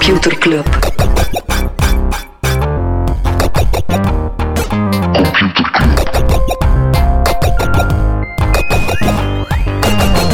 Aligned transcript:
Computer 0.00 0.38
Club. 0.38 0.64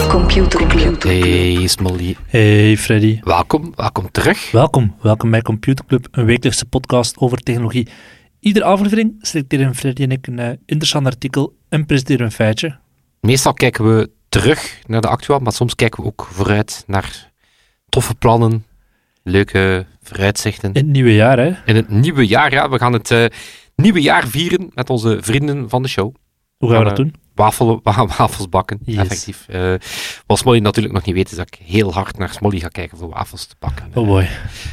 Computer 0.09 0.67
Club. 0.67 1.03
Hey 1.03 1.67
Smolly, 1.67 2.17
Hey 2.27 2.77
Freddy. 2.77 3.21
welkom, 3.23 3.73
welkom 3.75 4.11
terug. 4.11 4.51
Welkom, 4.51 4.95
welkom 5.03 5.31
bij 5.31 5.43
Computer 5.43 5.85
Club, 5.85 6.09
een 6.11 6.25
wekelijkse 6.25 6.65
podcast 6.67 7.19
over 7.19 7.39
technologie. 7.39 7.89
Iedere 8.41 8.65
aflevering 8.65 9.15
selecteren 9.21 9.75
Freddy 9.75 10.03
en 10.03 10.11
ik 10.11 10.27
een 10.27 10.39
eh, 10.39 10.49
interessant 10.67 11.07
artikel 11.07 11.57
en 11.69 11.87
presenteren 11.87 12.27
een 12.27 12.33
feitje. 12.33 12.79
Meestal 13.21 13.55
kijken 13.55 13.97
we 13.97 14.11
terug 14.29 14.81
naar 14.87 15.01
de 15.01 15.09
actueel, 15.09 15.39
maar 15.39 15.53
soms 15.53 15.75
kijken 15.75 16.03
we 16.03 16.09
ook 16.09 16.29
vooruit 16.33 16.85
naar 16.87 17.31
toffe 17.89 18.15
plannen, 18.15 18.65
leuke 19.27 19.87
vooruitzichten. 20.03 20.73
In 20.73 20.83
het 20.83 20.87
nieuwe 20.93 21.15
jaar, 21.15 21.39
hè? 21.39 21.53
In 21.65 21.77
het 21.77 21.89
nieuwe 21.89 22.27
jaar, 22.27 22.53
ja, 22.53 22.69
we 22.69 22.79
gaan 22.79 22.93
het 22.93 23.11
eh, 23.11 23.25
nieuwe 23.77 24.01
jaar 24.01 24.27
vieren 24.27 24.71
met 24.75 24.91
onze 24.91 25.19
vrienden 25.21 25.69
van 25.69 25.83
de 25.83 25.89
show. 25.89 26.15
Hoe 26.57 26.69
gaan 26.71 26.79
we 26.79 26.87
Gaan 26.87 26.95
dat 26.95 27.05
doen? 27.05 27.15
Wafel, 27.35 27.81
wa- 27.83 28.07
wafels 28.07 28.49
bakken, 28.49 28.79
Yes. 28.85 28.97
effectief. 28.97 29.49
Eh, 29.49 29.75
wat 30.27 30.39
Smolly 30.39 30.59
natuurlijk 30.59 30.95
nog 30.95 31.05
niet 31.05 31.15
weet, 31.15 31.31
is 31.31 31.37
dat 31.37 31.47
ik 31.47 31.59
heel 31.65 31.93
hard 31.93 32.19
naar 32.19 32.29
Smolly 32.33 32.59
ga 32.59 32.69
kijken 32.69 32.99
voor 32.99 33.09
wafels 33.09 33.47
te 33.47 33.55
bakken. 33.59 33.91
Oh 33.95 34.07
boy. 34.07 34.29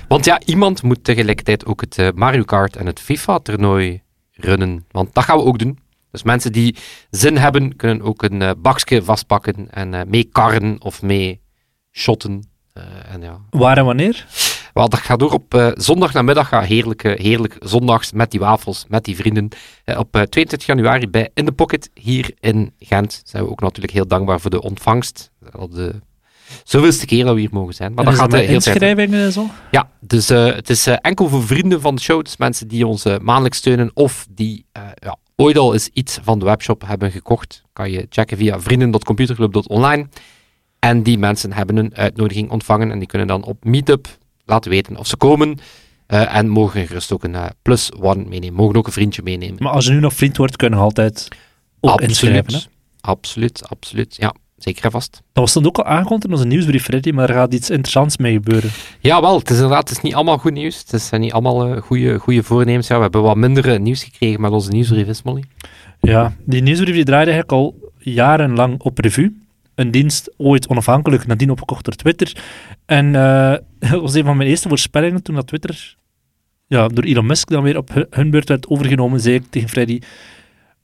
Want 0.08 0.26
ja, 0.26 0.40
iemand 0.46 0.84
moet 0.84 1.04
tegelijkertijd 1.04 1.66
ook 1.66 1.82
het 1.82 1.98
eh, 1.98 2.08
Mario 2.16 2.44
Kart 2.44 2.76
en 2.76 2.86
het 2.86 3.00
FIFA-toernooi 3.00 4.02
runnen. 4.32 4.86
Want 4.92 5.14
dat 5.14 5.24
gaan 5.24 5.38
we 5.38 5.44
ook 5.44 5.60
doen. 5.60 5.80
Dus 6.12 6.24
mensen 6.24 6.52
die 6.52 6.76
zin 7.10 7.38
hebben, 7.38 7.76
kunnen 7.76 8.02
ook 8.06 8.24
een 8.24 8.42
eh, 8.42 8.52
bakje 8.58 9.04
vastpakken 9.04 9.68
en 9.72 9.94
eh 9.94 10.02
mee 10.08 10.24
karren 10.24 10.82
of 10.82 11.02
mee 11.02 11.42
shotten. 11.92 12.52
Eh, 12.74 13.14
en 13.14 13.22
ja. 13.22 13.40
Waar 13.50 13.78
en 13.78 13.86
wanneer? 13.86 14.26
Wel, 14.74 14.90
dat 14.90 15.00
gaat 15.00 15.20
door 15.20 15.32
op 15.32 15.54
eh 15.54 15.72
zondag 15.74 16.14
namiddag. 16.14 16.50
Ja, 16.50 16.62
heerlijk, 16.62 17.02
heerlijk 17.04 17.56
zondags 17.60 18.12
met 18.12 18.32
die 18.32 18.40
wafels, 18.40 18.86
met 18.88 19.04
die 19.04 19.16
vrienden. 19.16 19.50
Eh, 19.84 20.00
op 20.00 20.16
eh, 20.16 20.22
22 20.22 20.68
januari 20.68 21.10
bij 21.10 21.30
In 21.34 21.46
The 21.46 21.52
Pocket 21.52 21.90
hier 21.94 22.32
in 22.40 22.74
Gent. 22.80 23.22
Zijn 23.26 23.44
we 23.44 23.50
ook 23.50 23.62
natuurlijk 23.62 23.94
heel 23.94 24.08
dankbaar 24.08 24.40
voor 24.40 24.50
de 24.50 24.62
ontvangst. 24.62 25.32
De 25.70 25.94
zoveelste 26.64 27.06
keer 27.06 27.26
dat 27.26 27.34
we 27.34 27.40
hier 27.40 27.50
mogen 27.52 27.74
zijn. 27.74 27.94
Maar 27.94 28.06
En 28.06 28.12
dat 28.12 28.20
gaat 28.20 28.32
heel 28.32 28.54
inschrijvingen 28.54 29.20
en 29.20 29.32
zo? 29.32 29.48
Ja, 29.72 29.90
dus 30.00 30.28
het 30.30 30.70
is 30.70 30.88
enkel 30.88 31.30
voor 31.30 31.44
vrienden 31.44 31.82
van 31.82 31.96
de 31.96 32.02
show. 32.02 32.24
Dus 32.24 32.38
mensen 32.38 32.68
die 32.68 32.88
ons 32.88 33.04
maandelijks 33.22 33.58
steunen 33.58 33.92
of 33.94 34.28
die 34.30 34.66
ja, 34.96 35.18
ooit 35.36 35.58
al 35.58 35.74
eens 35.74 35.90
iets 35.94 36.20
van 36.24 36.40
de 36.40 36.46
webshop 36.46 36.88
hebben 36.88 37.12
gekocht. 37.12 37.64
Kan 37.74 37.92
je 37.92 38.06
checken 38.10 38.38
via 38.38 38.60
vrienden.computerclub.online. 38.60 40.08
En 40.84 41.04
die 41.04 41.18
mensen 41.18 41.54
hebben 41.54 41.78
een 41.78 41.96
uitnodiging 41.96 42.50
ontvangen 42.50 42.92
en 42.92 43.00
die 43.00 43.08
kunnen 43.08 43.28
dan 43.28 43.44
op 43.44 43.66
Meetup 43.66 44.08
laten 44.46 44.72
weten 44.72 44.98
of 44.98 45.08
ze 45.08 45.18
komen. 45.18 45.58
eh, 46.08 46.36
en 46.36 46.48
mogen 46.48 46.88
gerust 46.88 47.12
ook 47.12 47.24
een 47.24 47.36
eh, 47.36 47.46
plus 47.62 47.92
one 47.92 48.24
meenemen. 48.28 48.54
Mogen 48.54 48.76
ook 48.76 48.86
een 48.88 48.94
vriendje 48.94 49.22
meenemen. 49.24 49.56
Maar 49.60 49.72
als 49.72 49.86
je 49.86 49.92
nu 49.92 50.00
nog 50.00 50.14
vriend 50.14 50.38
wordt, 50.38 50.56
kun 50.56 50.68
je 50.68 50.74
nog 50.76 50.84
altijd 50.84 51.28
ook 51.80 52.02
inschrijven. 52.02 52.54
Hè? 52.54 52.60
absoluut, 53.02 53.70
absoluut. 53.70 54.16
Ja, 54.16 54.34
zeker 54.58 54.86
en 54.86 54.92
vast. 54.92 55.12
Dat 55.12 55.44
was 55.44 55.54
dan 55.54 55.66
ook 55.66 55.78
al 55.78 55.86
aangekondigd 55.86 56.26
in 56.26 56.32
onze 56.32 56.46
nieuwsbrief, 56.48 56.84
Freddy, 56.84 57.12
maar 57.12 57.30
er 57.30 57.36
gaat 57.36 57.54
iets 57.54 57.70
interessants 57.70 58.18
mee 58.18 58.34
gebeuren. 58.34 58.70
Ja, 59.00 59.22
wel, 59.22 59.38
het 59.40 59.50
is 59.50 59.56
inderdaad 59.56 59.90
het 59.90 59.98
is 59.98 60.04
niet 60.04 60.14
allemaal 60.16 60.38
goed 60.38 60.54
nieuws. 60.54 60.84
Het 60.88 61.02
zijn 61.02 61.22
niet 61.22 61.34
allemaal 61.34 61.66
eh, 61.68 61.82
goede, 61.82 62.20
goede 62.20 62.44
voornemens. 62.44 62.88
Ja, 62.88 62.96
we 62.96 63.02
hebben 63.02 63.22
wat 63.22 63.36
minder 63.36 63.80
nieuws 63.80 64.04
gekregen 64.04 64.42
met 64.42 64.52
onze 64.52 64.72
nieuwsbrief, 64.72 65.08
is 65.08 65.22
Molly. 65.22 65.44
Ja, 66.00 66.34
die 66.46 66.62
nieuwsbrief 66.62 66.96
die 66.96 67.06
draaide 67.06 67.32
eigenlijk 67.32 67.62
al 67.62 67.92
jarenlang 67.98 68.80
op 68.82 69.00
revue. 69.00 69.42
Een 69.76 69.92
dienst 69.92 70.34
ooit 70.38 70.68
onafhankelijk, 70.68 71.28
nadien 71.28 71.50
opgekocht 71.50 71.86
door 71.86 71.96
Twitter. 71.96 72.44
En 72.86 73.16
eh, 73.16 73.56
dat 73.92 74.02
was 74.02 74.14
een 74.14 74.24
van 74.26 74.38
mijn 74.38 74.50
eerste 74.50 74.68
voorspellingen 74.68 75.24
toen 75.24 75.36
dat 75.36 75.48
Twitter 75.48 75.96
ja, 76.68 76.88
door 76.88 77.04
Elon 77.04 77.26
Musk 77.26 77.50
dan 77.50 77.64
weer 77.64 77.78
op 77.78 77.94
hu- 77.94 78.06
hun 78.10 78.30
beurt 78.30 78.50
werd 78.50 78.68
overgenomen. 78.68 79.20
Zei 79.20 79.36
ik 79.36 79.44
tegen 79.50 79.70
Freddy, 79.70 80.00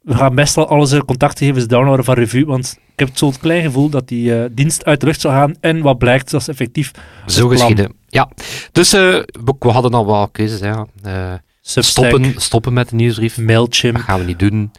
we 0.02 0.16
gaan 0.16 0.36
best 0.36 0.56
wel 0.56 0.68
al 0.68 0.80
onze 0.80 1.06
contactgegevens 1.06 1.68
downloaden 1.68 2.06
van 2.06 2.16
revue, 2.16 2.46
want 2.46 2.80
ik 2.94 3.00
heb 3.00 3.10
zo'n 3.14 3.38
klein 3.40 3.64
gevoel 3.64 3.90
dat 3.90 4.08
die 4.08 4.36
eh, 4.36 4.50
dienst 4.52 4.86
uit 4.86 5.00
de 5.00 5.06
lucht 5.06 5.22
zou 5.22 5.34
gaan. 5.34 5.56
En 5.60 5.82
wat 5.82 5.98
blijkt, 5.98 6.32
dat 6.32 6.42
is 6.42 6.48
effectief 6.48 6.92
Zo 7.26 7.48
geschieden. 7.48 7.94
Ja, 8.08 8.30
dus 8.72 8.94
eh, 8.94 9.02
we, 9.26 9.56
we 9.60 9.70
hadden 9.70 9.92
al 9.94 10.06
wel 10.06 10.28
keuzes. 10.28 10.60
Substack, 11.62 12.06
stoppen, 12.08 12.42
stoppen 12.42 12.74
met 12.74 12.90
de 12.90 12.96
nieuwsbrief. 12.96 13.36
Dat 13.36 13.46
Mailchimp. 13.46 13.98
gaan 13.98 14.20
we 14.20 14.26
niet 14.26 14.40
doen. 14.40 14.72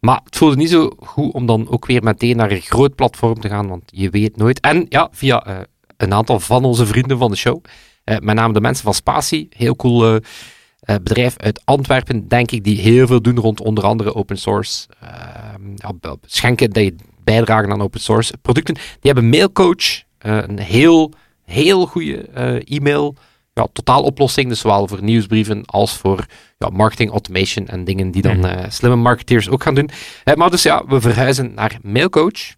Maar 0.00 0.20
het 0.24 0.36
voelde 0.36 0.56
niet 0.56 0.70
zo 0.70 0.90
goed 0.98 1.32
om 1.32 1.46
dan 1.46 1.68
ook 1.70 1.86
weer 1.86 2.02
meteen 2.02 2.36
naar 2.36 2.50
een 2.50 2.60
groot 2.60 2.94
platform 2.94 3.40
te 3.40 3.48
gaan, 3.48 3.68
want 3.68 3.82
je 3.86 4.10
weet 4.10 4.36
nooit. 4.36 4.60
En 4.60 4.86
ja, 4.88 5.08
via 5.12 5.44
eh, 5.44 5.56
een 5.96 6.12
aantal 6.14 6.40
van 6.40 6.64
onze 6.64 6.86
vrienden 6.86 7.18
van 7.18 7.30
de 7.30 7.36
show, 7.36 7.64
eh, 8.04 8.16
met 8.18 8.34
name 8.34 8.52
de 8.52 8.60
mensen 8.60 8.84
van 8.84 8.94
Spatie, 8.94 9.48
heel 9.50 9.76
cool 9.76 10.14
eh, 10.14 10.94
bedrijf 11.02 11.36
uit 11.36 11.62
Antwerpen, 11.64 12.28
denk 12.28 12.50
ik, 12.50 12.64
die 12.64 12.80
heel 12.80 13.06
veel 13.06 13.22
doen 13.22 13.38
rond 13.38 13.60
onder 13.60 13.84
andere 13.84 14.14
open 14.14 14.38
source. 14.38 14.86
eh, 15.00 15.88
b- 16.00 16.16
schenken 16.26 16.70
dat 16.70 16.82
je 16.84 16.94
bijdragen 17.24 17.70
aan 17.72 17.82
open 17.82 18.00
source 18.00 18.36
producten. 18.42 18.74
Die 18.74 19.12
hebben 19.12 19.28
Mailcoach, 19.28 20.02
een 20.18 20.58
heel, 20.58 21.12
heel 21.44 21.86
goede 21.86 22.16
e-mail 22.64 23.14
ja, 23.58 23.68
totaaloplossing, 23.72 24.48
dus 24.48 24.60
zowel 24.60 24.88
voor 24.88 25.02
nieuwsbrieven 25.02 25.64
als 25.64 25.96
voor 25.96 26.26
ja, 26.58 26.68
marketing 26.68 27.10
automation 27.10 27.66
en 27.66 27.84
dingen 27.84 28.10
die 28.10 28.22
dan 28.22 28.36
Mhm. 28.38 28.44
eh, 28.46 28.64
slimme 28.70 28.96
marketeers 28.96 29.48
ook 29.48 29.62
gaan 29.62 29.74
doen. 29.74 29.90
Eh, 30.24 30.34
maar 30.34 30.50
dus 30.50 30.62
ja, 30.62 30.84
we 30.86 31.00
verhuizen 31.00 31.54
naar 31.54 31.78
Mailcoach. 31.82 32.56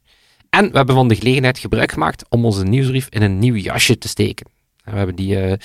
En 0.51 0.71
we 0.71 0.77
hebben 0.77 0.95
van 0.95 1.09
de 1.09 1.15
gelegenheid 1.15 1.59
gebruik 1.59 1.93
gemaakt 1.93 2.25
om 2.29 2.45
onze 2.45 2.65
nieuwsbrief 2.65 3.07
in 3.11 3.23
een 3.23 3.39
nieuw 3.39 3.55
jasje 3.55 3.99
te 3.99 4.09
steken. 4.09 4.47
En 4.85 4.91
we 4.93 4.97
hebben 4.99 5.17
die 5.17 5.41
eh, 5.41 5.57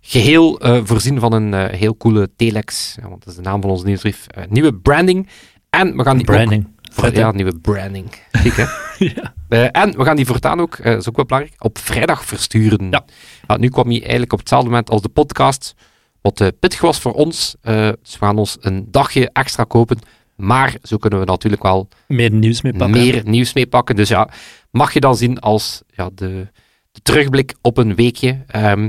geheel 0.00 0.60
eh, 0.60 0.80
voorzien 0.84 1.20
van 1.20 1.32
een 1.32 1.54
heel 1.76 1.96
coole 1.96 2.30
telex, 2.36 2.96
ja, 3.02 3.08
want 3.08 3.24
dat 3.24 3.28
is 3.28 3.34
de 3.38 3.42
naam 3.42 3.60
van 3.60 3.70
onze 3.70 3.84
nieuwsbrief. 3.84 4.26
Nieuwe 4.48 4.74
branding. 4.74 5.28
En 5.70 5.96
we 5.96 6.02
gaan 6.02 6.16
die 6.16 6.28
ook 6.28 6.34
Branding. 6.34 6.66
Voor- 6.90 7.04
Vet, 7.04 7.16
ja, 7.16 7.30
nieuwe 7.30 7.58
branding. 7.58 8.14
Ziek, 8.32 8.56
hè? 8.56 8.64
Ja. 9.14 9.34
Eh, 9.48 9.68
en 9.82 9.96
we 9.96 10.04
gaan 10.04 10.16
die 10.16 10.26
voortaan 10.26 10.60
ook, 10.60 10.74
eh, 10.74 10.84
dat 10.84 11.00
is 11.00 11.08
ook 11.08 11.16
wel 11.16 11.24
belangrijk, 11.24 11.64
op 11.64 11.78
vrijdag 11.78 12.24
versturen. 12.24 12.90
Ja. 12.90 13.56
nu 13.56 13.68
kwam 13.68 13.88
hij 13.88 14.00
eigenlijk 14.00 14.32
op 14.32 14.38
hetzelfde 14.38 14.68
moment 14.68 14.90
als 14.90 15.02
de 15.02 15.08
podcast, 15.08 15.74
wat 16.20 16.40
eh, 16.40 16.48
pittig 16.60 16.80
was 16.80 16.98
voor 16.98 17.12
ons. 17.12 17.54
Eh, 17.60 17.74
dus 18.02 18.18
we 18.18 18.24
gaan 18.24 18.38
ons 18.38 18.56
een 18.60 18.86
dagje 18.90 19.30
extra 19.32 19.64
kopen. 19.64 19.98
Maar 20.36 20.74
zo 20.82 20.96
kunnen 20.96 21.18
we 21.20 21.24
natuurlijk 21.24 21.62
wel 21.62 21.88
Meer 22.08 22.30
nieuws 22.30 22.62
mee 22.62 22.72
pakken. 22.72 22.90
meer 23.00 23.22
nieuws 23.24 23.52
meepakken. 23.52 23.96
Dus 23.96 24.08
ja, 24.08 24.28
mag 24.70 24.92
je 24.92 25.00
dan 25.00 25.16
zien 25.16 25.38
als 25.38 25.82
ja, 25.90 26.10
de, 26.14 26.46
de 26.92 27.00
terugblik 27.02 27.54
op 27.62 27.76
een 27.76 27.94
weekje. 27.94 28.38
Ehm, 28.46 28.88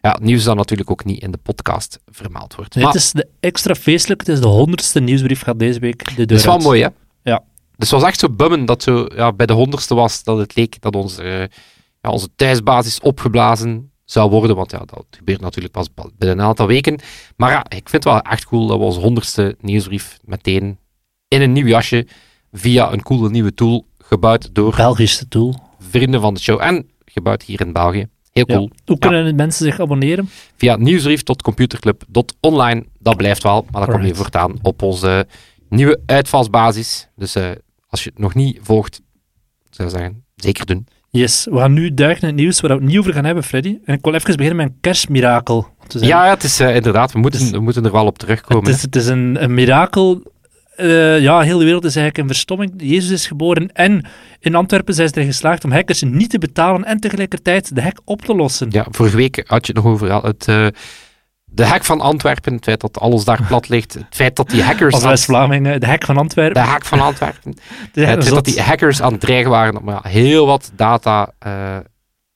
ja, 0.00 0.10
het 0.12 0.20
nieuws 0.22 0.44
dat 0.44 0.56
natuurlijk 0.56 0.90
ook 0.90 1.04
niet 1.04 1.22
in 1.22 1.30
de 1.30 1.38
podcast 1.42 1.98
vermeld 2.10 2.54
wordt. 2.54 2.74
Nee, 2.74 2.84
maar 2.84 2.92
het 2.92 3.02
is 3.02 3.12
de 3.12 3.28
extra 3.40 3.74
feestelijk. 3.74 4.20
Het 4.20 4.28
is 4.28 4.40
de 4.40 4.46
honderdste 4.48 5.00
nieuwsbrief 5.00 5.42
gaat 5.42 5.58
deze 5.58 5.78
week 5.80 6.04
de 6.08 6.14
deur 6.14 6.26
dat 6.26 6.38
is 6.38 6.44
wel 6.44 6.54
uit. 6.54 6.62
mooi, 6.62 6.82
hè? 6.82 6.88
Dus 7.82 7.90
het 7.90 8.00
was 8.00 8.08
echt 8.10 8.20
zo 8.20 8.28
bummen 8.30 8.64
dat 8.64 8.82
zo 8.82 9.06
ja, 9.14 9.32
bij 9.32 9.46
de 9.46 9.52
honderdste 9.52 9.94
was 9.94 10.24
dat 10.24 10.38
het 10.38 10.56
leek 10.56 10.80
dat 10.80 10.96
onze, 10.96 11.50
ja, 12.00 12.10
onze 12.10 12.28
thuisbasis 12.36 13.00
opgeblazen 13.00 13.90
zou 14.04 14.30
worden. 14.30 14.56
Want 14.56 14.70
ja, 14.70 14.78
dat 14.78 15.04
gebeurt 15.10 15.40
natuurlijk 15.40 15.74
pas 15.74 15.88
binnen 16.18 16.38
een 16.38 16.44
aantal 16.44 16.66
weken. 16.66 16.98
Maar 17.36 17.50
ja, 17.50 17.64
ik 17.64 17.88
vind 17.88 17.92
het 17.92 18.04
wel 18.04 18.20
echt 18.20 18.44
cool 18.44 18.66
dat 18.66 18.78
we 18.78 18.84
onze 18.84 19.00
honderdste 19.00 19.56
nieuwsbrief 19.60 20.18
meteen 20.24 20.78
in 21.28 21.42
een 21.42 21.52
nieuw 21.52 21.66
jasje 21.66 22.06
via 22.52 22.92
een 22.92 23.02
coole 23.02 23.30
nieuwe 23.30 23.54
tool 23.54 23.86
gebouwd 23.98 24.54
door 24.54 24.74
Belgische 24.76 25.28
tool. 25.28 25.54
vrienden 25.78 26.20
van 26.20 26.34
de 26.34 26.40
show 26.40 26.60
en 26.60 26.88
gebouwd 27.04 27.42
hier 27.42 27.60
in 27.60 27.72
België. 27.72 28.06
Heel 28.32 28.44
Ja. 28.46 28.54
cool. 28.56 28.70
Hoe 28.84 28.98
kunnen 28.98 29.34
mensen 29.34 29.64
zich 29.64 29.80
abonneren? 29.80 30.28
Via 30.56 30.76
nieuwsbrief.computerclub.online. 30.76 32.84
Dat 32.98 33.16
blijft 33.16 33.42
wel, 33.42 33.66
maar 33.70 33.86
dan 33.86 33.94
kom 33.94 34.02
je 34.02 34.12
Alright. 34.12 34.16
voortaan 34.16 34.54
op 34.62 34.82
onze 34.82 35.26
nieuwe 35.68 36.00
uitvalsbasis. 36.06 37.08
Dus 37.16 37.34
eh, 37.34 37.50
als 37.92 38.04
je 38.04 38.10
het 38.10 38.18
nog 38.18 38.34
niet 38.34 38.58
volgt, 38.62 39.00
zou 39.70 39.88
ik 39.88 39.94
zeggen, 39.94 40.24
zeker 40.36 40.66
doen. 40.66 40.86
Yes, 41.10 41.46
we 41.50 41.58
gaan 41.58 41.72
nu 41.72 41.94
duiken 41.94 42.22
in 42.22 42.28
het 42.28 42.36
nieuws 42.36 42.60
waar 42.60 42.70
we 42.70 42.76
het 42.76 42.86
niet 42.86 42.98
over 42.98 43.12
gaan 43.12 43.24
hebben, 43.24 43.44
Freddy. 43.44 43.78
En 43.84 43.94
ik 43.94 44.04
wil 44.04 44.14
even 44.14 44.36
beginnen 44.36 44.56
met 44.56 44.66
een 44.66 44.80
kerstmirakel. 44.80 45.68
Ja, 45.88 46.30
het 46.30 46.42
is 46.42 46.60
eh, 46.60 46.74
inderdaad, 46.74 47.12
we 47.12 47.18
moeten, 47.18 47.50
we 47.50 47.60
moeten 47.60 47.84
er 47.84 47.92
wel 47.92 48.06
op 48.06 48.18
terugkomen. 48.18 48.64
het 48.64 48.74
is, 48.76 48.82
het 48.82 48.96
is 48.96 49.06
een, 49.06 49.42
een 49.42 49.54
mirakel. 49.54 50.22
Eh, 50.76 51.20
ja, 51.20 51.40
heel 51.40 51.58
de 51.58 51.64
wereld 51.64 51.84
is 51.84 51.96
eigenlijk 51.96 52.28
in 52.28 52.34
verstomming. 52.34 52.72
Jezus 52.76 53.10
is 53.10 53.26
geboren 53.26 53.72
en 53.72 54.06
in 54.40 54.54
Antwerpen 54.54 54.94
zijn 54.94 55.08
ze 55.08 55.14
erin 55.14 55.26
geslaagd 55.26 55.64
om 55.64 55.72
hackers 55.72 56.02
niet 56.02 56.30
te 56.30 56.38
betalen 56.38 56.84
en 56.84 57.00
tegelijkertijd 57.00 57.74
de 57.74 57.82
hack 57.82 58.00
op 58.04 58.22
te 58.22 58.34
lossen. 58.34 58.68
Ja, 58.70 58.86
vorige 58.90 59.16
week 59.16 59.42
had 59.46 59.66
je 59.66 59.72
het 59.72 59.82
nog 59.82 59.92
over 59.92 60.24
het, 60.24 60.48
eh, 60.48 60.66
de 61.54 61.64
hack 61.64 61.84
van 61.84 62.00
Antwerpen, 62.00 62.54
het 62.54 62.64
feit 62.64 62.80
dat 62.80 63.00
alles 63.00 63.24
daar 63.24 63.42
plat 63.46 63.68
ligt, 63.68 63.94
het 63.94 64.04
feit 64.10 64.36
dat 64.36 64.50
die 64.50 64.62
hackers... 64.62 64.94
Als 64.94 65.04
West-Vlamingen, 65.04 65.80
de 65.80 65.86
hack 65.86 66.04
van 66.04 66.14
de 66.14 66.20
Antwerpen. 66.20 66.62
hack 66.62 66.84
van 66.84 67.00
Antwerpen. 67.00 67.54
De 67.92 68.04
het 68.06 68.22
feit 68.22 68.34
dat 68.34 68.44
die 68.44 68.60
hackers 68.60 69.02
aan 69.02 69.12
het 69.12 69.20
dreigen 69.20 69.50
waren 69.50 69.80
om 69.80 69.98
heel 70.02 70.46
wat 70.46 70.72
data 70.76 71.32
eh, 71.38 71.76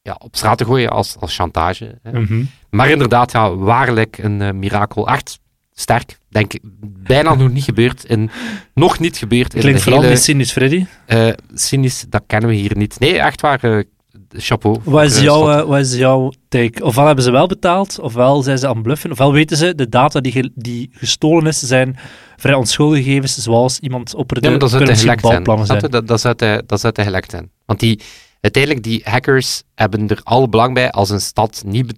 ja, 0.02 0.16
op 0.18 0.36
straat 0.36 0.58
te 0.58 0.64
gooien 0.64 0.90
als, 0.90 1.16
als 1.20 1.36
chantage. 1.36 1.98
Hè. 2.02 2.20
Mhm. 2.20 2.44
Maar 2.70 2.90
inderdaad, 2.90 3.32
ja, 3.32 3.54
waarlijk 3.54 4.18
een 4.18 4.42
eh, 4.42 4.52
mirakel. 4.52 5.08
Echt 5.08 5.40
sterk. 5.72 6.18
Denk 6.28 6.52
ik, 6.52 6.60
bijna 6.82 7.34
nog 7.34 7.50
niet 7.52 7.64
gebeurd. 7.64 8.06
En 8.06 8.30
nog 8.74 8.98
niet 8.98 9.16
gebeurd 9.16 9.54
in 9.54 9.60
Klinkt 9.60 9.78
de 9.78 9.84
vooral 9.84 10.02
hele... 10.02 10.14
niet 10.14 10.22
cynisch, 10.22 10.52
Freddy. 10.52 10.86
eh, 11.06 11.28
cynisch, 11.54 12.04
dat 12.08 12.22
kennen 12.26 12.48
we 12.48 12.56
hier 12.56 12.76
niet. 12.76 12.98
Nee, 12.98 13.18
echt 13.18 13.40
waar. 13.40 13.84
Chapeau. 14.28 14.78
Wat 14.84 15.04
is, 15.04 15.20
jouw, 15.20 15.66
wat 15.66 15.78
is 15.80 15.94
jouw 15.94 16.32
take? 16.48 16.84
Ofwel 16.84 17.06
hebben 17.06 17.24
ze 17.24 17.30
wel 17.30 17.46
betaald, 17.46 17.98
ofwel 17.98 18.42
zijn 18.42 18.58
ze 18.58 18.66
aan 18.68 18.74
het 18.74 18.82
bluffen, 18.82 19.10
ofwel 19.10 19.32
weten 19.32 19.56
ze 19.56 19.74
de 19.74 19.88
data 19.88 20.20
die, 20.20 20.32
ge- 20.32 20.50
die 20.54 20.88
gestolen 20.92 21.46
is, 21.46 21.58
zijn 21.58 21.96
vrij 22.36 22.54
onschuldige 22.54 23.02
gegevens, 23.02 23.36
zoals 23.36 23.78
iemand 23.78 24.14
op 24.14 24.34
Ja, 24.40 24.50
maar 24.50 24.58
dat 24.58 24.70
zou 24.70 24.82
gelekt 24.84 25.26
zijn. 25.26 25.42
Dat, 25.90 26.06
dat, 26.06 26.20
zou 26.20 26.34
te, 26.34 26.62
dat 26.66 26.80
zou 26.80 26.92
gelekt 27.02 27.30
zijn. 27.30 27.50
Want 27.64 27.80
die, 27.80 28.00
uiteindelijk, 28.40 28.84
die 28.84 29.00
hackers 29.04 29.62
hebben 29.74 30.08
er 30.08 30.20
alle 30.22 30.48
belang 30.48 30.74
bij 30.74 30.90
als 30.90 31.10
een 31.10 31.20
stad 31.20 31.62
niet, 31.66 31.86
be- 31.86 31.94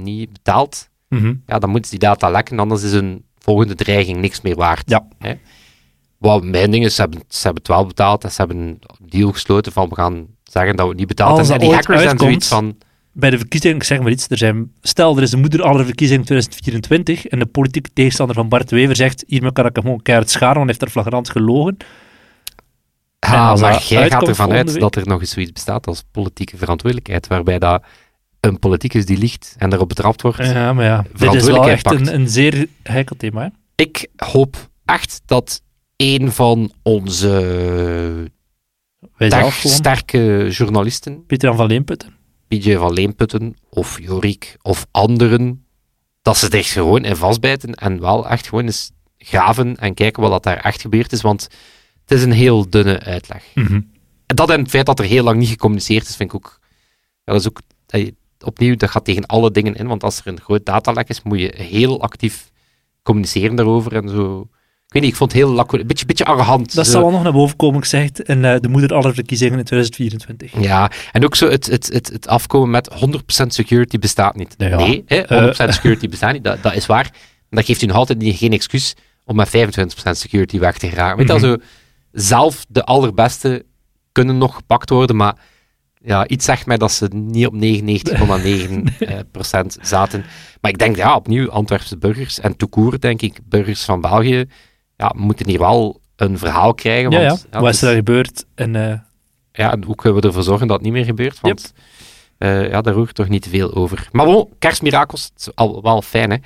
niet 0.00 0.32
betaalt, 0.32 0.88
Mhm. 1.08 1.34
ja, 1.46 1.58
dan 1.58 1.70
moeten 1.70 1.90
ze 1.90 1.98
die 1.98 2.08
data 2.08 2.30
lekken, 2.30 2.58
anders 2.58 2.82
is 2.82 2.92
hun 2.92 3.24
volgende 3.38 3.74
dreiging 3.74 4.20
niks 4.20 4.40
meer 4.40 4.54
waard. 4.56 4.90
Ja. 4.90 5.06
Hè? 5.18 5.34
Wat 6.18 6.44
mijn 6.44 6.70
ding 6.70 6.84
is, 6.84 6.94
ze 6.94 7.00
hebben, 7.00 7.20
ze 7.28 7.42
hebben 7.42 7.62
het 7.62 7.72
wel 7.72 7.86
betaald 7.86 8.24
en 8.24 8.30
ze 8.30 8.36
hebben 8.36 8.56
een 8.58 8.80
deal 8.98 9.32
gesloten 9.32 9.72
van 9.72 9.88
we 9.88 9.94
gaan 9.94 10.26
zeggen 10.54 10.76
dat 10.76 10.84
we 10.84 10.90
het 10.90 10.98
niet 10.98 11.08
betaald 11.08 11.36
hebben. 11.36 11.54
En 11.54 11.60
die 11.60 11.74
hackers 11.74 12.02
zijn 12.02 12.18
zoiets 12.18 12.52
uitkomt, 12.52 12.76
van, 12.78 12.88
Bij 13.12 13.30
de 13.30 13.38
verkiezingen, 13.38 13.76
ik 13.76 13.82
zeg 13.82 14.00
maar 14.00 14.10
iets, 14.10 14.26
er 14.28 14.36
zijn, 14.36 14.72
stel 14.82 15.16
er 15.16 15.22
is 15.22 15.32
een 15.32 15.40
moeder 15.40 15.62
aller 15.62 15.84
verkiezingen 15.84 16.24
2024 16.24 17.26
en 17.26 17.38
de 17.38 17.46
politieke 17.46 17.90
tegenstander 17.92 18.36
van 18.36 18.48
Bart 18.48 18.70
Wever 18.70 18.96
zegt, 18.96 19.24
hiermee 19.26 19.52
kan 19.52 19.66
ik 19.66 19.74
hem 19.74 19.84
gewoon 19.84 20.02
keihard 20.02 20.30
scharen, 20.30 20.56
want 20.56 20.66
hij 20.66 20.76
heeft 20.78 20.82
er 20.82 21.02
flagrant 21.02 21.30
gelogen. 21.30 21.76
En 23.18 23.34
als 23.38 23.60
maar 23.60 23.70
jij 23.72 23.80
gaat 23.80 24.00
uitkomt 24.00 24.28
ervan 24.28 24.52
uit 24.52 24.72
week- 24.72 24.80
dat 24.80 24.96
er 24.96 25.06
nog 25.06 25.20
eens 25.20 25.30
zoiets 25.30 25.52
bestaat 25.52 25.86
als 25.86 26.02
politieke 26.10 26.56
verantwoordelijkheid, 26.56 27.26
waarbij 27.26 27.58
dat 27.58 27.82
een 28.40 28.58
politicus 28.58 29.06
die 29.06 29.18
liegt 29.18 29.54
en 29.58 29.72
erop 29.72 29.88
betrapt 29.88 30.22
wordt, 30.22 30.38
Ja, 30.38 30.72
maar 30.72 30.84
ja, 30.84 31.04
dit 31.16 31.34
is 31.34 31.44
wel 31.46 31.68
echt 31.68 31.90
een, 31.90 32.28
zeer 32.28 32.66
heikel 32.82 33.16
thema. 33.16 33.42
Hè? 33.42 33.48
ik 33.74 34.08
hoop 34.16 34.68
echt 34.84 35.22
dat 35.26 35.62
een 35.96 36.32
van 36.32 36.72
onze 36.82 38.30
Wij 39.16 39.28
ster- 39.28 39.40
zelf 39.40 39.60
gewoon, 39.60 39.76
sterke 39.76 40.46
journalisten, 40.50 41.26
Pieter 41.26 41.54
van 41.54 41.66
Leemputten. 41.66 42.14
PJ 42.48 42.76
van 42.76 42.92
Leemputten 42.92 43.56
of 43.68 44.00
Jorik 44.00 44.56
of 44.62 44.86
anderen, 44.90 45.66
dat 46.22 46.36
ze 46.38 46.46
zich 46.50 46.72
gewoon 46.72 47.04
in 47.04 47.16
vastbijten 47.16 47.74
en 47.74 48.00
wel 48.00 48.28
echt 48.28 48.48
gewoon 48.48 48.64
eens 48.64 48.90
graven 49.18 49.76
en 49.76 49.94
kijken 49.94 50.22
wat 50.22 50.30
dat 50.30 50.42
daar 50.42 50.56
echt 50.56 50.80
gebeurd 50.80 51.12
is, 51.12 51.20
want 51.20 51.42
het 52.06 52.18
is 52.18 52.22
een 52.22 52.32
heel 52.32 52.70
dunne 52.70 53.00
uitleg. 53.00 53.44
En 54.26 54.36
dat 54.36 54.50
en 54.50 54.60
het 54.60 54.70
feit 54.70 54.86
dat 54.86 54.98
er 54.98 55.04
heel 55.04 55.24
lang 55.24 55.38
niet 55.38 55.48
gecommuniceerd 55.48 56.08
is, 56.08 56.16
vind 56.16 56.30
ik 56.32 56.36
ook, 56.36 56.58
dat 57.24 57.40
is 57.40 57.48
ook 57.48 57.60
opnieuw, 58.44 58.76
dat 58.76 58.90
gaat 58.90 59.04
tegen 59.04 59.26
alle 59.26 59.50
dingen 59.50 59.74
in, 59.74 59.86
want 59.86 60.02
als 60.02 60.18
er 60.18 60.26
een 60.26 60.40
groot 60.40 60.66
datalek 60.66 61.08
is, 61.08 61.22
moet 61.22 61.40
je 61.40 61.52
heel 61.56 62.02
actief 62.02 62.50
communiceren 63.02 63.56
daarover 63.56 63.92
en 63.96 64.08
zo. 64.08 64.48
Ik 64.94 65.00
weet 65.00 65.08
niet, 65.08 65.20
ik 65.20 65.24
vond 65.24 65.32
het 65.32 65.40
heel 65.40 65.52
laco- 65.52 65.78
een 65.78 65.86
beetje, 65.86 66.06
beetje 66.06 66.24
arrogant. 66.24 66.74
Dat 66.74 66.86
zal 66.86 67.00
wel 67.00 67.10
nog 67.10 67.22
naar 67.22 67.32
boven 67.32 67.56
komen, 67.56 67.78
ik 67.78 67.84
zeg 67.84 68.02
het, 68.02 68.18
in 68.18 68.44
eh, 68.44 68.60
de 68.60 68.68
moeder 68.68 68.94
aller 68.94 69.14
verkiezingen 69.14 69.58
in 69.58 69.64
2024. 69.64 70.62
Ja, 70.62 70.90
en 71.12 71.24
ook 71.24 71.34
zo 71.34 71.48
het, 71.48 71.66
het, 71.66 71.92
het, 71.92 72.08
het 72.12 72.28
afkomen 72.28 72.70
met 72.70 72.90
100% 73.42 73.46
security 73.46 73.98
bestaat 73.98 74.36
niet. 74.36 74.54
Ja. 74.58 74.76
Nee, 74.76 75.04
hè, 75.06 75.52
100% 75.52 75.68
security 75.68 76.08
bestaat 76.08 76.32
niet, 76.32 76.44
dat, 76.44 76.62
dat 76.62 76.74
is 76.74 76.86
waar. 76.86 77.04
En 77.50 77.56
dat 77.56 77.64
geeft 77.64 77.82
u 77.82 77.86
nog 77.86 77.96
altijd 77.96 78.18
niet, 78.18 78.36
geen 78.36 78.52
excuus 78.52 78.94
om 79.24 79.36
met 79.36 79.48
25% 79.48 79.50
security 80.10 80.58
weg 80.58 80.78
te 80.78 80.88
geraken. 80.88 81.16
Weet 81.16 81.26
je, 81.26 81.40
wel, 81.40 81.50
zo, 81.50 81.56
zelf 82.12 82.64
de 82.68 82.84
allerbeste 82.84 83.64
kunnen 84.12 84.38
nog 84.38 84.54
gepakt 84.54 84.90
worden, 84.90 85.16
maar 85.16 85.36
ja, 86.00 86.28
iets 86.28 86.44
zegt 86.44 86.66
mij 86.66 86.76
dat 86.76 86.92
ze 86.92 87.08
niet 87.12 87.46
op 87.46 87.54
99,9% 87.54 87.60
eh, 88.98 89.60
zaten. 89.82 90.24
Maar 90.60 90.70
ik 90.70 90.78
denk, 90.78 90.96
ja, 90.96 91.16
opnieuw, 91.16 91.50
Antwerpse 91.50 91.98
burgers 91.98 92.40
en 92.40 92.56
toekoer, 92.56 93.00
denk 93.00 93.22
ik, 93.22 93.38
burgers 93.44 93.84
van 93.84 94.00
België, 94.00 94.44
ja, 94.96 95.12
moeten 95.16 95.48
hier 95.48 95.58
wel 95.58 96.00
een 96.16 96.38
verhaal 96.38 96.74
krijgen. 96.74 97.10
Ja, 97.10 97.20
ja. 97.20 97.28
Want, 97.28 97.46
Wat 97.50 97.72
is 97.74 97.80
er 97.80 97.86
daar 97.86 97.96
gebeurd? 97.96 98.44
En 98.54 98.76
eh, 98.76 98.98
ja, 99.52 99.72
en 99.72 99.84
hoe 99.84 99.94
kunnen 99.94 100.20
we 100.20 100.26
ervoor 100.26 100.42
zorgen 100.42 100.66
dat 100.66 100.76
het 100.76 100.84
niet 100.84 100.94
meer 100.94 101.04
gebeurt? 101.04 101.40
Want 101.40 101.72
eh, 102.38 102.68
ja, 102.70 102.80
daar 102.80 102.98
ik 102.98 103.10
toch 103.12 103.28
niet 103.28 103.46
veel 103.50 103.74
over. 103.74 104.08
Maar 104.12 104.26
bon, 104.26 104.48
kerstmirakels, 104.58 105.24
het 105.24 105.40
is 105.40 105.54
al 105.54 105.82
wel 105.82 106.02
fijn, 106.02 106.30
hè. 106.30 106.36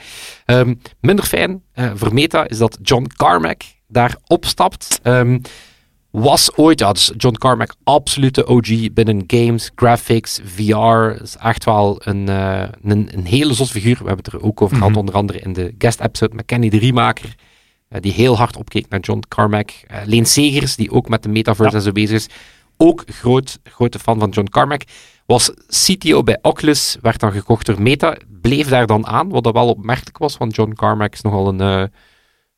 Ehm, 0.44 0.74
minder 1.00 1.24
fijn 1.24 1.62
eh, 1.72 1.90
voor 1.94 2.14
Meta 2.14 2.48
is 2.48 2.58
dat 2.58 2.78
John 2.82 3.06
Carmack 3.16 3.62
daar 3.86 4.16
opstapt. 4.26 5.00
Ehm, 5.02 5.38
was 6.10 6.54
ooit, 6.56 6.78
ja, 6.78 6.92
dus 6.92 7.12
John 7.16 7.34
Carmack, 7.36 7.74
absolute 7.84 8.46
OG 8.46 8.92
binnen 8.92 9.24
games, 9.26 9.70
graphics, 9.74 10.40
VR. 10.44 11.22
Is 11.22 11.36
echt 11.36 11.64
wel 11.64 12.00
een, 12.04 12.28
een, 12.28 13.08
een 13.12 13.24
hele 13.26 13.54
zot 13.54 13.70
figuur. 13.70 13.98
We 13.98 14.06
hebben 14.06 14.24
het 14.24 14.32
er 14.32 14.42
ook 14.42 14.62
over 14.62 14.76
gehad, 14.76 14.90
Mhm. 14.90 15.00
onder 15.00 15.14
andere 15.14 15.38
in 15.40 15.52
de 15.52 15.74
guest 15.78 16.00
episode 16.00 16.34
met 16.34 16.44
Kenny 16.46 16.68
de 16.68 16.78
Remaker. 16.78 17.34
Eh, 17.88 18.00
die 18.00 18.12
heel 18.12 18.36
hard 18.36 18.56
opkeek 18.56 18.88
naar 18.88 19.00
John 19.00 19.22
Carmack. 19.28 19.70
Eh 19.86 19.98
Leen 20.04 20.26
Segers, 20.26 20.76
die 20.76 20.90
ook 20.90 21.08
met 21.08 21.22
de 21.22 21.28
metaverse 21.28 21.70
Ja. 21.72 21.76
en 21.78 21.82
zo 21.84 21.92
bezig 21.92 22.16
is. 22.16 22.28
Ook 22.76 23.02
groot, 23.06 23.58
grote 23.64 23.98
fan 23.98 24.18
van 24.18 24.30
John 24.30 24.48
Carmack. 24.50 24.82
Was 25.26 25.50
CTO 25.68 26.22
bij 26.22 26.38
Oculus, 26.42 26.96
werd 27.02 27.20
dan 27.20 27.32
gekocht 27.32 27.66
door 27.66 27.82
Meta. 27.82 28.16
Bleef 28.40 28.68
daar 28.68 28.86
dan 28.86 29.06
aan, 29.06 29.28
wat 29.28 29.44
dat 29.44 29.52
wel 29.52 29.68
opmerkelijk 29.68 30.18
was, 30.18 30.36
want 30.36 30.54
John 30.56 30.72
Carmack 30.72 31.12
is 31.12 31.20
nogal 31.20 31.48
een, 31.48 31.60
eh, 31.60 31.82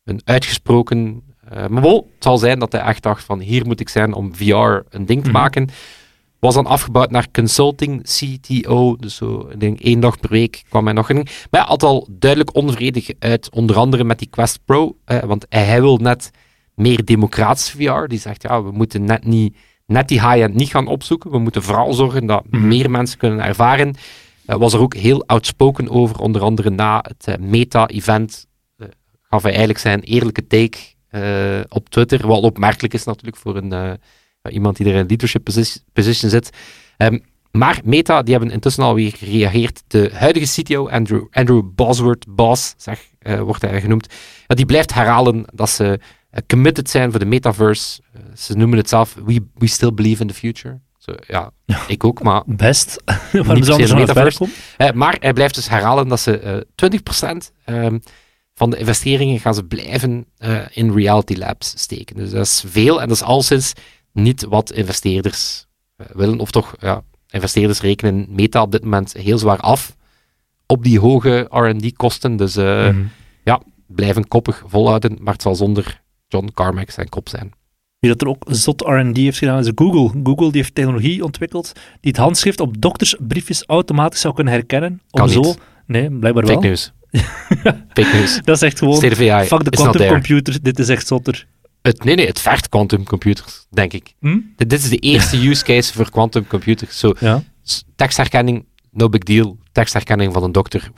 een 0.03 0.21
uitgesproken... 0.23 1.23
maar 1.69 1.81
wel, 1.81 2.09
het 2.15 2.23
zal 2.23 2.37
zijn 2.37 2.59
dat 2.59 2.71
hij 2.71 2.81
echt 2.81 3.03
dacht 3.03 3.23
van 3.23 3.39
hier 3.39 3.65
moet 3.65 3.79
ik 3.79 3.89
zijn 3.89 4.13
om 4.13 4.35
VR 4.35 4.45
een 4.89 5.05
ding 5.05 5.23
te 5.23 5.29
Mhm. 5.29 5.31
maken. 5.31 5.69
Was 6.41 6.53
dan 6.53 6.65
afgebouwd 6.65 7.11
naar 7.11 7.31
consulting 7.31 8.03
CTO, 8.03 8.95
dus 8.95 9.15
zo, 9.15 9.47
ik 9.51 9.59
denk 9.59 9.79
één 9.79 9.99
dag 9.99 10.19
per 10.19 10.29
week 10.29 10.63
kwam 10.69 10.85
hij 10.85 10.93
nog 10.93 11.09
in. 11.09 11.15
Maar 11.15 11.61
hij 11.61 11.61
had 11.69 11.83
al 11.83 12.07
duidelijk 12.11 12.55
onvredig 12.55 13.09
uit, 13.19 13.49
onder 13.51 13.75
andere 13.77 14.03
met 14.03 14.19
die 14.19 14.27
Quest 14.29 14.59
Pro, 14.65 14.97
eh, 15.05 15.19
want 15.19 15.45
hij, 15.49 15.81
wil 15.81 15.97
net 15.97 16.31
meer 16.75 17.05
democratische 17.05 17.77
VR. 17.77 18.07
Die 18.07 18.19
zegt, 18.19 18.41
ja, 18.41 18.63
we 18.63 18.71
moeten 18.71 19.03
net, 19.05 19.25
niet, 19.25 19.55
net 19.85 20.07
die 20.07 20.19
high-end 20.27 20.53
niet 20.53 20.69
gaan 20.69 20.87
opzoeken. 20.87 21.31
We 21.31 21.37
moeten 21.39 21.63
vooral 21.63 21.93
zorgen 21.93 22.25
dat 22.25 22.43
Mhm. 22.49 22.67
meer 22.67 22.91
mensen 22.91 23.17
kunnen 23.17 23.39
ervaren. 23.45 23.95
Eh, 24.45 24.55
was 24.55 24.73
er 24.73 24.79
ook 24.79 24.95
heel 24.95 25.23
outspoken 25.25 25.89
over, 25.89 26.19
onder 26.19 26.41
andere 26.41 26.69
na 26.69 27.05
het 27.07 27.27
eh, 27.27 27.35
Meta-event. 27.39 28.47
eh, 28.77 28.87
gaf 29.29 29.41
hij 29.41 29.51
eigenlijk 29.51 29.79
zijn 29.79 29.99
eerlijke 29.99 30.47
take 30.47 30.77
eh, 31.07 31.59
op 31.69 31.89
Twitter. 31.89 32.27
Wat 32.27 32.41
opmerkelijk 32.43 32.93
is 32.93 33.03
natuurlijk 33.03 33.37
voor 33.37 33.55
een, 33.57 33.71
eh, 33.73 33.91
iemand 34.49 34.77
die 34.77 34.85
er 34.85 34.95
in 34.95 35.05
leadership 35.05 35.43
position, 35.93 36.29
zit. 36.29 36.49
Ehm, 36.97 37.17
maar 37.51 37.79
Meta, 37.83 38.21
die 38.21 38.33
hebben 38.33 38.53
intussen 38.53 38.83
alweer 38.83 39.11
gereageerd. 39.11 39.83
De 39.87 40.09
huidige 40.13 40.61
CTO, 40.61 40.89
Andrew, 40.89 41.25
Andrew 41.31 41.63
Bosworth, 41.75 42.25
Boss, 42.29 42.73
zeg, 42.77 42.99
eh, 43.19 43.41
wordt 43.41 43.61
hij 43.61 43.81
genoemd, 43.81 44.07
die 44.47 44.65
blijft 44.65 44.93
herhalen 44.93 45.45
dat 45.53 45.69
ze 45.69 45.99
eh, 46.29 46.41
committed 46.47 46.89
zijn 46.89 47.11
voor 47.11 47.19
de 47.19 47.25
metaverse. 47.25 48.01
Eh, 48.13 48.21
ze 48.35 48.57
noemen 48.57 48.77
het 48.77 48.89
zelf, 48.89 49.15
we, 49.25 49.45
we 49.55 49.67
still 49.67 49.93
believe 49.93 50.21
in 50.21 50.27
the 50.27 50.33
future. 50.33 50.79
Ja, 51.27 51.51
ik 51.87 52.03
ook, 52.03 52.23
maar 52.23 52.43
best. 52.67 53.03
Waarom 53.31 53.63
zou 53.63 53.83
er 53.83 53.95
metaverse. 53.95 54.47
maar 54.93 55.17
hij 55.19 55.33
blijft 55.33 55.55
dus 55.55 55.69
herhalen 55.69 56.07
dat 56.07 56.19
ze 56.19 56.39
eh 56.39 56.89
20% 57.37 57.51
ehm, 57.63 57.99
van 58.53 58.69
de 58.69 58.77
investeringen 58.77 59.39
gaan 59.39 59.53
ze 59.53 59.63
blijven 59.63 60.25
in 60.71 60.93
reality 60.93 61.35
labs 61.35 61.73
steken. 61.77 62.15
Dus 62.15 62.29
dat 62.29 62.45
is 62.45 62.63
veel 62.67 63.01
en 63.01 63.07
dat 63.07 63.17
is 63.17 63.23
al 63.23 63.41
sinds 63.41 63.73
niet 64.13 64.43
wat 64.43 64.71
investeerders 64.71 65.65
eh, 65.95 66.05
willen. 66.13 66.39
Of 66.39 66.51
toch, 66.51 66.75
ja, 66.79 67.01
investeerders 67.29 67.81
rekenen 67.81 68.25
Meta 68.29 68.61
op 68.61 68.71
dit 68.71 68.83
moment 68.83 69.13
heel 69.13 69.37
zwaar 69.37 69.59
af 69.59 69.95
op 70.65 70.83
die 70.83 70.99
hoge 70.99 71.47
R&D-kosten. 71.49 72.35
Dus 72.35 72.55
eh, 72.55 72.89
Mhm. 72.89 73.01
blijven 73.87 74.27
koppig 74.27 74.63
volhouden, 74.67 75.17
maar 75.21 75.33
het 75.33 75.41
zal 75.41 75.55
zonder 75.55 76.01
John 76.27 76.49
Carmack 76.53 76.89
zijn 76.89 77.09
kop 77.09 77.29
zijn. 77.29 77.51
Wie 77.99 78.09
dat 78.11 78.21
er 78.21 78.27
ook 78.27 78.43
zot 78.47 78.81
R&D 78.81 79.17
heeft 79.17 79.37
gedaan, 79.37 79.59
is 79.59 79.71
Google. 79.75 80.19
Google 80.23 80.51
die 80.51 80.61
heeft 80.61 80.75
technologie 80.75 81.23
ontwikkeld 81.23 81.71
die 81.75 82.11
het 82.11 82.17
handschrift 82.17 82.59
op 82.59 82.81
doktersbriefjes 82.81 83.63
automatisch 83.65 84.21
zou 84.21 84.33
kunnen 84.33 84.53
herkennen. 84.53 84.91
Om 84.91 85.19
Kan 85.19 85.29
zo... 85.29 85.39
niet. 85.41 85.57
Nee, 85.85 86.09
blijkbaar 86.11 86.45
Fake 86.45 86.59
wel. 86.59 86.69
news. 86.69 86.91
Fake 87.93 88.17
news. 88.17 88.39
Dat 88.43 88.55
is 88.55 88.61
echt 88.61 88.77
gewoon... 88.77 88.95
State 88.95 89.13
of 89.13 89.19
AI 89.29 89.45
Fuck 89.47 89.63
de 89.63 89.69
is 89.71 89.77
not 89.77 89.87
quantum 89.87 90.01
there. 90.01 90.13
computer, 90.13 90.59
dit 90.61 90.79
is 90.79 90.89
echt 90.89 91.07
zotter. 91.07 91.47
Het, 91.81 92.03
nee, 92.03 92.15
nee, 92.15 92.25
het 92.27 92.39
vergt 92.39 92.69
quantum 92.69 93.03
computers, 93.03 93.65
denk 93.69 93.93
ik. 93.93 94.13
Hm? 94.19 94.39
Dit 94.55 94.69
dit 94.69 94.79
is 94.79 94.89
de 94.89 94.97
eerste 94.97 95.37
use 95.49 95.63
case 95.63 95.93
voor 95.93 96.09
quantum 96.09 96.47
computers. 96.47 96.99
Zo, 96.99 97.13
Ja. 97.19 97.43
tekstherkenning, 97.95 98.65
no 98.91 99.09
big 99.09 99.21
deal. 99.23 99.57
Tekstherkenning 99.71 100.33
van 100.33 100.43
een 100.43 100.51
dokter, 100.51 100.91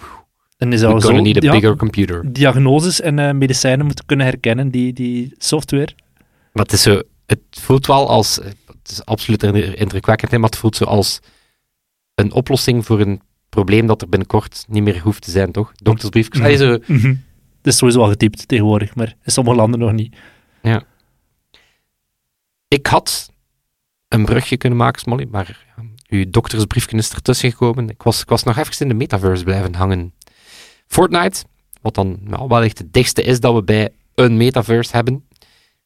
En 0.58 0.74
is 0.74 0.82
we 0.82 0.88
need 1.22 1.38
a 1.38 1.46
ja, 1.46 1.52
bigger 1.52 1.76
computer. 1.76 2.34
diagnoses 2.34 3.02
en 3.02 3.20
eh, 3.20 3.32
medicijnen 3.34 3.86
moeten 3.86 4.06
kunnen 4.06 4.26
herkennen, 4.26 4.70
die, 4.72 4.94
die 4.94 5.34
software. 5.38 5.90
Maar 6.54 6.64
het 6.64 6.74
is 6.74 6.82
zo, 6.82 7.02
het 7.26 7.40
voelt 7.50 7.86
wel 7.88 8.10
als, 8.10 8.40
eh, 8.40 8.46
het 8.82 8.92
is 8.92 9.06
absoluut 9.06 9.44
indrukwekkend, 9.44 10.32
maar 10.32 10.50
het 10.50 10.58
voelt 10.58 10.76
zo 10.76 10.84
als 10.86 11.20
een 12.16 12.32
oplossing 12.34 12.86
voor 12.86 13.00
een 13.00 13.22
probleem 13.50 13.88
dat 13.88 14.02
er 14.02 14.10
binnenkort 14.10 14.66
niet 14.68 14.84
meer 14.84 15.00
hoeft 15.02 15.22
te 15.22 15.32
zijn, 15.32 15.52
toch? 15.52 15.72
Doktersbriefjes. 15.76 16.38
Mhm. 16.38 16.46
Allee, 16.46 16.58
zo, 16.58 16.78
Mhm. 16.94 17.08
Het 17.58 17.72
is 17.74 17.78
sowieso 17.78 18.02
al 18.02 18.10
getypt 18.10 18.48
tegenwoordig, 18.48 18.96
maar 18.96 19.16
in 19.24 19.32
sommige 19.32 19.56
landen 19.56 19.80
nog 19.80 19.92
niet. 19.92 20.16
Ik 22.68 22.88
had 22.88 23.32
een 24.08 24.26
brugje 24.26 24.58
kunnen 24.58 24.78
maken, 24.78 25.02
Smolly, 25.02 25.28
maar 25.32 25.66
ja, 25.76 25.84
uw 26.08 26.30
doktersbriefje 26.30 26.98
is 26.98 27.10
ertussen 27.10 27.52
gekomen. 27.52 27.90
Ik 27.90 28.04
was, 28.04 28.22
ik 28.22 28.30
was 28.30 28.44
nog 28.44 28.58
even 28.58 28.80
in 28.80 28.88
de 28.88 28.94
metaverse 28.94 29.44
blijven 29.44 29.76
hangen. 29.76 30.14
Fortnite, 30.88 31.44
wat 31.82 31.96
dan 31.96 32.18
nou, 32.22 32.48
wellicht 32.48 32.78
het 32.78 32.94
dichtste 32.94 33.24
is 33.24 33.40
dat 33.40 33.54
we 33.54 33.64
bij 33.64 33.90
een 34.16 34.38
metaverse 34.38 34.96
hebben, 34.96 35.28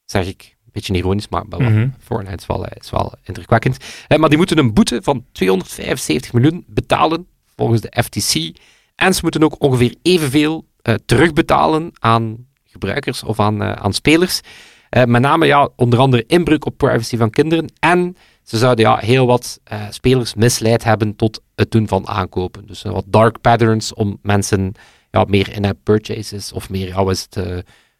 zeg 0.05 0.27
ik, 0.27 0.57
beetje 0.77 0.93
ironisch, 0.93 1.27
maar 1.27 1.45
wel, 1.49 1.59
Mhm. 1.59 1.89
Fortnite 1.99 2.35
is 2.35 2.45
wel, 2.45 2.65
eh, 2.65 2.77
is 2.79 2.89
wel 2.89 3.13
indrukwekkend. 3.23 3.77
Eh, 4.07 4.17
maar 4.17 4.29
die 4.29 4.37
moeten 4.37 4.57
een 4.57 4.73
boete 4.73 4.99
van 5.03 5.25
275 5.31 6.33
miljoen 6.33 6.63
betalen, 6.67 7.27
volgens 7.55 7.81
de 7.81 8.03
FTC. 8.03 8.57
En 8.95 9.13
ze 9.13 9.19
moeten 9.21 9.43
ook 9.43 9.61
ongeveer 9.63 9.95
evenveel 10.01 10.65
eh, 10.81 10.93
terugbetalen 11.05 11.91
aan 11.99 12.46
gebruikers 12.79 13.23
of 13.23 13.39
aan, 13.39 13.61
eh, 13.61 13.71
aan 13.71 13.93
spelers. 13.93 14.41
Eh, 14.89 15.03
met 15.03 15.21
name 15.21 15.45
ja, 15.45 15.69
onder 15.75 15.99
andere 15.99 16.23
inbreuk 16.27 16.65
op 16.65 16.77
privacy 16.77 17.17
van 17.17 17.29
kinderen. 17.29 17.65
En 17.79 18.17
ze 18.43 18.57
zouden 18.57 18.85
ja, 18.85 18.97
heel 18.97 19.25
wat 19.25 19.59
eh, 19.63 19.81
spelers 19.89 20.33
misleid 20.33 20.83
hebben 20.83 21.15
tot 21.15 21.41
het 21.55 21.71
doen 21.71 21.87
van 21.87 22.07
aankopen. 22.07 22.67
Dus 22.67 22.81
wat 22.81 23.05
dark 23.07 23.41
patterns 23.41 23.93
om 23.93 24.19
mensen 24.21 24.73
ja, 25.11 25.25
meer 25.27 25.53
in-app 25.53 25.79
purchases 25.83 26.51
of 26.51 26.69
meer, 26.69 26.87
ja, 26.87 27.05
het, 27.05 27.37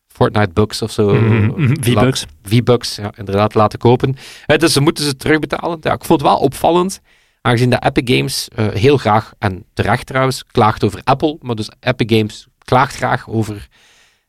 Fortnite 0.07 0.53
bucks 0.53 0.81
of 0.81 0.91
zo. 0.91 1.13
Mhm, 1.13 1.46
mhm, 1.46 1.75
V-Bucks. 1.81 2.25
V-Bucks, 2.43 2.96
ja, 2.96 3.12
inderdaad, 3.15 3.53
laten 3.53 3.79
kopen. 3.79 4.15
Eh, 4.46 4.57
dus 4.57 4.74
ze 4.74 4.81
moeten 4.81 5.03
ze 5.03 5.15
terugbetalen. 5.15 5.77
Ja, 5.81 5.93
ik 5.93 6.05
vond 6.05 6.22
het 6.22 6.29
wel 6.29 6.39
opvallend, 6.39 7.01
aangezien 7.41 7.69
de 7.69 7.81
Epic 7.86 8.17
Games 8.17 8.48
heel 8.55 8.98
graag, 8.98 9.34
en 9.39 9.65
terecht 9.74 10.05
trouwens, 10.05 10.43
klaagt 10.43 10.84
over 10.84 11.01
Apple, 11.03 11.38
maar 11.41 11.55
dus 11.55 11.69
Epic 11.79 12.17
Games 12.17 12.48
klaagt 12.57 12.96
graag 12.96 13.29
over 13.29 13.67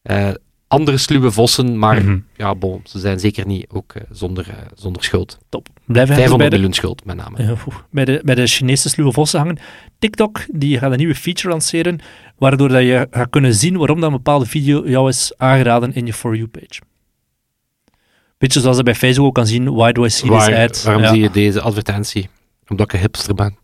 eh, 0.09 0.31
andere 0.69 0.97
sluwe 0.97 1.31
vossen, 1.31 1.79
maar 1.79 2.05
Mhm. 2.05 2.19
ja, 2.37 2.55
bon, 2.55 2.81
ze 2.85 2.99
zijn 2.99 3.19
zeker 3.19 3.47
niet 3.47 3.67
ook 3.69 3.93
eh, 3.93 4.03
zonder, 4.11 4.49
eh, 4.49 4.55
zonder 4.75 5.05
schuld. 5.05 5.39
Top. 5.49 5.69
Blijven 5.85 6.15
we 6.15 6.21
500 6.21 6.39
bij 6.39 6.49
de, 6.49 6.55
miljoen 6.57 6.73
schuld, 6.75 7.05
met 7.05 7.17
name. 7.17 7.57
Bij, 7.91 8.05
de, 8.05 8.21
bij 8.25 8.35
de 8.35 8.47
Chinese 8.47 8.89
sluwe 8.89 9.13
vossen 9.13 9.39
hangen. 9.39 9.59
TikTok 9.99 10.41
die 10.53 10.79
gaat 10.79 10.91
een 10.93 10.99
nieuwe 10.99 11.15
feature 11.15 11.49
lanceren, 11.49 11.99
waardoor 12.39 12.69
dat 12.69 12.83
je 12.83 13.07
gaat 13.11 13.31
kunnen 13.31 13.55
zien 13.55 13.77
waarom 13.77 14.01
dat 14.01 14.11
een 14.11 14.17
bepaalde 14.17 14.47
video 14.47 14.89
jou 14.89 15.09
is 15.09 15.33
aangeraden 15.37 15.95
in 15.95 16.07
je 16.07 16.13
For 16.13 16.37
You-page. 16.37 16.81
Beetje 18.39 18.61
zoals 18.61 18.77
je 18.77 18.83
bij 18.83 18.95
Facebook 18.95 19.27
ook 19.27 19.35
kan 19.35 19.47
zien, 19.47 19.75
why 19.75 19.93
do 19.93 20.05
I 20.05 20.11
see 20.11 20.31
this 20.31 20.55
ad? 20.55 20.83
waarom 20.83 21.03
Ja, 21.03 21.09
zie 21.09 21.21
je 21.23 21.31
deze 21.31 21.61
advertentie? 21.61 22.29
Omdat 22.69 22.87
ik 22.87 22.93
een 22.93 23.01
hipster 23.01 23.35
ben. 23.35 23.57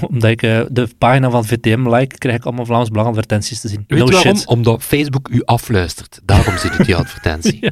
Omdat 0.00 0.30
ik 0.30 0.42
eh, 0.42 0.60
de 0.70 0.88
pagina 0.98 1.30
van 1.30 1.44
VTM 1.44 1.88
like, 1.94 2.18
krijg 2.18 2.36
ik 2.36 2.44
allemaal 2.44 2.66
Vlaams 2.66 2.88
Belang 2.88 3.08
advertenties 3.08 3.60
te 3.60 3.68
zien. 3.68 3.84
Weet 3.88 3.98
no 3.98 4.04
je 4.06 4.12
waarom? 4.12 4.36
shit. 4.36 4.46
Omdat 4.46 4.82
Facebook 4.82 5.28
u 5.28 5.42
afluistert. 5.44 6.20
Daarom 6.24 6.56
ziet 6.56 6.78
u 6.80 6.84
die 6.84 6.96
advertentie. 7.02 7.58
Ja. 7.60 7.70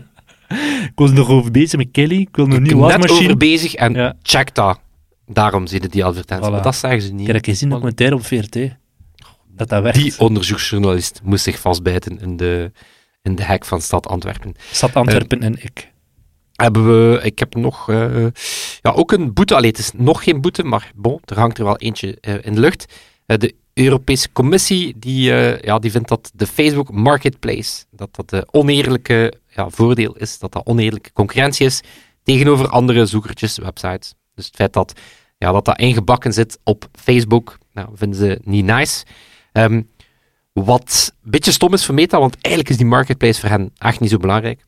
Ik 0.83 0.93
was 0.95 1.11
nog 1.11 1.29
over 1.29 1.51
bezig 1.51 1.79
met 1.79 1.89
Kelly, 1.93 2.21
ik 2.21 2.37
wil 2.37 2.47
nog 2.47 2.55
Ik 2.57 2.61
niet 2.63 2.71
ben 2.73 2.81
net 2.81 2.91
wasmachine. 2.91 3.25
over 3.25 3.37
bezig 3.37 3.75
en 3.75 3.93
Ja. 3.95 4.15
check 4.23 4.55
dat. 4.55 4.81
Daarom 5.27 5.67
zie 5.67 5.83
je 5.83 5.89
die 5.89 6.05
advertentie. 6.05 6.49
Voilà. 6.49 6.53
Maar 6.53 6.63
dat 6.63 6.77
zeggen 6.77 7.01
ze 7.03 7.09
Ik 7.09 7.15
niet. 7.15 7.29
gezien 7.45 7.55
in 7.57 7.63
een 7.63 7.69
documentaire 7.71 8.15
op 8.15 8.25
VRT. 8.27 8.59
Dat 9.57 9.69
dat 9.69 9.83
werkt. 9.83 9.99
Die 9.99 10.15
onderzoeksjournalist 10.19 11.21
moest 11.25 11.45
zich 11.45 11.59
vastbijten 11.59 12.21
in 12.21 12.37
de, 12.37 12.73
in 13.23 13.35
de 13.35 13.45
hek 13.45 13.65
van 13.65 13.81
stad 13.81 14.07
Antwerpen. 14.07 14.55
Stad 14.73 14.95
Antwerpen 14.95 15.43
en 15.43 15.63
ik. 15.63 15.91
Hebben 16.63 16.87
we, 16.87 17.21
ik 17.23 17.39
heb 17.39 17.55
nog, 17.55 17.89
eh, 17.89 18.27
ja, 18.81 18.91
ook 18.91 19.13
een 19.13 19.33
boete. 19.33 19.55
Allee, 19.55 19.71
het 19.71 19.79
is 19.79 19.91
nog 19.95 20.25
geen 20.25 20.41
boete, 20.41 20.63
maar 20.63 20.93
bon, 20.95 21.21
er 21.25 21.39
hangt 21.39 21.59
er 21.59 21.65
wel 21.65 21.77
eentje 21.77 22.19
eh, 22.21 22.35
in 22.43 22.55
de 22.55 22.61
lucht. 22.61 22.93
Eh, 23.27 23.39
de 23.39 23.55
Europese 23.75 24.33
Commissie, 24.33 24.95
die, 24.99 25.33
ja, 25.63 25.79
die 25.79 25.91
vindt 25.91 26.09
dat 26.09 26.31
de 26.35 26.47
Facebook 26.47 26.93
Marketplace, 26.93 27.85
dat 27.91 28.15
dat 28.15 28.33
een 28.33 28.47
oneerlijke 28.51 29.33
ja, 29.49 29.71
voordeel 29.71 30.17
is, 30.17 30.39
dat 30.39 30.53
dat 30.53 30.67
oneerlijke 30.67 31.13
concurrentie 31.13 31.67
is 31.67 31.81
tegenover 32.23 32.69
andere 32.69 33.07
zoekertjes, 33.07 33.59
websites. 33.59 34.15
Dus 34.35 34.47
het 34.47 34.57
feit 34.57 34.73
dat 34.73 34.93
ja, 35.39 35.53
dat, 35.53 35.65
dat 35.65 35.79
ingebakken 35.79 36.33
zit 36.33 36.59
op 36.65 36.89
Facebook, 36.93 37.59
nou, 37.73 37.89
vinden 37.95 38.19
ze 38.19 38.41
niet 38.45 38.65
nice. 38.65 39.05
Ehm, 39.53 39.83
wat 40.53 41.13
een 41.25 41.31
beetje 41.31 41.53
stom 41.53 41.73
is 41.73 41.85
voor 41.85 41.95
Meta, 41.95 42.19
want 42.19 42.35
eigenlijk 42.41 42.69
is 42.69 42.77
die 42.77 42.87
marketplace 42.87 43.41
voor 43.41 43.49
hen 43.49 43.73
echt 43.79 44.01
niet 44.01 44.11
zo 44.11 44.17
belangrijk. 44.17 44.65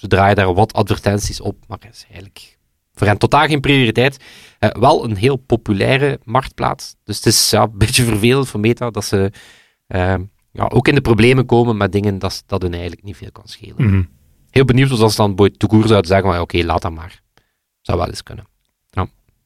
Ze 0.00 0.06
draaien 0.06 0.36
daar 0.36 0.54
wat 0.54 0.72
advertenties 0.72 1.40
op, 1.40 1.56
maar 1.68 1.78
het 1.80 1.94
is 1.94 2.04
eigenlijk 2.04 2.58
voor 2.94 3.06
hen 3.06 3.18
totaal 3.18 3.46
geen 3.46 3.60
prioriteit. 3.60 4.24
Eh, 4.58 4.70
wel 4.70 5.04
een 5.04 5.16
heel 5.16 5.36
populaire 5.36 6.20
marktplaats. 6.24 6.96
Dus 7.04 7.16
het 7.16 7.26
is 7.26 7.50
ja, 7.50 7.62
een 7.62 7.78
beetje 7.78 8.04
vervelend 8.04 8.48
voor 8.48 8.60
Meta 8.60 8.90
dat 8.90 9.04
ze 9.04 9.32
eh, 9.86 10.14
ja, 10.52 10.64
ook 10.68 10.88
in 10.88 10.94
de 10.94 11.00
problemen 11.00 11.46
komen 11.46 11.76
met 11.76 11.92
dingen 11.92 12.18
dat, 12.18 12.42
dat 12.46 12.62
hun 12.62 12.72
eigenlijk 12.72 13.02
niet 13.02 13.16
veel 13.16 13.32
kan 13.32 13.48
schelen. 13.48 13.74
Mhm. 13.76 14.02
Heel 14.50 14.64
benieuwd 14.64 14.90
als 14.90 15.14
ze 15.14 15.20
dan 15.20 15.34
bij 15.34 15.50
Toekoer 15.50 15.86
zouden 15.86 16.10
zeggen, 16.10 16.28
maar 16.28 16.40
oké, 16.40 16.64
laat 16.64 16.82
dat 16.82 16.92
maar. 16.92 17.22
Zou 17.80 17.98
wel 17.98 18.08
eens 18.08 18.22
kunnen. 18.22 18.48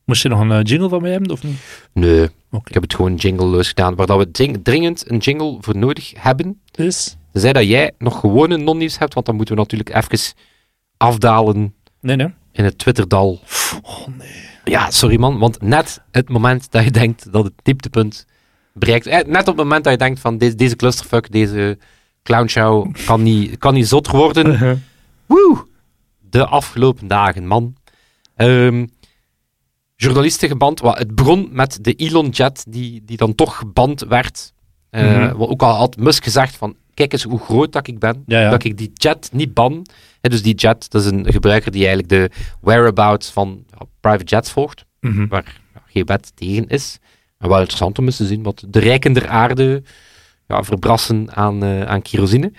Moest 0.04 0.22
je 0.22 0.28
nog 0.28 0.40
een 0.40 0.52
eh, 0.52 0.62
jingle 0.62 0.88
van 0.88 1.02
mij 1.02 1.10
hebben, 1.10 1.30
of 1.30 1.42
niet? 1.42 1.56
Nee, 1.92 2.22
ik 2.50 2.74
heb 2.74 2.82
het 2.82 2.94
gewoon 2.94 3.14
jingleloos 3.14 3.68
gedaan. 3.68 3.94
Waar 3.94 4.06
dat 4.06 4.18
we 4.18 4.30
dring- 4.30 4.64
dringend 4.64 5.10
een 5.10 5.18
jingle 5.18 5.56
voor 5.60 5.76
nodig 5.76 6.12
hebben, 6.16 6.60
Dus? 6.70 7.16
Tenzij 7.34 7.52
dat 7.52 7.66
jij 7.66 7.92
nog 7.98 8.20
gewoon 8.20 8.50
een 8.50 8.64
non-nieuws 8.64 8.98
hebt, 8.98 9.14
want 9.14 9.26
dan 9.26 9.36
moeten 9.36 9.54
we 9.54 9.60
natuurlijk 9.60 9.94
even 9.94 10.34
afdalen 10.96 11.74
Nee, 12.00 12.16
nee. 12.16 12.34
in 12.52 12.64
het 12.64 12.78
Twitterdal. 12.78 13.40
Oh 13.82 14.06
nee. 14.18 14.48
Ja, 14.64 14.90
sorry 14.90 15.18
man, 15.18 15.38
want 15.38 15.62
net 15.62 16.02
het 16.10 16.28
moment 16.28 16.70
dat 16.70 16.84
je 16.84 16.90
denkt 16.90 17.32
dat 17.32 17.44
het 17.44 17.52
dieptepunt 17.62 18.26
bereikt, 18.72 19.06
eh, 19.06 19.26
net 19.26 19.40
op 19.40 19.46
het 19.46 19.56
moment 19.56 19.84
dat 19.84 19.92
je 19.92 19.98
denkt 19.98 20.20
van 20.20 20.38
deze, 20.38 20.54
deze 20.54 20.76
clusterfuck, 20.76 21.32
deze 21.32 21.78
clownshow 22.22 22.94
kan 23.06 23.22
niet, 23.22 23.58
kan 23.58 23.74
niet 23.74 23.88
zot 23.88 24.08
worden. 24.08 24.82
Woe! 25.26 25.66
De 26.20 26.46
afgelopen 26.46 27.06
dagen, 27.06 27.46
man. 27.46 27.76
Ehm, 28.36 28.86
journalisten 29.96 30.48
geband. 30.48 30.80
Het 30.82 31.14
begon 31.14 31.48
met 31.52 31.78
de 31.80 31.94
Elon 31.94 32.28
Jet, 32.28 32.64
die, 32.68 33.02
die 33.04 33.16
dan 33.16 33.34
toch 33.34 33.56
geband 33.56 34.00
werd. 34.00 34.52
Wat 35.36 35.48
Ook 35.48 35.62
al 35.62 35.74
had 35.74 35.96
Musk 35.96 36.24
gezegd 36.24 36.56
van, 36.56 36.76
kijk 36.94 37.12
eens 37.12 37.22
hoe 37.22 37.38
groot 37.38 37.72
dat 37.72 37.86
ik 37.86 37.98
ben, 37.98 38.22
Ja, 38.26 38.40
ja. 38.40 38.50
dat 38.50 38.64
ik 38.64 38.76
die 38.78 38.90
jet 38.94 39.28
niet 39.32 39.54
ban. 39.54 39.86
Dus 40.20 40.42
die 40.42 40.54
jet, 40.54 40.90
dat 40.90 41.04
is 41.04 41.10
een 41.10 41.32
gebruiker 41.32 41.70
die 41.70 41.86
eigenlijk 41.86 42.08
de 42.08 42.30
whereabouts 42.60 43.30
van 43.30 43.64
private 44.00 44.24
jets 44.24 44.50
volgt, 44.50 44.84
Mhm. 45.00 45.26
waar 45.26 45.60
geen 45.86 46.04
wet 46.04 46.32
tegen 46.36 46.66
is. 46.68 46.98
En 47.38 47.48
wel 47.48 47.58
interessant 47.58 47.98
om 47.98 48.04
eens 48.04 48.16
te 48.16 48.26
zien 48.26 48.42
wat 48.42 48.64
de 48.68 48.78
rijken 48.78 49.12
der 49.12 49.28
aarde 49.28 49.82
ja, 50.48 50.62
verbrassen 50.62 51.34
aan, 51.36 51.62
eh, 51.64 51.82
aan 51.82 52.02
kerosine. 52.02 52.52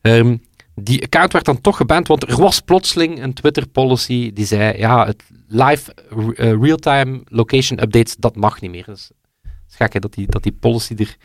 Ehm, 0.00 0.36
die 0.74 1.02
account 1.02 1.32
werd 1.32 1.44
dan 1.44 1.60
toch 1.60 1.76
geband, 1.76 2.06
want 2.08 2.28
er 2.30 2.36
was 2.40 2.60
plotseling 2.60 3.22
een 3.22 3.32
Twitter-policy 3.34 4.32
die 4.32 4.46
zei, 4.46 4.78
ja, 4.78 5.06
het 5.06 5.22
live 5.48 5.94
eh, 6.34 6.52
real-time 6.60 7.20
location 7.24 7.82
updates, 7.82 8.16
dat 8.16 8.36
mag 8.36 8.60
niet 8.60 8.70
meer. 8.70 8.84
Dus 8.84 9.10
het 9.42 9.52
is 9.70 9.76
gek 9.76 9.92
hè, 9.92 10.00
dat, 10.00 10.14
die, 10.14 10.26
dat 10.26 10.42
die 10.42 10.52
policy 10.52 10.94
er 10.96 11.16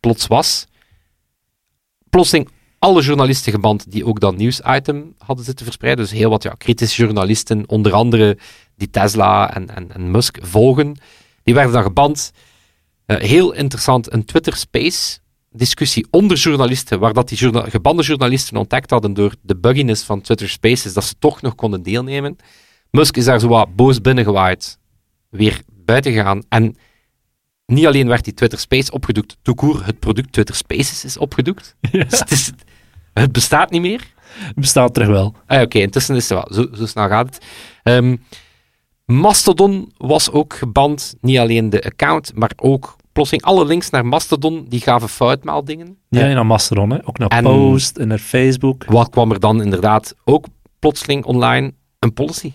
plots 0.00 0.26
was. 0.26 0.66
Plotseling 2.12 2.48
alle 2.78 3.02
journalisten 3.02 3.52
geband 3.52 3.90
die 3.90 4.06
ook 4.06 4.20
dat 4.20 4.36
nieuwsitem 4.36 5.14
hadden 5.18 5.44
zitten 5.44 5.64
verspreiden. 5.64 6.04
Dus 6.04 6.14
heel 6.14 6.30
wat 6.30 6.42
ja, 6.42 6.54
kritische 6.58 7.02
journalisten, 7.02 7.68
onder 7.68 7.92
andere 7.92 8.38
die 8.76 8.90
Tesla 8.90 9.54
en, 9.54 9.74
en, 9.74 9.92
en 9.94 10.10
Musk 10.10 10.38
volgen, 10.40 10.96
die 11.42 11.54
werden 11.54 11.72
dan 11.72 11.82
geband. 11.82 12.32
Eh, 13.06 13.16
heel 13.16 13.52
interessant, 13.52 14.12
een 14.12 14.24
Twitter 14.24 14.56
Space 14.56 15.18
discussie 15.50 16.06
onder 16.10 16.36
journalisten, 16.36 17.00
waar 17.00 17.12
dat 17.12 17.28
die 17.28 17.38
journa- 17.38 17.68
gebande 17.68 18.02
journalisten 18.02 18.56
ontdekt 18.56 18.90
hadden 18.90 19.14
door 19.14 19.34
de 19.42 19.56
bugginess 19.56 20.02
van 20.02 20.20
Twitter 20.20 20.48
Spaces, 20.48 20.92
dat 20.92 21.04
ze 21.04 21.14
toch 21.18 21.42
nog 21.42 21.54
konden 21.54 21.82
deelnemen. 21.82 22.36
Musk 22.90 23.16
is 23.16 23.24
daar 23.24 23.40
zo 23.40 23.48
wat 23.48 23.76
boos 23.76 24.00
binnengewaaid, 24.00 24.78
weer 25.28 25.62
buiten 25.68 26.12
gegaan. 26.12 26.42
En 26.48 26.76
niet 27.72 27.86
alleen 27.86 28.08
werd 28.08 28.24
die 28.24 28.34
Twitter 28.34 28.58
Space 28.58 28.92
opgedoekt, 28.92 29.36
toekoer, 29.42 29.86
het 29.86 29.98
product 29.98 30.32
Twitter 30.32 30.54
Spaces 30.54 31.04
is 31.04 31.16
opgedoekt. 31.18 31.76
Ja. 31.92 32.04
Dus 32.04 32.18
het, 32.18 32.30
is- 32.30 32.52
het 33.12 33.32
bestaat 33.32 33.70
niet 33.70 33.80
meer. 33.80 34.12
Bestaat 34.54 34.94
terug 34.94 35.08
wel. 35.08 35.34
Ah, 35.46 35.60
Oké, 35.62 35.78
intussen 35.78 36.16
is 36.16 36.28
het 36.28 36.38
wel. 36.38 36.64
Zo, 36.64 36.76
zo 36.76 36.86
snel 36.86 37.08
gaat 37.08 37.26
het. 37.34 37.44
Ehm, 37.82 38.16
Mastodon 39.04 39.92
was 39.96 40.30
ook 40.30 40.54
geband. 40.54 41.14
Niet 41.20 41.38
alleen 41.38 41.70
de 41.70 41.82
account, 41.82 42.32
maar 42.34 42.50
ook 42.56 42.96
plotseling 43.12 43.44
alle 43.44 43.64
links 43.66 43.90
naar 43.90 44.06
Mastodon, 44.06 44.64
die 44.68 44.80
gaven 44.80 45.08
foutmeldingen. 45.08 45.86
Niet 46.08 46.22
Eh, 46.22 46.32
naar 46.34 46.46
Mastodon, 46.46 46.90
hè. 46.90 46.98
ook 47.08 47.18
naar 47.18 47.28
En- 47.28 47.42
Post 47.42 47.96
en 47.96 48.08
naar 48.08 48.18
Facebook. 48.18 48.84
wat 48.84 49.08
kwam 49.08 49.30
er 49.30 49.40
dan 49.40 49.62
inderdaad 49.62 50.14
ook 50.24 50.46
plotseling 50.78 51.24
online? 51.24 51.72
Een 51.98 52.12
policy. 52.12 52.52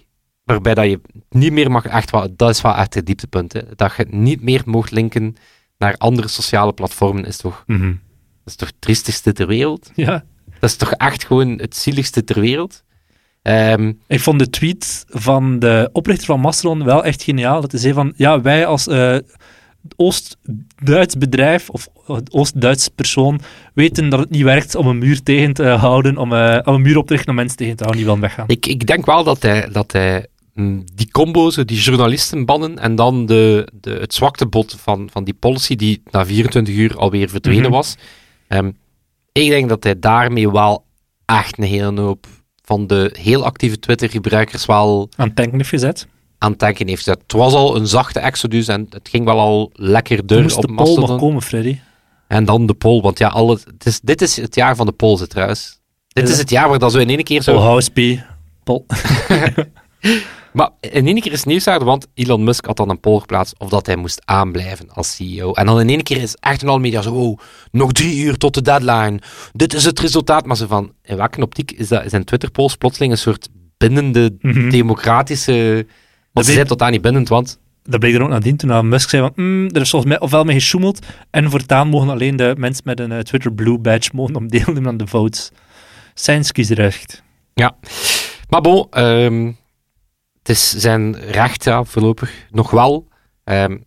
Waarbij 0.47 0.73
dat 0.73 0.85
je 0.85 1.01
niet 1.29 1.51
meer 1.51 1.71
mag, 1.71 1.85
echt 1.85 2.11
wel, 2.11 2.27
dat 2.35 2.49
is 2.49 2.61
wel 2.61 2.75
echt 2.75 2.93
het 2.93 3.05
dieptepunt, 3.05 3.53
hè, 3.53 3.61
dat 3.75 3.93
je 3.97 4.05
niet 4.09 4.41
meer 4.41 4.61
mocht 4.65 4.91
linken 4.91 5.35
naar 5.77 5.95
andere 5.97 6.27
sociale 6.27 6.73
platformen, 6.73 7.25
is 7.25 7.37
toch, 7.37 7.63
Mhm. 7.67 7.87
dat 7.87 7.95
is 8.45 8.55
toch 8.55 8.67
het 8.67 8.81
triestigste 8.81 9.33
ter 9.33 9.47
wereld? 9.47 9.91
Ja. 9.95 10.23
Dat 10.59 10.69
is 10.69 10.75
toch 10.75 10.91
echt 10.91 11.25
gewoon 11.25 11.49
het 11.59 11.75
zieligste 11.75 12.23
ter 12.23 12.39
wereld? 12.39 12.83
Ehm, 13.41 13.93
Ik 14.07 14.19
vond 14.19 14.39
de 14.39 14.49
tweet 14.49 15.05
van 15.09 15.59
de 15.59 15.89
oprichter 15.93 16.25
van 16.25 16.39
Mastodon 16.39 16.83
wel 16.83 17.03
echt 17.03 17.23
geniaal. 17.23 17.61
Dat 17.61 17.71
hij 17.71 17.79
zei 17.81 17.93
van, 17.93 18.13
ja, 18.15 18.41
wij 18.41 18.65
als 18.65 18.87
eh, 18.87 19.17
Oost-Duits 19.95 21.17
bedrijf 21.17 21.69
of 21.69 21.87
Oost-Duits 22.31 22.87
persoon 22.87 23.39
weten 23.73 24.09
dat 24.09 24.19
het 24.19 24.29
niet 24.29 24.43
werkt 24.43 24.75
om 24.75 24.87
een 24.87 24.97
muur 24.97 25.23
tegen 25.23 25.53
te 25.53 25.63
houden, 25.67 26.17
om, 26.17 26.33
eh, 26.33 26.59
om 26.63 26.73
een 26.73 26.81
muur 26.81 26.97
op 26.97 27.07
te 27.07 27.13
richten 27.13 27.29
om 27.29 27.35
mensen 27.35 27.57
tegen 27.57 27.75
te 27.75 27.83
houden 27.83 28.03
die 28.05 28.13
willen 28.13 28.27
weggaan. 28.27 28.47
Ik, 28.47 28.65
ik 28.65 28.87
denk 28.87 29.05
wel 29.05 29.23
dat 29.23 29.41
hij, 29.41 29.69
dat 29.71 29.91
hij 29.91 30.27
die 30.93 31.11
combo, 31.11 31.49
zo 31.49 31.65
die 31.65 31.79
journalisten 31.79 32.45
bannen 32.45 32.79
en 32.79 32.95
dan 32.95 33.25
de, 33.25 33.67
de, 33.81 33.91
het 33.91 34.13
zwaktebod 34.13 34.75
van, 34.79 35.09
van 35.11 35.23
die 35.23 35.33
policy 35.33 35.75
die 35.75 36.01
na 36.11 36.25
24 36.25 36.75
uur 36.75 36.97
alweer 36.97 37.29
verdwenen 37.29 37.61
Mhm. 37.61 37.71
was. 37.71 37.95
Ehm, 38.47 38.71
ik 39.31 39.49
denk 39.49 39.69
dat 39.69 39.83
hij 39.83 39.99
daarmee 39.99 40.51
wel 40.51 40.85
echt 41.25 41.57
een 41.57 41.63
hele 41.63 42.01
hoop 42.01 42.27
van 42.63 42.87
de 42.87 43.15
heel 43.19 43.45
actieve 43.45 43.79
Twitter-gebruikers 43.79 44.65
wel 44.65 45.09
Aan 45.15 45.27
het 45.27 45.35
denken 45.35 45.57
heeft 45.57 45.69
gezet. 45.69 46.07
aan 46.37 46.51
het 46.51 46.61
heeft 46.77 47.03
gezet. 47.03 47.19
Het 47.21 47.31
was 47.31 47.53
al 47.53 47.75
een 47.75 47.87
zachte 47.87 48.19
exodus 48.19 48.67
en 48.67 48.87
het 48.89 49.09
ging 49.09 49.25
wel 49.25 49.39
al 49.39 49.69
lekker 49.73 50.27
deur 50.27 50.41
moest 50.41 50.55
op 50.55 50.61
de 50.61 50.67
poll 50.67 50.77
nog 50.85 50.87
Mastodon. 50.95 51.19
komen, 51.19 51.41
Freddy. 51.41 51.77
En 52.27 52.45
dan 52.45 52.65
de 52.65 52.73
poll, 52.73 53.01
want 53.01 53.19
ja, 53.19 53.45
het 53.45 53.85
is, 53.85 53.99
dit 53.99 54.21
is 54.21 54.35
het 54.35 54.55
jaar 54.55 54.75
van 54.75 54.85
de 54.85 54.91
polls 54.91 55.27
trouwens. 55.27 55.79
Dit 56.07 56.27
Ja. 56.27 56.33
is 56.33 56.39
het 56.39 56.49
jaar 56.49 56.69
waar 56.69 56.79
dat 56.79 56.91
zo 56.91 56.97
in 56.97 57.09
één 57.09 57.23
keer 57.23 57.41
zo... 57.41 57.51
Paul 57.53 57.65
Houseby. 57.65 58.19
Paul. 58.63 58.85
Maar 60.57 60.69
in 60.79 61.05
één 61.07 61.19
keer 61.19 61.31
is 61.31 61.43
nieuws 61.43 61.67
uit, 61.67 61.81
want 61.83 62.07
Elon 62.13 62.43
Musk 62.43 62.65
had 62.65 62.77
dan 62.77 62.89
een 62.89 62.99
poll 62.99 63.19
geplaatst 63.19 63.59
of 63.59 63.69
dat 63.69 63.85
hij 63.85 63.95
moest 63.95 64.21
aanblijven 64.25 64.89
als 64.89 65.15
CEO. 65.15 65.53
En 65.53 65.65
dan 65.65 65.79
in 65.79 65.89
één 65.89 66.03
keer 66.03 66.21
is 66.21 66.35
echt 66.39 66.61
in 66.61 66.67
alle 66.67 66.79
media 66.79 67.01
zo, 67.01 67.13
oh, 67.13 67.39
nog 67.71 67.91
drie 67.91 68.23
uur 68.23 68.37
tot 68.37 68.53
de 68.53 68.61
deadline. 68.61 69.19
Dit 69.53 69.73
is 69.73 69.85
het 69.85 69.99
resultaat. 69.99 70.45
Maar 70.45 70.55
ze 70.57 70.67
van, 70.67 70.91
in 71.03 71.17
welke 71.17 71.41
optiek 71.41 71.71
is 71.71 71.87
dat, 71.87 72.03
zijn 72.09 72.23
Twitter-polls 72.23 72.75
plotseling 72.75 73.11
een 73.11 73.17
soort 73.17 73.49
bindende, 73.77 74.37
Mhm. 74.41 74.69
democratische... 74.69 75.73
Want 75.73 75.85
Dat 76.33 76.45
ze 76.45 76.51
zijn 76.51 76.67
totaal 76.67 76.89
niet 76.89 77.01
bindend, 77.01 77.29
want... 77.29 77.59
Dat 77.83 77.99
bleek 77.99 78.13
er 78.15 78.21
ook 78.21 78.29
nadien 78.29 78.57
toen 78.57 78.71
aan 78.73 78.87
Musk 78.89 79.09
zei 79.09 79.21
van, 79.21 79.31
"Mm, 79.45 79.67
er 79.67 79.81
is 79.81 79.89
volgens 79.89 80.11
mij 80.11 80.19
ofwel 80.21 80.43
mee 80.43 80.55
gesjoemeld 80.55 81.05
en 81.29 81.49
voortaan 81.49 81.87
mogen 81.87 82.09
alleen 82.09 82.35
de 82.35 82.53
mensen 82.57 82.83
met 82.85 82.99
een 82.99 83.11
eh, 83.11 83.19
Twitter 83.19 83.53
Blue 83.53 83.77
badge 83.77 84.09
mogen 84.13 84.35
om 84.35 84.47
deelnemen 84.47 84.87
aan 84.87 84.97
de 84.97 85.07
votes. 85.07 85.51
Zijn 86.13 86.51
kiesrecht. 86.51 87.23
Maar 88.49 88.61
bon, 88.61 88.87
ehm, 88.89 89.51
het 90.47 90.55
is 90.55 90.69
zijn 90.71 91.15
recht, 91.19 91.63
ja, 91.63 91.83
voorlopig 91.83 92.47
nog 92.51 92.71
wel. 92.71 93.07
Ehm, 93.43 93.77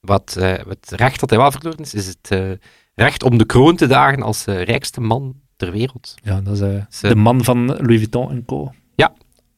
wat, 0.00 0.36
eh, 0.40 0.52
het 0.68 0.90
recht 0.90 1.20
dat 1.20 1.30
hij 1.30 1.38
wel 1.38 1.50
verloren 1.50 1.78
is, 1.78 1.94
is 1.94 2.06
het 2.06 2.30
eh, 2.30 2.50
recht 2.94 3.22
om 3.22 3.38
de 3.38 3.46
kroon 3.46 3.76
te 3.76 3.86
dagen 3.86 4.22
als 4.22 4.46
eh, 4.46 4.62
rijkste 4.62 5.00
man 5.00 5.34
ter 5.56 5.70
wereld. 5.72 6.14
Ja, 6.22 6.40
dat 6.40 6.60
is 6.60 6.60
Ze- 6.98 7.08
de 7.08 7.14
man 7.14 7.44
van 7.44 7.66
Louis 7.66 7.96
Vuitton 7.98 8.30
en 8.30 8.44
co. 8.44 8.72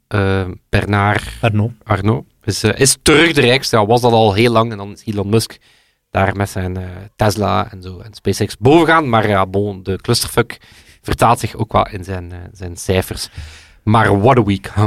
Eh, 0.09 0.49
Bernard 0.69 1.29
Arnaud. 1.41 1.73
Arnault 1.83 2.27
is, 2.45 2.63
eh, 2.63 2.81
is 2.81 2.97
terug 3.03 3.33
de 3.33 3.41
rijkste. 3.41 3.77
Ja, 3.77 3.87
was 3.87 4.01
dat 4.01 4.13
al 4.13 4.33
heel 4.35 4.53
lang. 4.53 4.71
En 4.73 4.77
dan 4.79 4.93
is 4.93 5.03
Elon 5.05 5.29
Musk 5.29 5.59
daar 6.11 6.37
met 6.37 6.51
zijn 6.51 6.79
Tesla 7.17 7.71
en 7.73 7.83
zo 7.83 7.99
en 7.99 8.15
SpaceX 8.15 8.57
boven 8.57 8.87
gaan. 8.87 9.09
Maar 9.09 9.29
ja, 9.29 9.47
bon, 9.47 9.83
de 9.83 9.97
clusterfuck 9.97 10.59
vertaalt 11.03 11.39
zich 11.39 11.55
ook 11.55 11.73
wel 11.73 11.89
in 11.89 12.05
zijn, 12.05 12.33
zijn 12.53 12.77
cijfers. 12.77 13.29
Maar 13.83 14.21
what 14.21 14.39
a 14.39 14.43
week, 14.43 14.71
huh? 14.75 14.87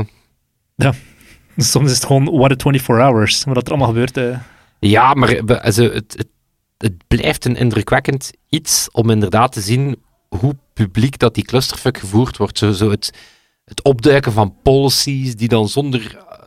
Soms 1.58 1.89
is 1.89 1.96
het 1.96 2.05
gewoon 2.05 2.24
what 2.25 2.51
a 2.51 2.55
24 2.58 2.88
hours, 3.05 3.43
wat 3.43 3.58
er 3.58 3.70
allemaal 3.70 3.88
gebeurt. 3.88 4.17
eh. 4.17 4.38
Ja, 4.79 5.13
maar 5.13 5.62
also, 5.62 5.84
het, 5.91 6.13
het, 6.17 6.27
het 6.77 7.08
blijft 7.08 7.46
een 7.46 7.55
indrukwekkend 7.55 8.31
iets 8.50 8.88
om 8.91 9.10
inderdaad 9.10 9.51
te 9.51 9.62
zien 9.62 10.03
hoe 10.29 10.55
publiek 10.74 11.17
dat 11.20 11.36
die 11.36 11.43
clusterfuck 11.46 11.98
gevoerd 11.98 12.38
wordt. 12.38 12.58
Zo, 12.58 12.72
zo 12.72 12.89
het, 12.89 13.13
het 13.65 13.84
opduiken 13.84 14.31
van 14.31 14.55
policies 14.63 15.36
die 15.36 15.48
dan 15.48 15.70
zonder 15.70 16.15
eh, 16.17 16.38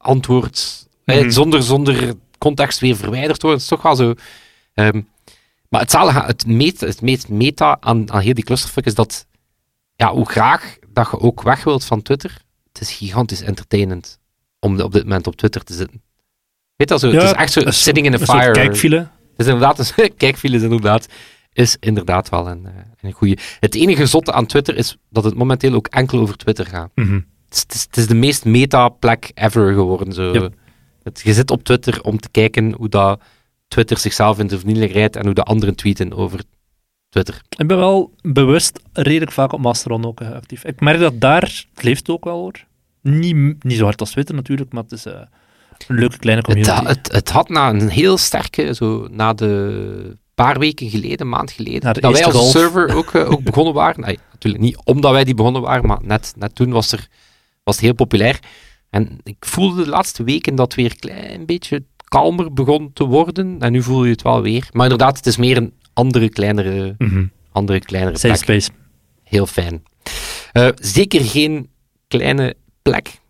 antwoord, 0.00 0.86
eh, 1.04 1.20
Mhm. 1.20 1.30
zonder, 1.30 1.62
zonder 1.62 2.14
context 2.38 2.80
weer 2.80 2.96
verwijderd 2.96 3.42
worden. 3.42 3.60
Het 3.60 3.70
is 3.72 3.76
toch 3.76 3.82
wel 3.82 3.96
zo. 3.96 4.14
ehm, 4.74 5.00
maar 5.68 5.80
het, 5.80 5.90
zalige- 5.90 6.26
het, 6.26 6.46
meet, 6.46 6.80
het 6.80 7.00
meest 7.00 7.28
meta 7.28 7.76
aan, 7.80 8.12
aan 8.12 8.20
heel 8.20 8.34
die 8.34 8.44
clusterfuck 8.44 8.84
is 8.86 8.94
dat, 8.94 9.26
ja, 9.96 10.12
hoe 10.12 10.28
graag 10.30 10.76
dat 10.88 11.08
je 11.10 11.20
ook 11.20 11.42
weg 11.42 11.64
wilt 11.64 11.84
van 11.84 12.02
Twitter, 12.02 12.42
het 12.72 12.80
is 12.82 12.92
gigantisch 12.92 13.40
entertainend 13.42 14.18
om 14.62 14.80
op 14.80 14.92
dit 14.92 15.02
moment 15.02 15.26
op 15.26 15.36
Twitter 15.36 15.64
te 15.64 15.74
zitten. 15.74 16.02
Weet 16.76 16.88
je 16.88 16.94
dat 16.94 17.00
zo? 17.00 17.10
het 17.10 17.22
is 17.22 17.32
echt 17.32 17.52
zo 17.52 17.60
een 17.60 17.72
sitting 17.72 18.06
in 18.06 18.12
een 18.12 18.18
soort 18.18 18.38
fire. 18.38 18.52
kijkfile. 18.52 18.96
Het 18.96 19.08
is 19.36 19.46
inderdaad 19.46 19.78
een 19.78 20.14
kijkfile, 20.16 20.56
is 20.56 20.62
inderdaad, 20.62 21.06
is 21.52 21.76
inderdaad 21.80 22.28
wel 22.28 22.48
een, 22.48 22.66
eh, 22.66 22.72
een 23.00 23.12
goede. 23.12 23.38
Het 23.60 23.74
enige 23.74 24.06
zotte 24.06 24.32
aan 24.32 24.46
Twitter 24.46 24.76
is 24.76 24.96
dat 25.10 25.24
het 25.24 25.34
momenteel 25.34 25.74
ook 25.74 25.86
enkel 25.86 26.18
over 26.20 26.36
Twitter 26.36 26.66
gaat. 26.66 26.90
Mhm. 26.94 27.20
Het 27.48 27.54
is, 27.54 27.60
het 27.60 27.74
is, 27.74 27.82
het 27.82 27.96
is 27.96 28.06
de 28.06 28.14
meest 28.14 28.44
meta-plek 28.44 29.30
ever 29.34 29.72
geworden. 29.72 30.12
Zo. 30.12 30.50
Het, 31.02 31.20
je 31.24 31.32
zit 31.32 31.50
op 31.50 31.64
Twitter 31.64 32.02
om 32.02 32.18
te 32.18 32.28
kijken 32.30 32.72
hoe 32.72 32.88
dat 32.88 33.20
Twitter 33.68 33.98
zichzelf 33.98 34.38
in 34.38 34.46
de 34.46 34.58
vernieling 34.58 34.92
rijdt 34.92 35.16
en 35.16 35.24
hoe 35.24 35.34
de 35.34 35.42
anderen 35.42 35.74
tweeten 35.74 36.12
over 36.12 36.40
Twitter. 37.08 37.42
Ik 37.58 37.66
ben 37.66 37.76
wel 37.76 38.12
bewust 38.22 38.80
redelijk 38.92 39.32
vaak 39.32 39.52
op 39.52 39.60
Mastodon 39.60 40.04
ook 40.04 40.20
eh, 40.20 40.30
actief. 40.30 40.64
Ik 40.64 40.80
merk 40.80 40.98
dat 40.98 41.20
daar, 41.20 41.66
het 41.74 41.82
leeft 41.82 42.08
ook 42.08 42.24
wel 42.24 42.38
hoor. 42.38 42.64
Niet, 43.02 43.64
niet 43.64 43.76
zo 43.78 43.84
hard 43.84 44.00
als 44.00 44.10
Twitter 44.10 44.34
natuurlijk, 44.34 44.72
maar 44.72 44.82
het 44.82 44.92
is 44.92 45.06
eh, 45.06 45.20
een 45.88 45.96
leuke 45.96 46.18
kleine 46.18 46.42
community. 46.42 46.84
het, 46.84 47.12
het 47.12 47.30
had 47.30 47.48
na 47.48 47.68
een 47.70 47.88
heel 47.88 48.18
sterke, 48.18 48.74
zo 48.74 49.06
na 49.10 49.32
de 49.32 50.16
paar 50.34 50.58
weken 50.58 50.90
geleden, 50.90 51.28
maand 51.28 51.50
geleden, 51.50 51.80
dat 51.80 52.12
wij 52.12 52.24
als 52.24 52.34
golf. 52.34 52.50
server 52.50 52.94
ook, 52.96 53.14
eh, 53.14 53.30
ook 53.30 53.42
begonnen 53.42 53.74
waren. 53.74 54.00
Nee, 54.04 54.18
natuurlijk 54.32 54.62
niet 54.64 54.76
omdat 54.84 55.12
wij 55.12 55.24
die 55.24 55.34
begonnen 55.34 55.62
waren, 55.62 55.86
maar 55.86 55.98
net, 56.02 56.32
net 56.36 56.54
toen 56.54 56.70
was, 56.70 56.92
er, 56.92 57.06
was 57.64 57.74
het 57.74 57.84
heel 57.84 57.94
populair. 57.94 58.38
En 58.90 59.18
ik 59.22 59.36
voelde 59.40 59.84
de 59.84 59.90
laatste 59.90 60.24
weken 60.24 60.54
dat 60.54 60.74
weer 60.74 60.90
een 60.90 60.98
klein 60.98 61.46
beetje 61.46 61.84
kalmer 62.04 62.52
begon 62.52 62.90
te 62.92 63.04
worden. 63.04 63.56
En 63.60 63.72
nu 63.72 63.82
voel 63.82 64.04
je 64.04 64.10
het 64.10 64.22
wel 64.22 64.42
weer. 64.42 64.68
Maar 64.72 64.82
inderdaad, 64.82 65.16
het 65.16 65.26
is 65.26 65.36
meer 65.36 65.56
een 65.56 65.72
andere, 65.92 66.28
kleinere, 66.28 66.94
Mhm. 66.98 67.24
andere, 67.52 67.78
kleinere 67.80 68.18
Safe 68.18 68.44
plek. 68.44 68.60
space. 68.62 68.70
Heel 69.22 69.46
fijn. 69.46 69.82
Eh, 70.52 70.68
zeker 70.74 71.24
geen 71.24 71.68
kleine 72.08 72.54
plek. 72.82 73.20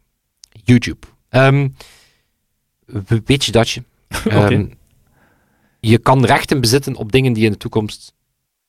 YouTube. 0.64 1.06
Ehm, 1.28 1.68
we- 2.86 3.22
weet 3.24 3.44
je 3.44 3.52
dat 3.52 3.70
je? 3.70 3.82
Ehm, 4.28 4.66
je 5.80 5.98
kan 5.98 6.24
rechten 6.24 6.60
bezitten 6.60 6.96
op 6.96 7.12
dingen 7.12 7.32
die 7.32 7.44
in 7.44 7.50
de 7.52 7.56
toekomst 7.56 8.14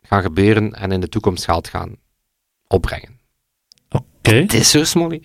gaan 0.02 0.22
gebeuren 0.22 0.74
en 0.74 0.92
in 0.92 1.00
de 1.00 1.10
toekomst 1.10 1.44
geld 1.46 1.68
gaan 1.68 1.96
opbrengen. 2.68 3.20
Oké. 3.90 4.36
Het 4.36 4.54
is 4.54 4.70
zo, 4.70 4.84
Smolly. 4.84 5.22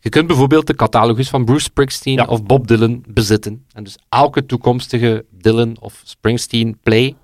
Je 0.00 0.08
kunt 0.08 0.26
bijvoorbeeld 0.26 0.66
de 0.66 0.74
catalogus 0.74 1.28
van 1.28 1.44
Bruce 1.44 1.62
Springsteen 1.64 2.14
Ja. 2.14 2.24
of 2.24 2.42
Bob 2.44 2.66
Dylan 2.66 3.04
bezitten. 3.08 3.66
En 3.72 3.84
dus 3.84 3.96
elke 4.08 4.46
toekomstige 4.46 5.24
Dylan 5.30 5.76
of 5.80 6.00
Springsteen 6.04 6.78
play, 6.82 7.16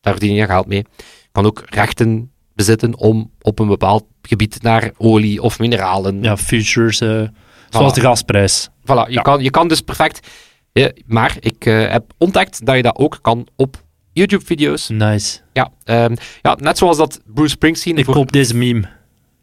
daar 0.00 0.12
verdien 0.12 0.34
je 0.34 0.46
geld 0.46 0.66
mee. 0.66 0.84
Je 0.96 1.28
kan 1.32 1.46
ook 1.46 1.62
rechten 1.66 2.32
bezitten 2.56 2.96
om 2.98 3.30
op 3.40 3.58
een 3.58 3.68
bepaald 3.68 4.04
gebied 4.22 4.62
naar 4.62 4.90
olie 4.96 5.42
of 5.42 5.58
mineralen. 5.58 6.22
Ja, 6.22 6.36
futures, 6.36 7.00
eh, 7.00 7.22
zoals 7.70 7.94
de 7.94 8.00
gasprijs. 8.00 8.68
Voilà, 8.80 8.84
je, 9.06 9.12
Ja. 9.12 9.22
kan, 9.22 9.42
je 9.42 9.50
kan 9.50 9.68
dus 9.68 9.80
perfect. 9.80 10.26
Ja, 10.72 10.90
maar 11.06 11.36
ik 11.40 11.64
eh, 11.66 11.88
heb 11.90 12.12
ontdekt 12.18 12.66
dat 12.66 12.76
je 12.76 12.82
dat 12.82 12.96
ook 12.96 13.18
kan 13.22 13.46
op 13.56 13.82
YouTube-video's. 14.12 14.88
Nice. 14.88 15.40
Ja, 15.52 15.70
ehm, 15.84 16.14
ja, 16.42 16.56
net 16.60 16.78
zoals 16.78 16.96
dat 16.96 17.20
Bruce 17.26 17.50
Springsteen 17.50 17.96
Ik 17.96 18.04
voor- 18.04 18.14
koop 18.14 18.32
deze 18.32 18.56
meme. 18.56 18.88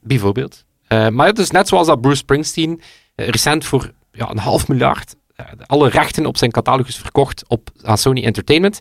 bijvoorbeeld. 0.02 0.66
Eh, 0.88 1.08
maar 1.08 1.28
het 1.28 1.40
is 1.40 1.52
net 1.52 1.68
zoals 1.68 1.88
dat 1.88 2.02
Bruce 2.02 2.18
Springsteen 2.18 2.82
recent 3.16 3.66
voor 3.66 3.92
ja, 4.12 4.30
een 4.30 4.38
half 4.38 4.68
miljard 4.68 5.16
alle 5.66 5.90
rechten 5.90 6.26
op 6.26 6.38
zijn 6.38 6.52
catalogus 6.52 6.96
verkocht 6.98 7.44
op, 7.48 7.70
aan 7.82 7.98
Sony 7.98 8.24
Entertainment. 8.24 8.80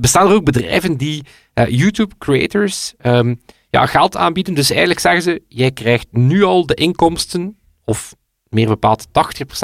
Bestaan 0.00 0.28
er 0.28 0.34
ook 0.34 0.44
bedrijven 0.44 0.96
die 0.96 1.24
YouTube-creators 1.68 2.94
ehm, 2.98 3.34
ja, 3.74 3.86
geld 3.86 4.16
aanbieden. 4.16 4.54
Dus 4.54 4.70
eigenlijk 4.70 5.00
zeggen 5.00 5.22
ze, 5.22 5.42
jij 5.48 5.70
krijgt 5.70 6.06
nu 6.10 6.42
al 6.42 6.66
de 6.66 6.74
inkomsten, 6.74 7.56
of 7.84 8.14
meer 8.48 8.66
bepaald 8.66 9.06
80% 9.06 9.10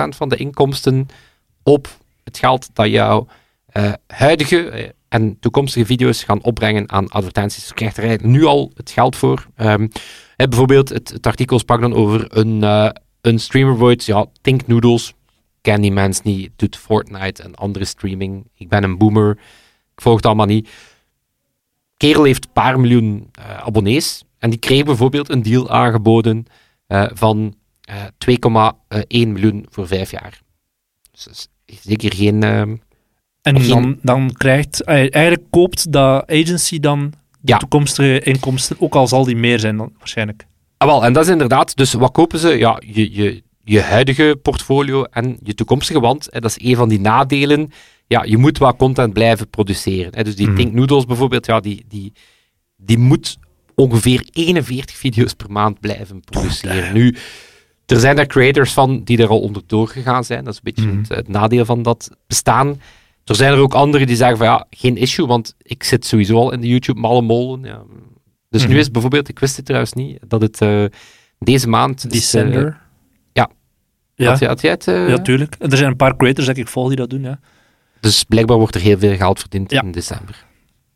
van 0.08 0.28
de 0.28 0.36
inkomsten 0.36 1.06
op 1.62 1.88
het 2.24 2.38
geld 2.38 2.68
dat 2.72 2.88
jouw 2.88 3.26
eh, 3.66 3.92
huidige 4.06 4.70
eh, 4.70 4.88
en 5.08 5.38
toekomstige 5.40 5.86
video's 5.86 6.24
gaan 6.24 6.42
opbrengen 6.42 6.90
aan 6.90 7.08
advertenties. 7.08 7.68
Je 7.68 7.74
krijgt 7.74 7.96
er 7.96 8.26
nu 8.26 8.44
al 8.44 8.70
het 8.74 8.90
geld 8.90 9.16
voor. 9.16 9.46
Hè, 9.54 10.48
bijvoorbeeld, 10.48 10.88
het, 10.88 11.26
artikel 11.26 11.58
sprak 11.58 11.80
dan 11.80 11.94
over 11.94 12.38
een, 12.38 12.62
eh 12.62 12.90
een 13.20 13.38
streamer 13.38 13.94
ja, 14.04 14.26
Think 14.40 14.66
Noodles. 14.66 15.14
Ken 15.60 15.80
die 15.80 15.92
mensen 15.92 16.22
niet, 16.24 16.50
doet 16.56 16.76
Fortnite 16.76 17.42
en 17.42 17.54
andere 17.54 17.84
streaming. 17.84 18.50
Ik 18.54 18.68
ben 18.68 18.82
een 18.82 18.98
boomer, 18.98 19.30
ik 19.94 20.00
volg 20.00 20.16
het 20.16 20.26
allemaal 20.26 20.46
niet. 20.46 20.68
Kerel 22.00 22.24
heeft 22.24 22.44
een 22.44 22.52
paar 22.52 22.80
miljoen 22.80 23.28
eh, 23.32 23.56
abonnees 23.58 24.24
en 24.38 24.50
die 24.50 24.58
kreeg 24.58 24.84
bijvoorbeeld 24.84 25.28
een 25.30 25.42
deal 25.42 25.70
aangeboden 25.70 26.44
eh, 26.86 27.06
van 27.12 27.54
eh 27.80 28.04
2,1 29.24 29.28
miljoen 29.28 29.66
voor 29.70 29.86
vijf 29.86 30.10
jaar. 30.10 30.40
Dus 31.12 31.24
dat 31.24 31.48
is 31.66 31.78
zeker 31.82 32.14
geen... 32.14 32.42
En 32.42 32.80
Geen- 33.60 33.68
dan, 33.68 33.98
dan 34.02 34.32
krijgt, 34.32 34.84
eh, 34.84 34.94
eigenlijk 34.96 35.42
koopt 35.50 35.92
dat 35.92 36.30
agency 36.30 36.80
dan 36.80 37.10
de 37.40 37.52
Ja. 37.52 37.56
toekomstige 37.58 38.20
inkomsten, 38.20 38.76
ook 38.80 38.94
al 38.94 39.08
zal 39.08 39.24
die 39.24 39.36
meer 39.36 39.58
zijn 39.58 39.76
dan 39.76 39.92
waarschijnlijk. 39.98 40.46
Ah, 40.76 40.88
wel, 40.88 41.04
en 41.04 41.12
dat 41.12 41.24
is 41.24 41.30
inderdaad, 41.30 41.76
dus 41.76 41.92
wat 41.92 42.12
kopen 42.12 42.38
ze? 42.38 42.48
Ja, 42.48 42.82
je, 42.86 43.14
je, 43.14 43.42
je 43.64 43.80
huidige 43.80 44.38
portfolio 44.42 45.02
en 45.04 45.38
je 45.42 45.54
toekomstige, 45.54 46.00
want 46.00 46.28
dat 46.32 46.44
is 46.44 46.68
een 46.70 46.76
van 46.76 46.88
die 46.88 47.00
nadelen. 47.00 47.72
Ja, 48.12 48.22
je 48.24 48.36
moet 48.38 48.58
wat 48.58 48.76
content 48.76 49.12
blijven 49.12 49.48
produceren. 49.50 50.14
Hè. 50.14 50.22
Dus 50.24 50.36
die 50.36 50.46
Mhm. 50.46 50.56
Think 50.56 50.72
Noodles 50.72 51.04
bijvoorbeeld, 51.04 51.46
ja, 51.46 51.60
die, 51.60 51.84
die, 51.88 52.12
die 52.76 52.98
moet 52.98 53.38
ongeveer 53.74 54.28
41 54.32 54.96
video's 54.96 55.32
per 55.34 55.50
maand 55.50 55.80
blijven 55.80 56.20
produceren. 56.20 56.92
Nu, 56.94 57.16
er 57.86 58.00
zijn 58.00 58.16
daar 58.16 58.26
creators 58.26 58.72
van 58.72 59.04
die 59.04 59.18
er 59.18 59.28
al 59.28 59.40
onderdoor 59.40 59.88
gegaan 59.88 60.24
zijn. 60.24 60.44
Dat 60.44 60.52
is 60.52 60.60
een 60.64 60.72
beetje 60.74 60.90
Mhm. 60.90 60.98
het, 60.98 61.08
het 61.08 61.28
nadeel 61.28 61.64
van 61.64 61.82
dat 61.82 62.10
bestaan. 62.26 62.80
Er 63.24 63.34
zijn 63.34 63.52
er 63.52 63.58
ook 63.58 63.74
anderen 63.74 64.06
die 64.06 64.16
zeggen 64.16 64.36
van 64.36 64.46
ja, 64.46 64.66
geen 64.70 64.96
issue, 64.96 65.26
want 65.26 65.54
ik 65.62 65.82
zit 65.84 66.06
sowieso 66.06 66.36
al 66.36 66.52
in 66.52 66.60
de 66.60 66.68
YouTube-malle 66.68 67.22
molen. 67.22 67.62
Ja. 67.62 67.82
Dus 68.48 68.62
nu 68.62 68.68
Mhm. 68.68 68.78
is 68.78 68.90
bijvoorbeeld, 68.90 69.28
ik 69.28 69.38
wist 69.38 69.56
het 69.56 69.64
trouwens 69.64 69.92
niet, 69.92 70.18
dat 70.28 70.40
het, 70.42 70.60
eh, 70.60 70.84
Deze 71.38 71.68
maand... 71.68 72.12
is, 72.14 72.34
eh, 72.34 72.52
ja. 73.32 73.50
Ja, 74.14 74.28
Had, 74.30 74.38
jij- 74.38 74.48
had 74.48 74.60
jij 74.60 74.70
het? 74.70 74.88
eh, 74.88 75.08
ja, 75.08 75.18
tuurlijk. 75.18 75.56
Er 75.58 75.76
zijn 75.76 75.90
een 75.90 75.96
paar 75.96 76.16
creators 76.16 76.46
dat 76.46 76.56
ik 76.56 76.68
volg 76.68 76.88
die 76.88 76.96
dat 76.96 77.10
doen, 77.10 77.22
ja. 77.22 77.40
Dus 78.00 78.24
blijkbaar 78.24 78.56
wordt 78.56 78.74
er 78.74 78.80
heel 78.80 78.98
veel 78.98 79.16
geld 79.16 79.38
verdiend 79.40 79.70
Ja. 79.70 79.82
in 79.82 79.92
december. 79.92 80.46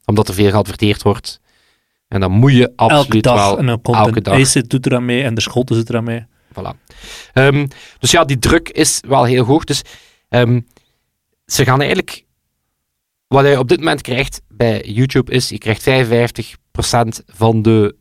Omdat 0.05 0.29
er 0.29 0.35
veel 0.35 0.51
geadverteerd 0.51 1.03
wordt. 1.03 1.40
En 2.09 2.21
dan 2.21 2.33
moet 2.33 2.53
je 2.53 2.73
Elke 2.77 2.95
absoluut 2.95 3.23
dag 3.23 3.35
wel... 3.35 3.59
en 3.59 3.67
dan 3.67 3.81
komt 3.83 3.97
elke 3.97 4.21
dag. 4.21 4.53
Doet 4.53 4.87
er 4.87 4.95
aan 4.95 5.05
mee 5.05 5.23
en 5.23 5.35
de 5.35 5.40
Schotten 5.40 5.77
zit 5.77 5.88
er 5.88 5.97
aan 5.97 6.05
mee. 6.05 6.25
Voilà. 6.53 6.71
Ehm, 7.33 7.67
dus 7.99 8.11
ja, 8.11 8.25
die 8.25 8.38
druk 8.38 8.69
is 8.69 9.01
wel 9.07 9.25
heel 9.25 9.45
hoog. 9.45 9.64
Dus 9.64 9.83
ehm, 10.29 10.61
ze 11.47 11.64
gaan 11.64 11.79
eigenlijk... 11.79 12.25
Wat 13.27 13.47
je 13.47 13.59
op 13.59 13.69
dit 13.69 13.79
moment 13.79 14.01
krijgt 14.01 14.40
bij 14.49 14.83
YouTube 14.87 15.33
is, 15.33 15.49
je 15.49 15.59
krijgt 15.59 15.83
55% 15.83 17.25
van 17.27 17.62
de, 17.62 17.97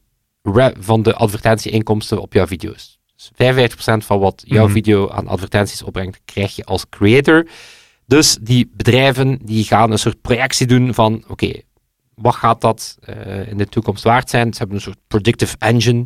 van 0.79 1.03
de 1.03 1.13
advertentieinkomsten 1.15 2.21
op 2.21 2.33
jouw 2.33 2.47
video's. 2.47 2.99
Dus 3.15 3.31
55% 3.33 4.05
van 4.05 4.19
wat 4.19 4.43
jouw 4.45 4.63
Mhm. 4.65 4.73
video 4.73 5.09
aan 5.09 5.27
advertenties 5.27 5.83
opbrengt, 5.83 6.19
krijg 6.25 6.55
je 6.55 6.63
als 6.65 6.85
creator. 6.89 7.47
Dus 8.05 8.37
die 8.41 8.71
bedrijven 8.73 9.39
die 9.41 9.63
gaan 9.63 9.91
een 9.91 9.99
soort 9.99 10.21
projectie 10.21 10.67
doen 10.67 10.93
van, 10.93 11.23
oké, 11.27 11.51
wat 12.15 12.35
gaat 12.35 12.61
dat 12.61 12.97
eh, 13.01 13.47
in 13.47 13.57
de 13.57 13.65
toekomst 13.65 14.03
waard 14.03 14.29
zijn? 14.29 14.53
Ze 14.53 14.57
hebben 14.57 14.75
een 14.75 14.81
soort 14.81 14.99
predictive 15.07 15.55
engine. 15.59 16.05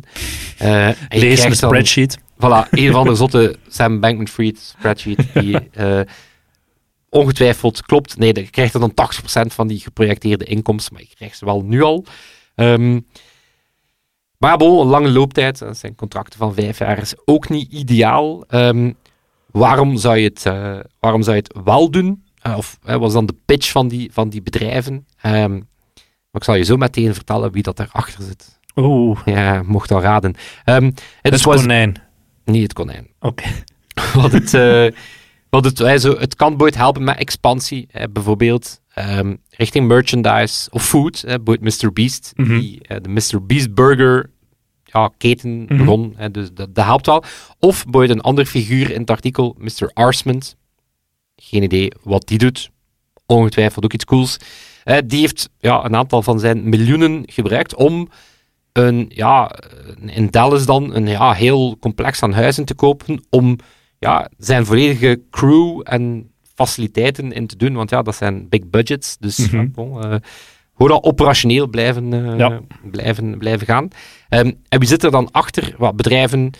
en 0.58 0.96
je 1.08 1.18
Lees 1.18 1.44
een 1.44 1.56
spreadsheet. 1.56 2.18
Voilà, 2.18 2.68
een 2.70 2.88
of 2.88 2.94
andere 2.94 3.16
zotte 3.16 3.56
Sam 3.68 4.00
Bankman-Fried 4.00 4.58
spreadsheet 4.58 5.26
die 5.34 5.70
eh, 5.70 6.00
ongetwijfeld 7.08 7.82
klopt. 7.82 8.18
Nee, 8.18 8.34
je 8.34 8.50
krijgt 8.50 8.74
er 8.74 8.80
dan 8.80 8.92
80% 8.92 9.46
van 9.46 9.66
die 9.68 9.80
geprojecteerde 9.80 10.44
inkomsten, 10.44 10.92
maar 10.92 11.02
je 11.02 11.14
krijgt 11.14 11.38
ze 11.38 11.44
wel 11.44 11.62
nu 11.62 11.82
al. 11.82 12.04
Ehm, 12.54 13.00
maar 14.38 14.56
bon, 14.56 14.80
een 14.80 14.86
lange 14.86 15.10
looptijd, 15.10 15.58
dat 15.58 15.76
zijn 15.76 15.94
contracten 15.94 16.38
van 16.38 16.54
vijf 16.54 16.78
jaar, 16.78 16.98
is 16.98 17.14
ook 17.24 17.48
niet 17.48 17.72
ideaal. 17.72 18.44
Ehm, 18.46 18.92
waarom, 19.58 19.96
zou 19.96 20.16
je 20.16 20.24
het, 20.28 20.46
eh, 20.46 20.78
waarom 21.00 21.22
zou 21.22 21.36
je 21.36 21.42
het 21.42 21.64
wel 21.64 21.90
doen? 21.90 22.22
Eh, 22.42 22.56
of 22.56 22.78
is 23.00 23.12
dan 23.12 23.26
de 23.26 23.34
pitch 23.44 23.70
van 23.70 23.88
die, 23.88 24.10
van 24.12 24.28
die 24.28 24.42
bedrijven? 24.42 25.06
Ehm, 25.20 25.50
maar 25.52 26.40
ik 26.40 26.44
zal 26.44 26.54
je 26.54 26.64
zo 26.64 26.76
meteen 26.76 27.14
vertellen 27.14 27.52
wie 27.52 27.62
dat 27.62 27.76
daarachter 27.76 28.22
zit. 28.24 28.58
Oeh, 28.76 29.18
Ja, 29.24 29.62
mocht 29.66 29.90
al 29.92 30.00
raden. 30.00 30.34
Ehm, 30.64 30.84
het 30.84 31.32
het 31.32 31.42
was 31.42 31.60
konijn. 31.60 31.96
niet 32.44 32.62
het 32.62 32.72
konijn. 32.72 33.08
Oké. 33.20 33.44
wat 34.14 34.32
het, 34.32 34.54
eh, 34.54 34.86
wat 35.50 35.64
het, 35.64 36.00
zo, 36.00 36.18
het 36.18 36.34
kan 36.36 36.56
Boyd 36.56 36.76
helpen 36.76 37.04
met 37.04 37.16
expansie, 37.18 37.88
bijvoorbeeld 38.12 38.80
ehm, 38.94 39.34
richting 39.50 39.86
merchandise 39.88 40.70
of 40.70 40.84
food. 40.88 41.24
Boyd 41.44 41.60
Mr. 41.60 41.92
Beast, 41.92 42.32
Mhm. 42.36 42.58
die 42.58 42.80
de 43.02 43.08
Mr. 43.08 43.46
Beast 43.46 43.74
Burger 43.74 44.30
ja, 44.92 45.10
keten 45.18 45.66
begon, 45.66 46.14
eh, 46.16 46.26
dus 46.32 46.52
dat, 46.52 46.74
dat 46.74 46.84
helpt 46.84 47.06
wel. 47.06 47.24
Of 47.58 47.84
Boyd 47.86 48.10
een 48.10 48.20
ander 48.20 48.46
figuur 48.46 48.90
in 48.90 49.00
het 49.00 49.10
artikel, 49.10 49.56
Mr. 49.58 49.90
Arsmond. 49.92 50.56
Geen 51.36 51.62
idee 51.62 51.92
wat 52.02 52.26
die 52.26 52.38
doet. 52.38 52.70
Ongetwijfeld 53.26 53.84
ook 53.84 53.92
iets 53.92 54.04
cools. 54.04 54.36
Eh, 54.84 54.98
die 55.04 55.20
heeft 55.20 55.48
ja, 55.58 55.84
een 55.84 55.96
aantal 55.96 56.22
van 56.22 56.40
zijn 56.40 56.68
miljoenen 56.68 57.22
gebruikt 57.26 57.74
om 57.74 58.08
een, 58.72 59.10
ja, 59.14 59.50
in 60.06 60.30
Dallas 60.30 60.66
dan 60.66 60.94
een 60.94 61.06
ja, 61.06 61.32
heel 61.32 61.76
complex 61.78 62.22
aan 62.22 62.32
huizen 62.32 62.64
te 62.64 62.74
kopen 62.74 63.24
om 63.30 63.56
ja, 63.98 64.30
zijn 64.38 64.66
volledige 64.66 65.20
crew 65.30 65.80
en 65.84 66.30
faciliteiten 66.54 67.32
in 67.32 67.46
te 67.46 67.56
doen, 67.56 67.74
want 67.74 67.90
ja, 67.90 68.02
dat 68.02 68.16
zijn 68.16 68.48
big 68.48 68.70
budgets, 68.70 69.16
dus 69.18 69.36
ja, 69.50 69.66
bon, 69.66 70.02
eh, 70.02 70.16
gewoon 70.78 70.92
al 70.92 71.02
operationeel 71.04 71.66
blijven, 71.66 72.12
eh, 72.12 72.38
Ja. 72.38 72.60
blijven, 72.90 73.38
blijven 73.38 73.66
gaan. 73.66 73.88
Ehm, 74.28 74.52
en 74.68 74.78
wie 74.78 74.88
zit 74.88 75.02
er 75.04 75.10
dan 75.10 75.30
achter? 75.30 75.74
Wat 75.78 75.96
bedrijven 75.96 76.50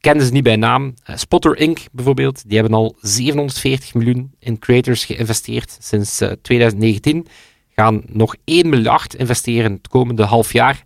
kennen 0.00 0.26
ze 0.26 0.32
niet 0.32 0.42
bij 0.42 0.56
naam. 0.56 0.94
Eh, 1.04 1.16
Spotter 1.16 1.56
Inc. 1.56 1.78
bijvoorbeeld, 1.92 2.48
die 2.48 2.58
hebben 2.58 2.78
al 2.78 2.96
740 3.00 3.94
miljoen 3.94 4.34
in 4.38 4.58
creators 4.58 5.04
geïnvesteerd 5.04 5.76
sinds 5.80 6.20
eh, 6.20 6.30
2019. 6.42 7.26
Gaan 7.74 8.02
nog 8.06 8.34
1 8.44 8.68
miljard 8.68 9.14
investeren 9.14 9.72
het 9.72 9.88
komende 9.88 10.22
half 10.24 10.52
jaar. 10.52 10.82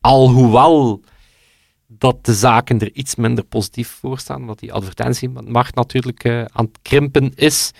Alhoewel 0.00 1.02
dat 1.86 2.24
de 2.24 2.34
zaken 2.34 2.78
er 2.80 2.90
iets 2.92 3.14
minder 3.14 3.44
positief 3.44 3.88
voor 4.00 4.18
staan, 4.18 4.40
omdat 4.40 4.58
die 4.58 4.72
advertentiemarkt 4.72 5.74
natuurlijk 5.74 6.24
eh, 6.24 6.44
aan 6.44 6.64
het 6.64 6.78
krimpen 6.82 7.32
is. 7.34 7.70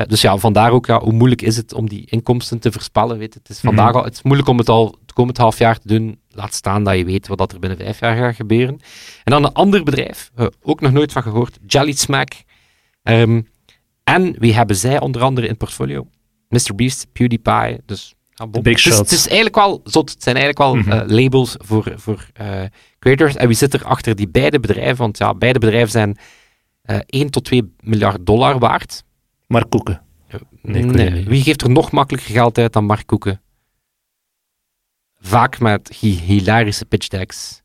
Eh, 0.00 0.06
dus 0.08 0.20
ja, 0.20 0.36
vandaar 0.36 0.70
ook, 0.70 0.86
ja, 0.86 1.00
hoe 1.00 1.12
moeilijk 1.12 1.42
is 1.42 1.56
het 1.56 1.74
om 1.74 1.88
die 1.88 2.06
inkomsten 2.06 2.58
te 2.58 2.72
voorspellen? 2.72 3.18
Weet. 3.18 3.34
Het 3.34 3.48
is 3.48 3.60
vandaag 3.60 3.88
Mhm. 3.88 3.96
al, 3.98 4.04
het 4.04 4.12
is 4.14 4.22
moeilijk 4.22 4.48
om 4.48 4.58
het 4.58 4.68
al 4.68 4.98
het 5.00 5.12
komend 5.12 5.36
half 5.36 5.58
jaar 5.58 5.78
te 5.78 5.88
doen. 5.88 6.20
Laat 6.30 6.54
staan 6.54 6.84
dat 6.84 6.96
je 6.96 7.04
weet 7.04 7.26
wat 7.28 7.38
dat 7.38 7.52
er 7.52 7.58
binnen 7.58 7.78
vijf 7.78 8.00
jaar 8.00 8.16
gaat 8.16 8.34
gebeuren. 8.34 8.74
En 9.24 9.32
dan 9.32 9.44
een 9.44 9.52
ander 9.52 9.82
bedrijf, 9.82 10.30
eh, 10.34 10.46
ook 10.62 10.80
nog 10.80 10.92
nooit 10.92 11.12
van 11.12 11.22
gehoord, 11.22 11.58
Jelly 11.66 11.92
Smack. 11.92 12.32
Ehm, 13.02 13.40
en 14.04 14.34
wie 14.38 14.54
hebben 14.54 14.76
zij 14.76 15.00
onder 15.00 15.22
andere 15.22 15.46
in 15.46 15.52
het 15.52 15.58
portfolio? 15.62 16.06
Mr. 16.48 16.74
Beast, 16.74 17.06
PewDiePie. 17.12 17.80
Dus, 17.86 18.14
big 18.50 18.62
het, 18.62 18.66
is, 18.76 18.80
shots. 18.82 18.98
het 18.98 19.10
is 19.10 19.26
eigenlijk 19.26 19.56
wel 19.56 19.80
zot. 19.84 20.10
Het 20.10 20.22
zijn 20.22 20.36
eigenlijk 20.36 20.58
wel 20.72 20.74
Mhm. 20.82 20.90
eh, 21.10 21.16
labels 21.22 21.54
voor, 21.58 21.92
voor 21.96 22.26
creators. 22.98 23.36
En 23.36 23.46
wie 23.46 23.56
zit 23.56 23.74
er 23.74 23.84
achter 23.84 24.16
die 24.16 24.28
beide 24.28 24.60
bedrijven? 24.60 24.96
Want 24.96 25.18
ja, 25.18 25.34
beide 25.34 25.58
bedrijven 25.58 25.90
zijn 25.90 26.18
eh 26.82 26.98
1 27.06 27.30
tot 27.30 27.44
2 27.44 27.74
miljard 27.80 28.26
dollar 28.26 28.58
waard. 28.58 29.02
Maar 29.50 29.66
koeken. 29.66 30.02
Nee. 30.62 31.24
Wie 31.24 31.42
geeft 31.42 31.62
er 31.62 31.70
nog 31.70 31.90
makkelijker 31.90 32.32
geld 32.32 32.58
uit 32.58 32.72
dan 32.72 32.84
Mark 32.84 33.06
Koeken? 33.06 33.40
Vaak 35.20 35.58
met 35.58 35.88
hi- 36.00 36.20
hilarische 36.20 36.84
pitch 36.84 37.08
decks. 37.08 37.62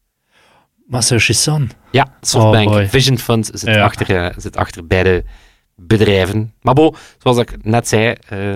Masayoshi 0.87 1.33
Son. 1.33 1.69
Ja, 1.91 2.17
SoftBank, 2.21 2.67
Oh, 2.69 2.73
boy. 2.73 2.87
Vision 2.89 3.17
Fund 3.17 3.45
zit, 3.53 3.61
Ja. 3.75 3.83
achter, 3.83 4.15
eh, 4.25 4.37
zit 4.37 4.55
achter 4.57 4.87
beide 4.87 5.23
bedrijven. 5.75 6.53
Maar 6.61 6.73
bon, 6.73 6.95
zoals 7.17 7.37
ik 7.37 7.63
net 7.65 7.87
zei, 7.87 8.15
eh, 8.27 8.55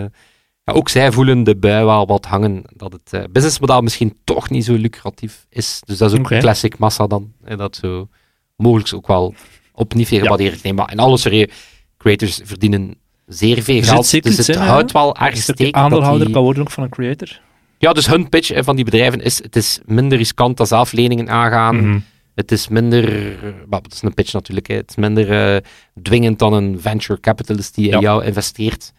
ja, 0.63 0.73
ook 0.73 0.89
zij 0.89 1.11
voelen 1.11 1.43
de 1.43 1.55
bui 1.57 1.85
wel 1.85 2.05
wat 2.07 2.25
hangen 2.25 2.63
dat 2.75 2.91
het 2.93 3.13
eh, 3.13 3.23
businessmodel 3.31 3.81
misschien 3.81 4.17
toch 4.23 4.49
niet 4.49 4.65
zo 4.65 4.73
lucratief 4.73 5.45
is. 5.49 5.81
Dus 5.85 5.97
dat 5.97 6.11
is 6.11 6.17
ook 6.19 6.25
Oké. 6.25 6.39
classic 6.39 6.77
massa 6.77 7.07
dan. 7.07 7.33
En 7.43 7.57
dat 7.57 7.75
zo 7.75 8.09
mogelijk 8.55 8.93
ook 8.93 9.07
wel 9.07 9.33
op 9.73 9.93
niet 9.93 10.07
veel 10.07 10.17
Ja. 10.17 10.23
gewaardeerd. 10.23 10.63
Nee, 10.63 10.73
maar 10.73 10.91
in 10.91 10.99
alle 10.99 11.17
serie, 11.17 11.49
creators 11.97 12.39
verdienen 12.43 12.95
zeer 13.29 13.61
veel 13.63 13.75
zit 13.83 13.85
geld. 13.85 14.11
Dus 14.23 14.37
het 14.37 14.47
in, 14.47 14.61
houdt 14.61 14.91
wel 14.91 15.15
steek. 15.31 15.57
dat 15.57 15.73
aandeelhouder 15.73 16.25
die- 16.25 16.33
kan 16.33 16.43
worden 16.43 16.61
ook 16.63 16.71
van 16.71 16.83
een 16.83 16.89
creator. 16.89 17.39
Ja, 17.77 17.93
dus 17.93 18.07
hun 18.07 18.29
pitch 18.29 18.63
van 18.63 18.75
die 18.75 18.85
bedrijven 18.85 19.21
is, 19.21 19.43
het 19.43 19.55
is 19.55 19.79
minder 19.85 20.17
riskant 20.17 20.57
dan 20.57 20.67
zelf 20.67 20.91
leningen 20.91 21.29
aangaan. 21.29 21.75
Mhm. 21.89 21.99
Het 22.35 22.51
is 22.51 22.67
minder, 22.67 23.03
eh, 23.35 23.49
wel, 23.69 23.79
het 23.81 23.93
is 23.93 24.01
een 24.01 24.13
pitch 24.13 24.33
natuurlijk, 24.33 24.67
hè. 24.67 24.75
het 24.75 24.89
is 24.89 24.95
minder 24.95 25.55
eh, 25.55 25.61
dwingend 26.01 26.39
dan 26.39 26.53
een 26.53 26.81
venture 26.81 27.19
capitalist 27.19 27.75
die 27.75 27.89
in 27.91 27.99
jou 27.99 28.25
investeert. 28.25 28.91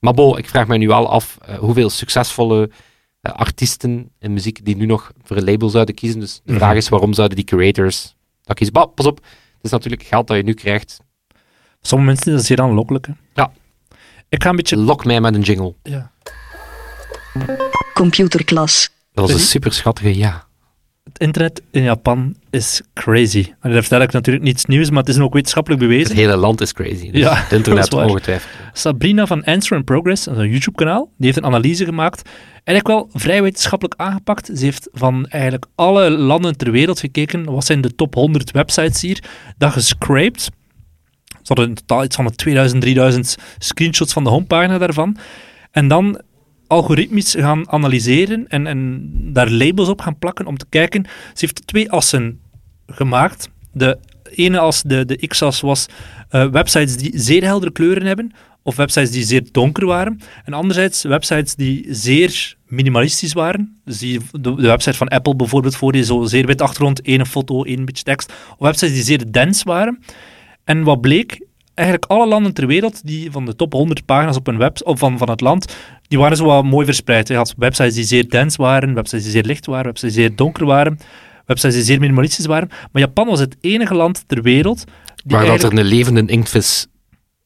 Maar 0.00 0.14
bo, 0.14 0.36
ik 0.36 0.48
vraag 0.48 0.66
me 0.66 0.76
nu 0.78 0.86
wel 0.88 1.08
af 1.10 1.38
eh, 1.46 1.58
hoeveel 1.58 1.90
succesvolle 1.90 2.70
artiesten 3.22 4.10
in 4.18 4.32
muziek 4.32 4.64
die 4.64 4.76
nu 4.76 4.86
nog 4.86 5.12
voor 5.22 5.36
een 5.36 5.44
label 5.44 5.68
zouden 5.68 5.94
kiezen. 5.94 6.20
Dus 6.20 6.34
de 6.44 6.52
Mhm. 6.52 6.60
vraag 6.60 6.76
is 6.76 6.88
waarom 6.88 7.12
zouden 7.12 7.36
die 7.36 7.46
creators 7.46 8.14
dat 8.42 8.56
kiezen? 8.56 8.74
Bah, 8.74 8.94
pas 8.94 9.06
op, 9.06 9.16
het 9.16 9.64
is 9.64 9.70
natuurlijk 9.70 10.02
geld 10.02 10.26
dat 10.26 10.36
je 10.36 10.42
nu 10.42 10.54
krijgt. 10.54 11.00
Sommige 11.80 12.10
mensen 12.10 12.32
is 12.32 12.36
dat 12.38 12.46
zeer 12.46 12.60
aanlokkelijk. 12.60 13.06
hè. 13.06 13.12
Ja. 13.34 13.52
Ik 14.28 14.42
ga 14.42 14.50
een 14.50 14.56
beetje... 14.56 14.76
Lok 14.76 15.04
mij 15.04 15.20
met 15.20 15.34
een 15.34 15.40
jingle. 15.40 15.74
Ja. 15.82 16.10
Computerklas. 17.94 18.88
Dat 19.12 19.24
was 19.24 19.24
een 19.24 19.30
Sorry? 19.38 19.50
super 19.50 19.72
schattige 19.72 20.16
ja. 20.16 20.44
Het 21.04 21.18
internet 21.18 21.62
in 21.70 21.82
Japan 21.82 22.36
is 22.50 22.82
crazy. 22.94 23.52
En 23.60 23.70
daar 23.72 23.80
vertel 23.80 24.00
ik 24.00 24.12
natuurlijk 24.12 24.44
niets 24.44 24.64
nieuws, 24.64 24.90
maar 24.90 24.98
het 24.98 25.08
is 25.08 25.18
ook 25.18 25.32
wetenschappelijk 25.34 25.82
Het 25.82 25.90
bewezen. 25.90 26.16
hele 26.16 26.36
land 26.36 26.60
is 26.60 26.72
crazy. 26.72 27.10
Dus 27.10 27.20
Ja, 27.20 27.34
het 27.34 27.52
internet 27.58 27.94
ongetwijfeld. 27.94 28.50
Sabrina 28.72 29.26
van 29.26 29.44
Answer 29.44 29.76
in 29.76 29.84
Progress, 29.84 30.26
een 30.26 30.50
YouTube-kanaal, 30.50 31.10
die 31.16 31.26
heeft 31.26 31.36
een 31.38 31.44
analyse 31.44 31.84
gemaakt. 31.84 32.28
Eigenlijk 32.64 32.98
wel 32.98 33.20
vrij 33.20 33.42
wetenschappelijk 33.42 34.00
aangepakt. 34.00 34.50
Ze 34.54 34.64
heeft 34.64 34.88
van 34.92 35.26
eigenlijk 35.26 35.64
alle 35.74 36.10
landen 36.10 36.56
ter 36.56 36.70
wereld 36.70 37.00
gekeken. 37.00 37.44
Wat 37.44 37.64
zijn 37.64 37.80
de 37.80 37.94
top 37.94 38.14
100 38.14 38.50
websites 38.50 39.00
hier? 39.00 39.22
Dat 39.58 39.72
gescraped. 39.72 40.48
Hadden 41.48 41.68
in 41.68 41.74
totaal 41.74 42.04
iets 42.04 42.16
van 42.16 42.26
de 42.26 42.34
2000, 42.34 42.80
3000 42.80 43.36
screenshots 43.58 44.12
van 44.12 44.24
de 44.24 44.30
homepagina 44.30 44.78
daarvan. 44.78 45.16
En 45.70 45.88
dan 45.88 46.20
algoritmisch 46.66 47.34
gaan 47.34 47.70
analyseren 47.70 48.48
en, 48.48 48.66
en 48.66 49.10
daar 49.32 49.50
labels 49.50 49.88
op 49.88 50.00
gaan 50.00 50.18
plakken 50.18 50.46
om 50.46 50.56
te 50.56 50.66
kijken. 50.68 51.04
Ze 51.04 51.10
heeft 51.34 51.66
twee 51.66 51.90
assen 51.90 52.40
gemaakt. 52.86 53.48
De 53.72 53.98
ene 54.34 54.58
as, 54.58 54.82
de, 54.82 55.04
de 55.04 55.26
x-as, 55.26 55.60
was 55.60 55.86
eh, 56.28 56.48
websites 56.48 56.96
die 56.96 57.12
zeer 57.14 57.42
heldere 57.42 57.72
kleuren 57.72 58.06
hebben, 58.06 58.32
of 58.62 58.76
websites 58.76 59.10
die 59.10 59.24
zeer 59.24 59.42
donker 59.52 59.86
waren. 59.86 60.20
En 60.44 60.52
anderzijds 60.52 61.02
websites 61.02 61.54
die 61.54 61.86
zeer 61.88 62.56
minimalistisch 62.66 63.32
waren. 63.32 63.80
Dus 63.84 63.98
die, 63.98 64.20
de, 64.40 64.54
website 64.54 64.96
van 64.96 65.08
Apple 65.08 65.36
bijvoorbeeld, 65.36 65.76
voor 65.76 65.92
die 65.92 66.04
zo 66.04 66.24
zeer 66.24 66.46
wit 66.46 66.60
achtergrond, 66.60 67.00
één 67.00 67.26
foto, 67.26 67.64
één 67.64 67.84
beetje 67.84 68.04
tekst. 68.04 68.32
Of 68.50 68.58
websites 68.58 68.94
die 68.94 69.04
zeer 69.04 69.32
dense 69.32 69.64
waren. 69.64 70.02
En 70.66 70.82
wat 70.82 71.00
bleek, 71.00 71.46
eigenlijk 71.74 72.10
alle 72.10 72.26
landen 72.26 72.54
ter 72.54 72.66
wereld, 72.66 73.06
die 73.06 73.30
van 73.30 73.44
de 73.44 73.56
top 73.56 73.72
100 73.72 74.04
pagina's 74.04 74.36
op 74.36 74.46
een 74.46 74.58
web, 74.58 74.80
of 74.84 74.98
van, 74.98 75.18
van 75.18 75.30
het 75.30 75.40
land, 75.40 75.76
die 76.08 76.18
waren 76.18 76.36
zo 76.36 76.44
wat 76.44 76.64
mooi 76.64 76.84
verspreid. 76.84 77.28
Je 77.28 77.34
had 77.36 77.54
websites 77.56 77.94
die 77.94 78.04
zeer 78.04 78.30
dense 78.30 78.62
waren, 78.62 78.94
websites 78.94 79.22
die 79.24 79.32
zeer 79.32 79.44
licht 79.44 79.66
waren, 79.66 79.84
websites 79.84 80.14
die 80.14 80.24
zeer 80.24 80.36
donker 80.36 80.66
waren. 80.66 80.98
websites 81.46 81.74
die 81.74 81.84
zeer 81.84 82.00
minimalistisch 82.00 82.46
waren. 82.46 82.68
Maar 82.92 83.02
Japan 83.02 83.26
was 83.26 83.40
het 83.40 83.56
enige 83.60 83.94
land 83.94 84.28
ter 84.28 84.42
wereld 84.42 84.84
die 85.24 85.36
Waar 85.36 85.46
dat 85.46 85.62
er 85.62 85.78
een 85.78 85.84
levende 85.84 86.26
inktvis 86.26 86.86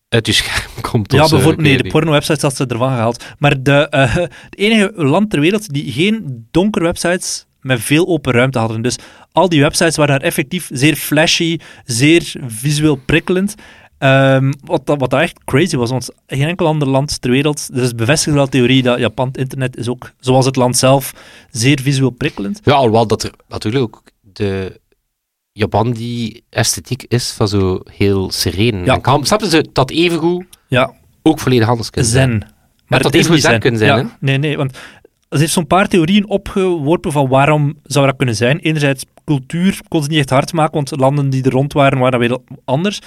uit 0.09 0.27
je 0.27 0.33
scherm 0.33 0.81
komt. 0.91 1.13
Ja, 1.13 1.27
zo, 1.27 1.35
bijvoorbeeld, 1.35 1.67
nee, 1.67 1.83
de 1.83 1.89
porno-websites 1.89 2.43
had 2.43 2.57
ze 2.57 2.67
ervan 2.67 2.91
gehaald. 2.91 3.25
Maar 3.39 3.63
de, 3.63 3.89
eh, 3.89 4.15
het 4.47 4.57
enige 4.57 4.93
land 4.95 5.31
ter 5.31 5.41
wereld 5.41 5.73
die 5.73 5.93
geen 5.93 6.47
donkere 6.51 6.85
websites 6.85 7.47
met 7.61 7.81
veel 7.81 8.07
open 8.07 8.33
ruimte 8.33 8.59
hadden. 8.59 8.83
Dus 8.83 8.99
al 9.33 9.49
die 9.49 9.61
websites 9.61 9.97
waren 9.97 10.19
daar 10.19 10.27
effectief 10.27 10.69
zeer 10.73 10.97
flashy, 10.97 11.59
zeer 11.85 12.35
visueel 12.47 12.97
prikkelend. 12.97 13.55
Ehm, 13.99 14.53
wat, 14.65 14.87
dat, 14.87 15.01
wat 15.01 15.13
echt 15.13 15.45
crazy 15.45 15.77
was, 15.77 15.91
want 15.91 16.09
geen 16.27 16.49
enkel 16.49 16.67
ander 16.67 16.89
land 16.89 17.21
ter 17.21 17.31
wereld, 17.31 17.75
dus 17.75 17.95
bevestigt 17.95 18.37
wel 18.37 18.45
de 18.45 18.51
theorie 18.51 18.83
dat 18.83 18.99
Japan 18.99 19.27
het 19.27 19.37
internet 19.37 19.77
is 19.77 19.89
ook, 19.89 20.13
zoals 20.21 20.47
het 20.47 20.57
land 20.57 20.77
zelf, 20.77 21.13
zeer 21.51 21.81
visueel 21.81 22.11
prikkelend. 22.11 22.61
Ja, 22.65 22.73
alhoewel 22.73 23.07
dat 23.07 23.23
er 23.23 23.33
natuurlijk 23.49 23.83
ook 23.83 24.03
de 24.21 24.81
Japan 25.53 25.93
die 25.93 26.45
esthetiek 26.49 27.05
is 27.09 27.31
van 27.31 27.49
zo 27.49 27.81
heel 27.85 28.31
sereen. 28.31 28.85
Ja. 28.85 28.95
En 28.95 29.01
kan, 29.01 29.27
snap 29.27 29.41
je 29.41 29.49
ze 29.49 29.69
dat 29.73 29.91
evengoed 29.91 30.45
Ja, 30.69 30.93
ook 31.23 31.39
volledig 31.39 31.69
anders 31.69 31.91
kunnen 31.91 32.11
zijn? 32.11 32.31
zen. 32.31 32.49
dat 32.89 33.05
het 33.05 33.15
is 33.15 33.29
niet 33.29 33.43
zen 33.43 33.61
kunnen 33.61 33.81
zijn, 33.81 33.97
ja, 33.97 34.03
hè? 34.03 34.09
Nee, 34.21 34.39
nee, 34.39 34.57
want 34.57 34.79
ze 35.31 35.39
heeft 35.39 35.53
zo'n 35.53 35.67
paar 35.67 35.89
theorieën 35.89 36.29
opgeworpen 36.29 37.13
van 37.13 37.29
waarom 37.29 37.79
zou 37.83 38.07
dat 38.07 38.17
kunnen 38.17 38.37
zijn. 38.37 38.59
Enerzijds, 38.59 39.05
cultuur 39.25 39.81
kon 39.89 40.03
ze 40.03 40.09
niet 40.09 40.19
echt 40.19 40.31
hard 40.31 40.53
maken, 40.53 40.75
want 40.75 41.01
landen 41.01 41.31
die 41.31 41.45
er 41.45 41.51
rond 41.51 41.73
waren, 41.73 41.99
waren 41.99 42.19
weer 42.19 42.39
anders. 42.65 43.01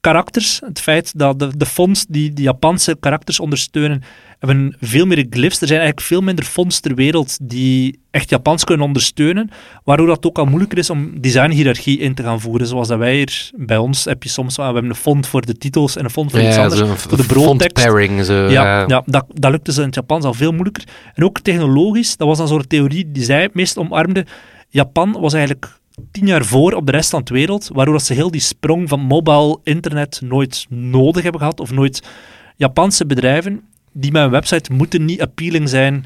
Karakters, 0.00 0.60
het 0.64 0.80
feit 0.80 1.18
dat 1.18 1.38
de, 1.38 1.56
de 1.56 1.66
fonds 1.66 2.06
die 2.08 2.32
de 2.32 2.42
Japanse 2.42 2.96
karakters 3.00 3.40
ondersteunen, 3.40 4.02
hebben 4.38 4.76
veel 4.80 5.06
meer 5.06 5.26
glyphs. 5.30 5.60
Er 5.60 5.66
zijn 5.66 5.80
eigenlijk 5.80 6.08
veel 6.08 6.20
minder 6.20 6.44
fonds 6.44 6.80
ter 6.80 6.94
wereld 6.94 7.38
die 7.42 8.00
echt 8.10 8.30
Japans 8.30 8.64
kunnen 8.64 8.86
ondersteunen, 8.86 9.50
waardoor 9.84 10.06
dat 10.06 10.26
ook 10.26 10.38
al 10.38 10.44
moeilijker 10.44 10.78
is 10.78 10.90
om 10.90 11.20
designhierarchie 11.20 11.98
in 11.98 12.14
te 12.14 12.22
gaan 12.22 12.40
voeren. 12.40 12.66
Zoals 12.66 12.88
dat 12.88 12.98
wij 12.98 13.16
hier 13.16 13.50
bij 13.56 13.76
ons 13.76 14.04
heb 14.04 14.22
je 14.22 14.28
soms 14.28 14.56
we 14.56 14.62
hebben 14.62 14.84
een 14.84 14.94
font 14.94 15.26
voor 15.26 15.46
de 15.46 15.54
titels 15.54 15.96
en 15.96 16.04
een 16.04 16.10
font 16.10 16.30
voor 16.30 16.40
iets 16.40 16.56
anders. 16.56 17.02
voor 17.02 17.16
de 17.16 17.26
broodtekst. 17.26 17.84
pairing. 17.84 18.24
Zo, 18.24 18.34
Ja, 18.34 18.48
ja. 18.48 18.84
ja 18.86 19.02
dat, 19.06 19.24
dat 19.34 19.50
lukte 19.50 19.72
ze 19.72 19.80
in 19.80 19.86
het 19.86 19.94
Japans 19.94 20.24
al 20.24 20.34
veel 20.34 20.52
moeilijker. 20.52 20.84
En 21.14 21.24
ook 21.24 21.40
technologisch, 21.40 22.16
dat 22.16 22.28
was 22.28 22.38
dan 22.38 22.48
zo'n 22.48 22.66
theorie 22.66 23.10
die 23.10 23.24
zij 23.24 23.42
het 23.42 23.54
meest 23.54 23.76
omarmde. 23.76 24.26
Japan 24.68 25.12
was 25.20 25.32
eigenlijk 25.32 25.79
tien 26.10 26.26
jaar 26.26 26.44
voor 26.44 26.72
op 26.72 26.86
de 26.86 26.92
rest 26.92 27.10
van 27.10 27.20
de 27.24 27.34
wereld, 27.34 27.70
waardoor 27.72 27.94
dat 27.94 28.04
ze 28.04 28.14
heel 28.14 28.30
die 28.30 28.40
sprong 28.40 28.88
van 28.88 29.00
mobile 29.00 29.58
internet 29.62 30.20
nooit 30.24 30.66
nodig 30.68 31.22
hebben 31.22 31.40
gehad, 31.40 31.60
of 31.60 31.70
nooit 31.70 32.08
Japanse 32.56 33.06
bedrijven 33.06 33.60
die 33.92 34.12
met 34.12 34.22
een 34.22 34.30
website 34.30 34.72
moeten 34.72 35.04
niet 35.04 35.20
appealing 35.20 35.68
zijn 35.68 36.04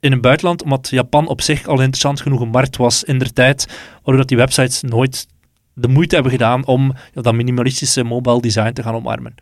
in 0.00 0.12
het 0.12 0.20
buitenland, 0.20 0.62
omdat 0.62 0.88
Japan 0.88 1.28
op 1.28 1.40
zich 1.40 1.66
al 1.66 1.74
een 1.74 1.80
interessant 1.80 2.20
genoeg 2.20 2.40
een 2.40 2.48
markt 2.48 2.76
was 2.76 3.04
in 3.04 3.18
der 3.18 3.32
tijd, 3.32 3.66
waardoor 3.94 4.16
dat 4.16 4.28
die 4.28 4.36
websites 4.36 4.82
nooit 4.82 5.26
de 5.74 5.88
moeite 5.88 6.14
hebben 6.14 6.32
gedaan 6.32 6.66
om 6.66 6.92
ja, 7.14 7.22
dat 7.22 7.34
minimalistische 7.34 8.04
mobile 8.04 8.40
design 8.40 8.72
te 8.72 8.82
gaan 8.82 8.94
omarmen. 8.94 9.34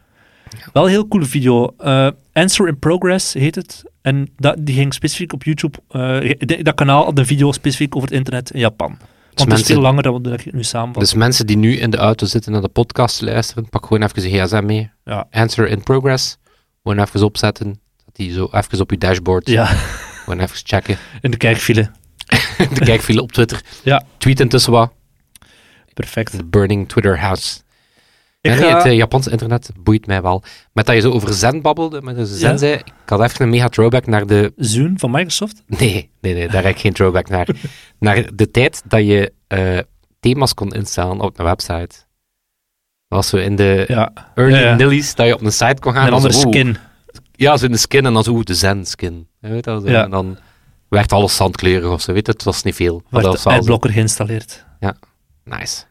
Wel 0.73 0.85
een 0.85 0.91
heel 0.91 1.09
coole 1.09 1.25
video. 1.25 1.75
Eh, 1.79 2.09
Answer 2.33 2.69
in 2.69 2.79
Progress 2.79 3.33
heet 3.33 3.55
het. 3.55 3.85
En 4.03 4.29
dat, 4.37 4.57
die 4.59 4.75
ging 4.75 4.95
specifiek 4.95 5.33
op 5.33 5.45
YouTube. 5.45 5.79
eh, 5.89 6.63
dat 6.63 6.75
kanaal 6.75 7.05
had 7.05 7.19
een 7.19 7.27
video 7.27 7.53
specifiek 7.53 7.97
over 7.97 8.09
het 8.09 8.19
internet 8.19 8.51
in 8.51 8.61
Japan. 8.61 8.99
Want 9.37 9.51
het 9.51 9.61
is 9.61 9.67
veel 9.67 9.81
langer 9.81 10.03
dan 10.03 10.23
wat 10.23 10.41
ik 10.41 10.53
nu 10.53 10.65
samenvat. 10.65 11.03
Dus 11.03 11.15
mensen 11.15 11.47
die 11.47 11.57
nu 11.57 11.77
in 11.77 11.91
de 11.91 11.97
auto 11.97 12.27
zitten 12.27 12.53
naar 12.53 12.61
de 12.61 12.69
podcast 12.69 13.21
luisteren, 13.21 13.69
pak 13.69 13.87
gewoon 13.87 14.03
even 14.03 14.31
je 14.31 14.43
gsm 14.45 14.65
mee. 14.67 14.91
Ja. 15.05 15.27
Answer 15.31 15.69
in 15.69 15.83
progress. 15.83 16.37
Gewoon 16.83 16.99
even 16.99 17.23
opzetten. 17.23 17.81
Dat 18.05 18.17
die 18.17 18.33
zo 18.33 18.49
even 18.53 18.81
op 18.81 18.91
je 18.91 18.99
dashboard. 18.99 19.49
ja, 19.49 19.65
Gewoon 19.67 20.41
even 20.41 20.57
checken. 20.65 20.99
in 21.21 21.31
de 21.31 21.37
kijkfile. 21.37 21.91
de 22.75 22.85
kijkfile 22.85 23.23
op 23.23 23.33
Twitter. 23.33 23.61
Ja. 23.83 24.03
Tweet 24.19 24.41
intussen 24.41 24.73
wat. 24.73 24.93
Perfect. 25.95 26.31
The 26.37 26.45
burning 26.45 26.89
Twitter 26.89 27.21
house. 27.21 27.61
Ik 28.53 28.59
Ja, 28.59 28.71
ga- 28.71 28.77
het 28.77 28.87
eh, 28.87 28.97
Japanse 28.97 29.31
internet 29.31 29.71
boeit 29.81 30.07
mij 30.07 30.23
wel. 30.23 30.43
Met 30.73 30.87
dat 30.87 30.95
je 30.95 31.01
zo 31.01 31.11
over 31.11 31.35
Zen 31.35 31.63
babbelde, 31.63 32.03
met 32.03 32.17
de 32.17 32.27
Zen 32.27 32.51
Ja. 32.51 32.57
zei, 32.57 32.73
ik 32.73 32.93
had 33.07 33.23
even 33.23 33.43
een 33.45 33.51
mega 33.51 33.69
throwback 33.69 34.07
naar 34.07 34.27
de... 34.27 34.53
Zoom 34.57 34.99
van 34.99 35.11
Microsoft. 35.11 35.63
Nee, 35.67 36.11
nee, 36.21 36.35
nee, 36.35 36.49
daar 36.49 36.63
heb 36.65 36.75
ik 36.75 36.81
geen 36.81 36.93
throwback 36.93 37.29
naar. 37.29 37.49
naar 37.99 38.31
de 38.35 38.51
tijd 38.51 38.83
dat 38.89 39.07
je 39.07 39.33
eh, 39.47 39.79
thema's 40.21 40.55
kon 40.55 40.73
instellen 40.73 41.21
op 41.21 41.39
een 41.39 41.45
website. 41.45 42.05
Dat 43.09 43.19
was 43.19 43.29
zo 43.29 43.37
in 43.37 43.57
de 43.57 43.85
Ja, 43.89 44.13
early 44.35 44.55
Ja, 44.55 44.61
ja. 44.61 44.75
nillies, 44.75 45.15
dat 45.15 45.27
je 45.27 45.35
op 45.35 45.41
een 45.43 45.53
site 45.53 45.77
kon 45.81 45.93
gaan. 45.93 46.07
een 46.07 46.13
andere 46.13 46.33
zo, 46.33 46.41
skin. 46.41 46.77
Ja, 47.33 47.57
zo 47.57 47.65
in 47.65 47.73
de 47.73 47.79
skin 47.79 48.07
en 48.07 48.13
dan 48.13 48.25
zo, 48.25 48.43
de 48.43 48.55
Zen-skin. 48.55 49.29
Je 49.41 49.49
weet 49.49 49.65
dat, 49.65 49.83
zo. 49.83 49.91
Ja. 49.91 50.05
En 50.05 50.11
dan 50.11 50.39
werd 50.89 51.13
alles 51.13 51.37
zandkleurig 51.37 51.91
of 51.91 52.01
zo, 52.01 52.13
weet 52.13 52.27
je, 52.27 52.33
het 52.33 52.43
was 52.43 52.63
niet 52.63 52.75
veel. 52.75 53.03
Maar 53.11 53.23
dat 53.23 53.33
Werd 53.33 53.45
de 53.45 53.51
adblocker 53.61 53.91
geïnstalleerd. 53.91 54.65
Nice. 55.45 55.85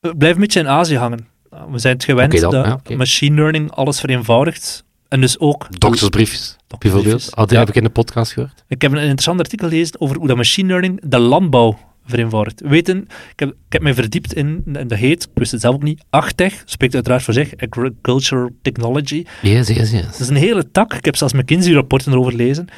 We 0.00 0.16
blijven 0.16 0.38
een 0.40 0.44
beetje 0.46 0.60
in 0.60 0.68
Azië 0.68 0.96
hangen. 0.96 1.28
We 1.70 1.78
zijn 1.78 1.94
het 1.94 2.04
gewend 2.04 2.40
dat 2.40 2.52
ja, 2.52 2.96
machine 2.96 3.34
learning 3.36 3.70
alles 3.70 4.00
vereenvoudigt. 4.00 4.84
En 5.08 5.20
dus 5.20 5.38
ook... 5.38 5.66
Doktersbriefjes, 5.78 6.56
bijvoorbeeld. 6.68 7.04
Doktersbriefjes. 7.04 7.34
Had, 7.34 7.50
Ja. 7.50 7.58
heb 7.58 7.68
ik 7.68 7.74
in 7.74 7.82
de 7.82 7.90
podcast 7.90 8.32
gehoord. 8.32 8.64
Ik 8.68 8.82
heb 8.82 8.92
een 8.92 8.98
interessant 8.98 9.38
artikel 9.38 9.68
gelezen 9.68 10.00
over 10.00 10.16
hoe 10.16 10.26
dat 10.26 10.36
machine 10.36 10.68
learning 10.68 11.00
de 11.04 11.18
landbouw 11.18 11.78
vereenvoudigt. 12.06 12.60
We 12.60 12.68
Weten, 12.68 13.02
ik 13.32 13.38
heb, 13.40 13.48
ik 13.48 13.72
heb 13.72 13.82
mij 13.82 13.94
verdiept 13.94 14.34
in, 14.34 14.62
en 14.72 14.88
dat 14.88 14.98
heet, 14.98 15.22
ik 15.22 15.30
wist 15.34 15.52
het 15.52 15.60
zelf 15.60 15.74
ook 15.74 15.82
niet, 15.82 16.04
AgTech, 16.10 16.62
spreekt 16.64 16.94
uiteraard 16.94 17.22
voor 17.22 17.34
zich, 17.34 17.52
Agriculture 17.56 18.52
Technology. 18.62 19.24
Yes, 19.42 19.68
yes, 19.68 19.90
yes. 19.90 20.02
Dat 20.02 20.20
is 20.20 20.28
een 20.28 20.36
hele 20.36 20.70
tak, 20.70 20.94
ik 20.94 21.04
heb 21.04 21.16
zelfs 21.16 21.32
McKinsey-rapporten 21.32 22.12
erover 22.12 22.30
gelezen. 22.30 22.68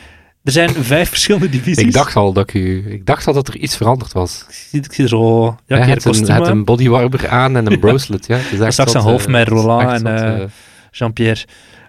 Er 0.44 0.52
zijn 0.52 0.70
vijf 0.70 1.08
verschillende 1.08 1.48
divisies. 1.48 1.84
Ik 1.84 1.92
dacht 1.92 2.16
al 2.16 2.32
dat 2.32 2.48
ik 2.48 2.54
u... 2.54 2.84
Ik 2.92 3.06
dacht 3.06 3.26
al 3.26 3.32
dat 3.32 3.48
er 3.48 3.56
iets 3.56 3.76
veranderd 3.76 4.12
was. 4.12 4.44
Ik 4.48 4.54
zie, 4.54 4.82
ik 4.82 4.92
zie 4.92 5.08
zo... 5.08 5.44
Ja, 5.66 5.76
heb 5.76 5.86
hebt 5.86 6.46
een, 6.46 6.64
bodywarmer 6.64 7.28
aan 7.28 7.56
en 7.56 7.72
een 7.72 7.78
bracelet. 7.84 8.26
Ja. 8.26 8.36
Het 8.36 8.52
is 8.52 8.60
echt 8.60 8.72
Straks 8.72 8.94
een 8.94 9.00
hoofd 9.00 9.26
eh, 9.26 9.30
met 9.32 9.40
het 9.48 9.56
is 9.56 9.60
Roland 9.62 10.02
en, 10.02 10.06
eh, 10.16 10.42
eh, 10.42 10.48
Jean-Pierre. 10.90 11.44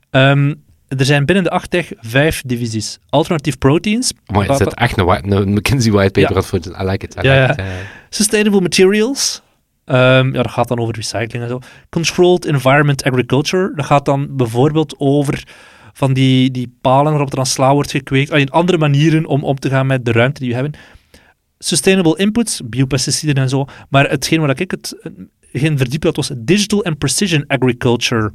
Ehm, 0.10 0.54
er 0.88 1.06
zijn 1.06 1.26
binnen 1.26 1.44
de 1.44 1.50
AgTech 1.50 1.92
vijf 2.00 2.42
divisies. 2.46 3.00
Alternative 3.10 3.58
proteins, 3.58 4.14
Maar 4.26 4.40
het 4.40 4.48
Wat- 4.48 4.58
zit 4.58 4.74
echt 4.74 4.98
een, 4.98 5.06
white- 5.06 5.30
een 5.36 5.54
McKinsey 5.54 5.92
aan 6.36 6.44
voor. 6.44 6.60
I 6.82 6.84
like 6.84 7.06
it. 7.06 7.16
I 7.16 7.28
Ja, 7.28 7.42
like 7.48 7.62
ja. 7.62 7.68
it. 7.68 7.74
Sustainable 8.10 8.62
materials. 8.62 9.42
Ehm, 9.86 10.34
ja, 10.34 10.42
dat 10.44 10.52
gaat 10.52 10.68
dan 10.68 10.80
over 10.80 10.96
recycling 10.96 11.44
en 11.44 11.50
zo. 11.50 11.60
Controlled 11.90 12.46
environment 12.46 13.04
agriculture. 13.04 13.72
Dat 13.76 13.86
gaat 13.86 14.06
dan 14.06 14.28
bijvoorbeeld 14.36 14.96
over 14.98 15.44
van 15.98 16.14
die, 16.14 16.52
die 16.52 16.76
palen 16.82 17.12
waarop 17.12 17.30
er 17.30 17.36
dan 17.36 17.46
sla 17.46 17.74
wordt 17.74 17.92
gekweekt. 17.92 18.32
Ah, 18.32 18.46
andere 18.46 18.78
manieren 18.78 19.26
om 19.26 19.44
om 19.44 19.60
te 19.60 19.70
gaan 19.70 19.88
met 19.88 20.06
de 20.06 20.12
ruimte 20.12 20.40
die 20.40 20.50
we 20.50 20.56
hebben. 20.56 20.74
Sustainable 21.58 22.18
inputs, 22.18 22.62
biopesticiden 22.66 23.36
en 23.36 23.50
zo. 23.50 23.66
Maar 23.90 24.10
hetgeen 24.10 24.40
waar 24.40 24.60
ik 24.60 24.72
het 24.72 24.96
geen 25.52 25.78
verdiept 25.78 26.04
had, 26.04 26.16
was 26.16 26.32
digital 26.38 26.84
and 26.84 26.98
precision 26.98 27.44
agriculture. 27.48 28.32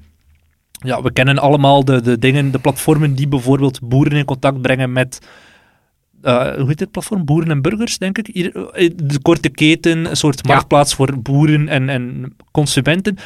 Ja, 0.70 1.02
we 1.02 1.12
kennen 1.12 1.38
allemaal 1.38 1.84
de, 1.84 2.00
de 2.00 2.18
dingen, 2.18 2.50
de 2.50 2.58
platformen 2.58 3.14
die 3.14 3.28
bijvoorbeeld 3.28 3.80
boeren 3.82 4.18
in 4.18 4.24
contact 4.24 4.60
brengen 4.62 4.92
met 4.92 5.18
eh, 6.22 6.54
hoe 6.54 6.66
heet 6.66 6.78
dit 6.78 6.90
platform? 6.90 7.24
Boeren 7.24 7.50
en 7.50 7.62
burgers, 7.62 7.98
denk 7.98 8.18
ik. 8.18 8.28
Hier, 8.32 8.56
eh, 8.56 8.90
de 8.96 9.18
korte 9.22 9.48
keten, 9.48 10.10
een 10.10 10.16
soort 10.16 10.40
Ja. 10.46 10.52
marktplaats 10.52 10.94
voor 10.94 11.22
boeren 11.22 11.68
en, 11.68 11.88
en 11.88 12.34
consumenten. 12.50 13.16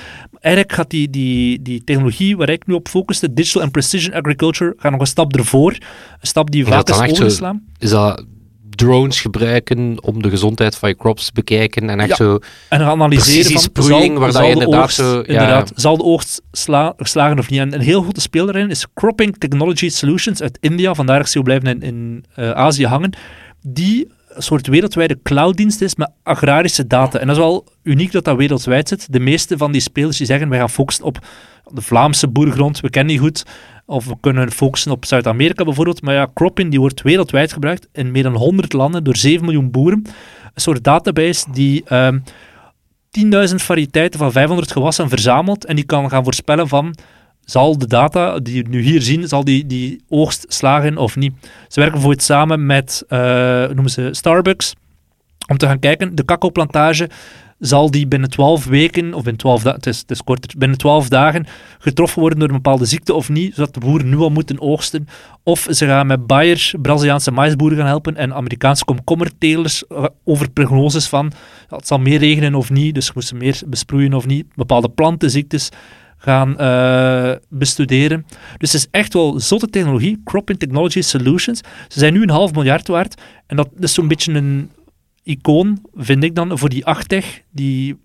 Eigenlijk 0.40 0.74
gaat 0.74 0.90
die, 0.90 1.11
die, 1.11 1.62
die 1.62 1.85
technologie 1.85 2.37
waar 2.37 2.48
ik 2.48 2.66
nu 2.66 2.74
op 2.74 2.88
focuste, 2.88 3.33
digital 3.33 3.62
and 3.62 3.72
precision 3.72 4.14
agriculture, 4.14 4.74
gaat 4.76 4.90
nog 4.92 5.00
een 5.00 5.07
stap 5.07 5.37
ervoor. 5.37 5.72
Een 5.72 5.78
stap 6.20 6.50
die 6.50 6.66
vaak 6.66 6.88
is 6.88 7.00
overgeslaan. 7.00 7.62
Is 7.78 7.90
dat 7.90 8.24
drones 8.74 9.20
gebruiken 9.20 10.02
om 10.02 10.22
de 10.22 10.30
gezondheid 10.30 10.76
van 10.76 10.88
je 10.88 10.96
crops 10.96 11.24
te 11.26 11.32
bekijken 11.34 11.90
en 11.90 12.00
echt 12.00 12.08
Ja. 12.08 12.14
zo... 12.14 12.38
En 12.68 12.80
analyseren 12.82 13.60
van, 13.72 13.82
zal, 13.84 14.12
waar 14.18 14.32
zal 14.32 14.42
je 14.42 14.46
de 14.46 14.52
inderdaad 14.60 14.82
oogst, 14.82 14.96
zo- 14.96 15.16
ja. 15.16 15.22
inderdaad, 15.24 15.72
zal 15.74 15.96
de 15.96 16.02
oogst 16.04 16.42
sla, 16.52 16.94
slagen 16.98 17.38
of 17.38 17.50
niet. 17.50 17.60
En 17.60 17.74
een 17.74 17.80
heel 17.80 18.02
grote 18.02 18.20
speel 18.20 18.44
daarin 18.46 18.70
is 18.70 18.87
Cropping 18.94 19.37
Technology 19.38 19.88
Solutions 19.88 20.42
uit 20.42 20.58
India, 20.60 20.94
vandaar 20.94 21.18
dat 21.18 21.28
ze 21.28 21.42
blijven 21.42 21.68
in, 21.68 21.82
in 21.82 22.24
eh, 22.34 22.50
Azië 22.50 22.87
hangen, 22.87 23.12
die 23.62 24.08
een 24.28 24.42
soort 24.42 24.66
wereldwijde 24.66 25.18
clouddienst 25.22 25.80
is 25.80 25.94
met 25.94 26.10
agrarische 26.22 26.87
data. 26.87 27.18
En 27.18 27.26
dat 27.26 27.37
is 27.37 27.42
wel 27.42 27.66
uniek 27.82 28.12
dat 28.12 28.24
dat 28.24 28.37
wereldwijd 28.37 28.88
zit. 28.88 29.06
De 29.12 29.20
meeste 29.20 29.56
van 29.56 29.72
die 29.72 29.80
spelers 29.80 30.16
die 30.16 30.26
zeggen, 30.26 30.48
wij 30.48 30.58
gaan 30.58 30.70
focussen 30.70 31.04
op 31.04 31.18
de 31.72 31.80
Vlaamse 31.80 32.28
boergrond, 32.28 32.80
we 32.80 32.90
kennen 32.90 33.12
die 33.12 33.22
goed, 33.22 33.42
of 33.87 34.07
we 34.07 34.14
kunnen 34.20 34.53
focussen 34.53 34.92
op 34.92 35.05
Zuid-Amerika 35.05 35.64
bijvoorbeeld. 35.64 36.03
Maar 36.03 36.14
ja, 36.14 36.31
cropping 36.35 36.70
die 36.70 36.81
wordt 36.81 37.03
wereldwijd 37.03 37.53
gebruikt 37.53 37.88
in 37.92 38.11
meer 38.11 38.23
dan 38.23 38.35
100 38.35 38.73
landen 38.73 39.05
door 39.05 39.16
7 39.16 39.44
miljoen 39.44 39.70
boeren. 39.70 40.03
Een 40.55 40.61
soort 40.61 40.85
database 40.85 41.47
die 41.53 41.85
ehm 41.85 42.18
10.000 43.49 43.55
variëteiten 43.55 44.18
van 44.18 44.33
500 44.33 44.73
gewassen 44.73 45.09
verzamelt 45.09 45.64
en 45.64 45.77
die 45.77 45.85
kan 45.85 46.11
gaan 46.11 46.25
voorspellen 46.25 46.68
van 46.68 46.94
zal 47.44 47.79
de 47.79 47.87
data 47.87 48.38
die 48.38 48.62
we 48.62 48.68
nu 48.68 48.81
hier 48.81 49.03
zien, 49.03 49.29
zal 49.29 49.44
die, 49.44 49.66
die 49.66 50.03
oogst 50.09 50.44
slagen 50.49 50.97
of 50.97 51.16
niet. 51.16 51.33
Ze 51.42 51.81
werken 51.81 51.92
bijvoorbeeld 51.92 52.23
samen 52.23 52.66
met, 52.66 53.05
hoe 53.09 53.70
noemen 53.73 53.90
ze, 53.90 54.09
Starbucks, 54.12 54.75
om 55.49 55.59
te 55.59 55.66
gaan 55.66 55.79
kijken, 55.79 56.14
de 56.14 56.25
cacao-plantage, 56.25 57.11
zal 57.59 57.90
die 57.90 58.07
binnen 58.07 58.31
12 58.31 58.64
weken, 58.64 59.14
of 59.14 59.23
binnen 59.23 59.40
12 59.40 59.62
dagen, 59.62 59.81
is, 59.81 60.05
het 60.07 60.25
korter, 60.25 60.55
binnen 60.59 60.79
12 60.79 61.09
dagen 61.09 61.47
getroffen 61.79 62.21
worden 62.21 62.38
door 62.38 62.49
een 62.49 62.55
bepaalde 62.55 62.85
ziekte 62.85 63.14
of 63.14 63.29
niet, 63.29 63.55
zodat 63.55 63.75
de 63.75 63.81
boeren 63.81 64.09
nu 64.09 64.17
al 64.17 64.31
moeten 64.31 64.61
oogsten. 64.61 65.09
Of 65.43 65.67
ze 65.71 65.87
gaan 65.87 66.07
met 66.07 66.27
Bayer 66.27 66.73
Braziliaanse 66.83 67.31
maïsboeren 67.31 67.79
gaan 67.79 67.87
helpen 67.87 68.17
en 68.17 68.35
Amerikaanse 68.35 68.85
komkommertelers 68.85 69.85
uh, 69.88 70.05
over 70.25 70.51
prognoses 70.51 71.09
van 71.09 71.33
het 71.69 71.87
zal 71.87 71.99
meer 71.99 72.19
regenen 72.19 72.55
of 72.55 72.71
niet, 72.71 72.95
dus 72.95 73.12
moeten 73.12 73.37
meer 73.37 73.61
besproeien 73.67 74.14
of 74.14 74.27
niet, 74.27 74.47
bepaalde 74.55 74.88
plantenziektes 74.88 75.71
gaan 76.17 76.57
uh, 76.61 77.33
bestuderen. 77.49 78.27
Dus 78.59 78.73
het 78.73 78.81
is 78.81 78.88
echt 78.90 79.12
wel 79.12 79.40
zotte 79.40 79.67
technologie, 79.67 80.21
Cropping 80.25 80.59
Technology 80.59 81.01
Solutions. 81.01 81.61
Ze 81.88 81.99
zijn 81.99 82.12
nu 82.12 82.23
een 82.23 82.31
half 82.31 82.53
miljard 82.53 82.88
waard 82.88 83.21
en 83.47 83.57
dat 83.57 83.69
is 83.79 83.95
zo'n 83.95 84.09
beetje 84.09 84.33
een 84.33 84.71
icoon, 85.24 85.78
vind 85.94 86.24
ik 86.24 86.34
dan, 86.34 86.58
voor 86.58 86.68
die 86.68 86.87
achtech, 86.87 87.42
die 87.50 87.96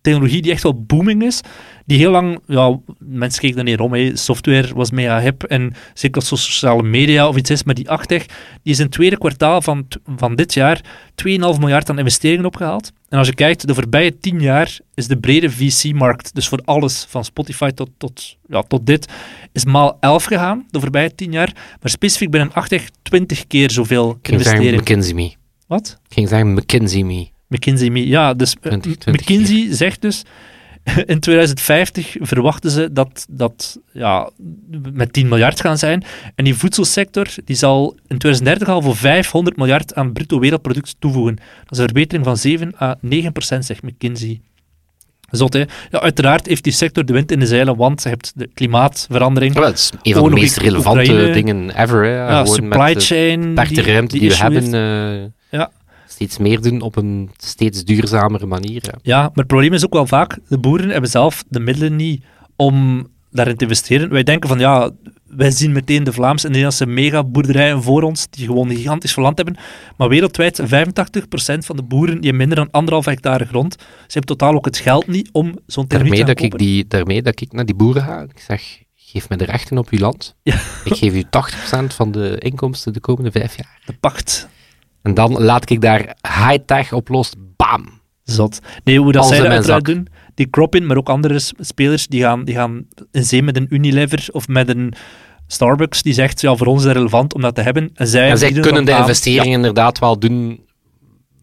technologie 0.00 0.42
die 0.42 0.52
echt 0.52 0.62
wel 0.62 0.82
booming 0.82 1.22
is, 1.22 1.40
die 1.86 1.98
heel 1.98 2.10
lang, 2.10 2.38
ja, 2.46 2.78
mensen 2.98 3.40
keken 3.40 3.58
er 3.58 3.64
niet 3.64 3.78
om, 3.78 3.92
hè. 3.92 4.16
software 4.16 4.74
was 4.74 4.90
mega 4.90 5.20
hip 5.20 5.42
en 5.42 5.72
zeker 5.94 6.20
als 6.20 6.28
sociale 6.28 6.82
media 6.82 7.28
of 7.28 7.36
iets 7.36 7.50
is, 7.50 7.64
maar 7.64 7.74
die 7.74 7.90
achtech, 7.90 8.26
die 8.62 8.72
is 8.72 8.78
in 8.78 8.84
het 8.84 8.92
tweede 8.92 9.18
kwartaal 9.18 9.62
van, 9.62 9.86
van 10.16 10.34
dit 10.34 10.54
jaar 10.54 10.80
2,5 11.24 11.24
miljard 11.58 11.90
aan 11.90 11.98
investeringen 11.98 12.44
opgehaald. 12.44 12.92
En 13.08 13.18
als 13.18 13.26
je 13.28 13.34
kijkt, 13.34 13.66
de 13.66 13.74
voorbije 13.74 14.18
10 14.18 14.40
jaar 14.40 14.78
is 14.94 15.06
de 15.06 15.18
brede 15.18 15.50
VC-markt, 15.50 16.34
dus 16.34 16.48
voor 16.48 16.60
alles, 16.64 17.06
van 17.08 17.24
Spotify 17.24 17.70
tot, 17.70 17.90
tot, 17.96 18.36
ja, 18.48 18.62
tot 18.62 18.86
dit, 18.86 19.12
is 19.52 19.64
maal 19.64 19.96
11 20.00 20.24
gegaan, 20.24 20.66
de 20.70 20.80
voorbije 20.80 21.14
10 21.14 21.32
jaar, 21.32 21.52
maar 21.54 21.90
specifiek 21.90 22.30
binnen 22.30 22.52
achtech 22.52 22.88
20 23.02 23.46
keer 23.46 23.70
zoveel 23.70 24.18
investeringen. 24.22 24.80
McKinsey 24.80 25.14
me. 25.14 25.47
Wat? 25.68 25.98
Ik 26.08 26.14
ging 26.14 26.28
zeggen 26.28 26.54
McKinsey 26.54 27.02
me. 27.02 27.28
McKinsey 27.48 27.90
me, 27.90 28.06
ja. 28.06 28.34
Dus 28.34 28.56
20, 28.60 28.96
20 28.96 29.22
McKinsey 29.22 29.74
zegt 29.74 30.02
dus, 30.02 30.24
in 31.06 31.20
2050 31.20 32.16
verwachten 32.20 32.70
ze 32.70 32.92
dat 32.92 33.26
dat 33.30 33.78
ja, 33.92 34.30
met 34.92 35.12
10 35.12 35.28
miljard 35.28 35.60
gaan 35.60 35.78
zijn. 35.78 36.04
En 36.34 36.44
die 36.44 36.54
voedselsector 36.54 37.26
die 37.44 37.56
zal 37.56 37.96
in 38.06 38.18
2030 38.18 38.68
al 38.68 38.82
voor 38.82 38.96
500 38.96 39.56
miljard 39.56 39.94
aan 39.94 40.12
bruto 40.12 40.38
wereldproduct 40.38 40.96
toevoegen. 40.98 41.36
Dat 41.36 41.70
is 41.70 41.78
een 41.78 41.84
verbetering 41.84 42.24
van 42.24 42.36
7 42.36 42.74
à 42.82 42.96
9 43.00 43.32
procent, 43.32 43.64
zegt 43.64 43.82
McKinsey. 43.82 44.40
Zot, 45.30 45.52
hè? 45.52 45.64
Ja, 45.90 46.00
uiteraard 46.00 46.46
heeft 46.46 46.64
die 46.64 46.72
sector 46.72 47.04
de 47.04 47.12
wind 47.12 47.30
in 47.30 47.40
de 47.40 47.46
zeilen, 47.46 47.76
want 47.76 48.02
je 48.02 48.08
hebt 48.08 48.32
de 48.34 48.48
klimaatverandering. 48.54 49.54
Ja, 49.54 49.60
dat 49.60 49.74
is 49.74 49.92
een 50.02 50.14
van 50.14 50.28
de 50.28 50.34
meest 50.34 50.56
relevante 50.56 51.00
Oekraïne. 51.00 51.32
dingen 51.32 51.82
ever. 51.82 52.04
Hè? 52.04 52.14
Ja, 52.14 52.44
supply 52.44 52.94
chain. 52.94 53.54
De 53.54 53.82
ruimte 53.82 54.18
die, 54.18 54.28
we 54.28 54.36
hebben. 54.36 55.34
Ja. 55.50 55.70
Steeds 56.08 56.38
meer 56.38 56.60
doen 56.60 56.80
op 56.80 56.96
een 56.96 57.30
steeds 57.36 57.84
duurzamere 57.84 58.46
manier. 58.46 58.82
Ja. 58.84 58.98
ja, 59.02 59.20
maar 59.20 59.30
het 59.34 59.46
probleem 59.46 59.72
is 59.72 59.84
ook 59.84 59.92
wel 59.92 60.06
vaak, 60.06 60.38
de 60.48 60.58
boeren 60.58 60.88
hebben 60.88 61.10
zelf 61.10 61.44
de 61.48 61.60
middelen 61.60 61.96
niet 61.96 62.24
om 62.56 63.06
daarin 63.30 63.56
te 63.56 63.64
investeren. 63.64 64.10
Wij 64.10 64.22
denken 64.22 64.48
van, 64.48 64.58
ja, 64.58 64.90
wij 65.28 65.50
zien 65.50 65.72
meteen 65.72 66.04
de 66.04 66.12
Vlaamse 66.12 66.44
en 66.44 66.50
Nederlandse 66.50 66.86
megaboerderijen 66.86 67.82
voor 67.82 68.02
ons, 68.02 68.26
die 68.30 68.46
gewoon 68.46 68.70
gigantisch 68.70 69.12
veel 69.12 69.22
land 69.22 69.36
hebben. 69.36 69.56
Maar 69.96 70.08
wereldwijd, 70.08 70.62
85% 70.62 70.64
van 71.58 71.76
de 71.76 71.82
boeren 71.82 72.20
die 72.20 72.32
minder 72.32 72.56
dan 72.56 72.70
anderhalf 72.70 73.04
hectare 73.04 73.44
grond. 73.44 73.76
Ze 73.80 74.18
hebben 74.18 74.36
totaal 74.36 74.54
ook 74.54 74.64
het 74.64 74.78
geld 74.78 75.06
niet 75.06 75.28
om 75.32 75.58
zo'n 75.66 75.84
daarmee 75.88 76.24
dat 76.24 76.40
ik 76.40 76.58
die 76.58 76.86
Daarmee 76.86 77.22
dat 77.22 77.40
ik 77.40 77.52
naar 77.52 77.66
die 77.66 77.74
boeren 77.74 78.02
ga, 78.02 78.20
ik 78.20 78.40
zeg, 78.46 78.82
geef 78.94 79.28
me 79.28 79.36
de 79.36 79.44
rechten 79.44 79.78
op 79.78 79.88
uw 79.88 79.98
land. 79.98 80.34
Ja. 80.42 80.54
Ik 80.84 80.94
geef 80.94 81.14
u 81.14 81.22
80% 81.22 81.84
van 81.86 82.12
de 82.12 82.38
inkomsten 82.38 82.92
de 82.92 83.00
komende 83.00 83.30
vijf 83.30 83.56
jaar. 83.56 83.80
De 83.86 83.92
pacht. 83.92 84.48
En 85.02 85.14
dan 85.14 85.32
laat 85.42 85.70
ik 85.70 85.80
daar 85.80 86.16
high-tech 86.22 86.92
op 86.92 87.08
los. 87.08 87.32
Bam! 87.56 88.00
Zot. 88.24 88.58
Nee, 88.84 88.98
hoe 88.98 89.12
dat 89.12 89.26
zij 89.26 89.38
dat 89.38 89.46
uiteraard 89.46 89.84
doen, 89.84 90.08
die 90.34 90.50
Cropin, 90.50 90.86
maar 90.86 90.96
ook 90.96 91.08
andere 91.08 91.38
spelers, 91.58 92.06
die 92.06 92.20
gaan, 92.20 92.44
die 92.44 92.54
gaan 92.54 92.86
in 93.12 93.24
zee 93.24 93.42
met 93.42 93.56
een 93.56 93.66
Unilever 93.70 94.28
of 94.32 94.48
met 94.48 94.68
een 94.68 94.94
Starbucks, 95.46 96.02
die 96.02 96.12
zegt, 96.12 96.40
ja, 96.40 96.56
voor 96.56 96.66
ons 96.66 96.80
is 96.80 96.86
het 96.86 96.96
relevant 96.96 97.34
om 97.34 97.40
dat 97.40 97.54
te 97.54 97.60
hebben. 97.60 97.90
En 97.94 98.06
zij, 98.06 98.30
en 98.30 98.38
zij 98.38 98.52
kunnen 98.52 98.84
de 98.84 98.92
investeringen 98.92 99.50
ja. 99.50 99.56
inderdaad 99.56 99.98
wel 99.98 100.18
doen 100.18 100.66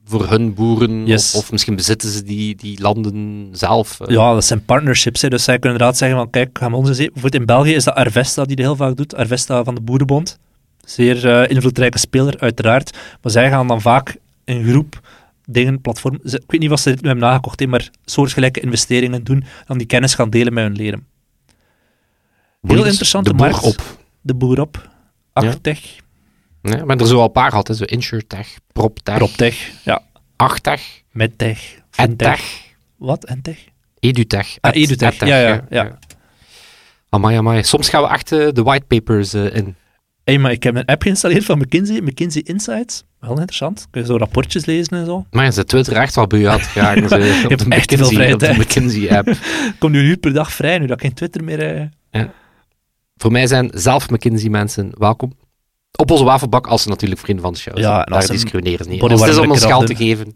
voor 0.05 0.29
hun 0.29 0.53
boeren, 0.53 1.05
yes. 1.05 1.33
of, 1.33 1.41
of, 1.41 1.51
misschien 1.51 1.75
bezitten 1.75 2.09
ze 2.09 2.23
die, 2.23 2.55
die 2.55 2.81
landen 2.81 3.47
zelf. 3.51 3.99
Uh. 4.01 4.07
Ja, 4.07 4.33
dat 4.33 4.45
zijn 4.45 4.65
partnerships. 4.65 5.21
Hè. 5.21 5.29
Dus 5.29 5.43
zij 5.43 5.59
kunnen 5.59 5.71
inderdaad 5.71 5.97
zeggen 5.97 6.17
van, 6.17 6.29
kijk, 6.29 6.57
gaan 6.57 6.71
we 6.71 6.77
onze 6.77 6.93
zee... 6.93 7.05
Bijvoorbeeld 7.05 7.41
in 7.41 7.47
België 7.47 7.73
is 7.73 7.83
dat 7.83 7.95
Arvesta 7.95 8.45
die 8.45 8.55
dat 8.55 8.65
heel 8.65 8.75
vaak 8.75 8.95
doet, 8.95 9.15
Arvesta 9.15 9.63
van 9.63 9.75
de 9.75 9.81
Boerenbond. 9.81 10.39
Zeer 10.85 11.25
uh, 11.25 11.49
invloedrijke 11.49 11.97
speler, 11.97 12.39
uiteraard. 12.39 12.97
Maar 13.21 13.31
zij 13.31 13.49
gaan 13.49 13.67
dan 13.67 13.81
vaak 13.81 14.15
in 14.43 14.63
groep 14.63 15.01
dingen, 15.45 15.81
platform... 15.81 16.19
Ik 16.23 16.43
weet 16.47 16.59
niet 16.59 16.69
wat 16.69 16.79
ze 16.79 16.89
dit 16.89 17.01
nu 17.01 17.07
hebben 17.07 17.27
nagekocht, 17.27 17.67
maar 17.67 17.89
soortgelijke 18.05 18.59
investeringen 18.59 19.23
doen, 19.23 19.43
dan 19.67 19.77
die 19.77 19.87
kennis 19.87 20.15
gaan 20.15 20.29
delen 20.29 20.53
met 20.53 20.63
hun 20.63 20.75
leden. 20.75 21.07
Heel 22.61 22.75
Boer, 22.75 22.87
interessante 22.87 23.31
de 23.31 23.37
markt. 23.37 23.63
op. 23.63 23.97
De 24.21 24.33
boer 24.33 24.61
op. 24.61 24.89
Actech. 25.33 25.95
Nee, 26.61 26.83
maar 26.83 26.97
er 26.97 27.07
zo 27.07 27.17
al 27.17 27.25
een 27.25 27.31
paar 27.31 27.49
gehad, 27.49 27.67
hè. 27.67 27.73
zo 27.73 27.83
InsurTech, 27.83 28.57
PropTech, 28.73 29.17
PropTech, 29.17 29.71
ja. 29.83 30.01
Achtech, 30.35 31.01
MedTech. 31.11 31.75
EdTech, 31.95 32.73
Wat? 32.95 33.25
EdTech? 33.25 33.57
EduTech. 33.99 34.57
Ah, 34.61 34.75
EduTech, 34.75 35.19
ja, 35.19 35.37
ja, 35.37 35.65
ja. 35.69 35.97
Amai, 37.09 37.37
amai. 37.37 37.63
Soms 37.63 37.89
gaan 37.89 38.01
we 38.03 38.09
echt 38.09 38.31
uh, 38.31 38.51
de 38.51 38.63
whitepapers 38.63 39.33
uh, 39.33 39.55
in. 39.55 39.75
Hé, 40.25 40.38
maar 40.38 40.51
ik 40.51 40.63
heb 40.63 40.75
een 40.75 40.85
app 40.85 41.01
geïnstalleerd 41.01 41.45
van 41.45 41.57
McKinsey, 41.57 42.01
McKinsey 42.01 42.41
Insights. 42.41 43.03
Wel 43.19 43.31
interessant. 43.31 43.88
Kun 43.91 44.01
je 44.01 44.07
zo 44.07 44.17
rapportjes 44.17 44.65
lezen 44.65 44.97
en 44.97 45.05
zo. 45.05 45.25
Maar 45.31 45.51
ze 45.51 45.63
Twitter 45.63 45.95
echt 45.95 46.15
wel 46.15 46.27
bij 46.27 46.41
had 46.41 46.61
graag. 46.75 47.09
Zo, 47.09 47.17
je 47.17 47.45
hebt 47.47 47.67
echt 47.67 47.95
veel 47.95 48.05
vrije 48.05 48.35
tijd. 48.35 48.51
Op 48.51 48.57
de 48.57 48.63
McKinsey-app. 48.63 49.38
Kom 49.79 49.91
nu 49.91 49.99
een 49.99 50.05
uur 50.05 50.17
per 50.17 50.33
dag 50.33 50.51
vrij, 50.51 50.77
nu 50.77 50.85
dat 50.85 50.97
ik 50.97 51.03
geen 51.05 51.13
Twitter 51.13 51.43
meer... 51.43 51.75
Uh... 51.75 51.85
Ja. 52.11 52.31
Voor 53.17 53.31
mij 53.31 53.47
zijn 53.47 53.69
zelf 53.73 54.09
McKinsey-mensen 54.09 54.91
welkom. 54.97 55.33
Op 55.97 56.11
onze 56.11 56.23
wafelbak, 56.23 56.67
als 56.67 56.81
ze 56.83 56.89
natuurlijk 56.89 57.21
vrienden 57.21 57.43
van 57.43 57.53
de 57.53 57.59
show 57.59 57.73
zijn. 57.77 57.88
Ja, 57.88 58.05
en 58.05 58.11
Daar 58.11 58.27
discrimineren 58.27 58.85
ze 58.85 58.91
niet. 58.91 59.01
Als 59.01 59.21
het 59.21 59.29
is 59.29 59.38
om 59.38 59.51
ons 59.51 59.65
geld 59.65 59.88
te 59.88 59.95
geven, 59.95 60.33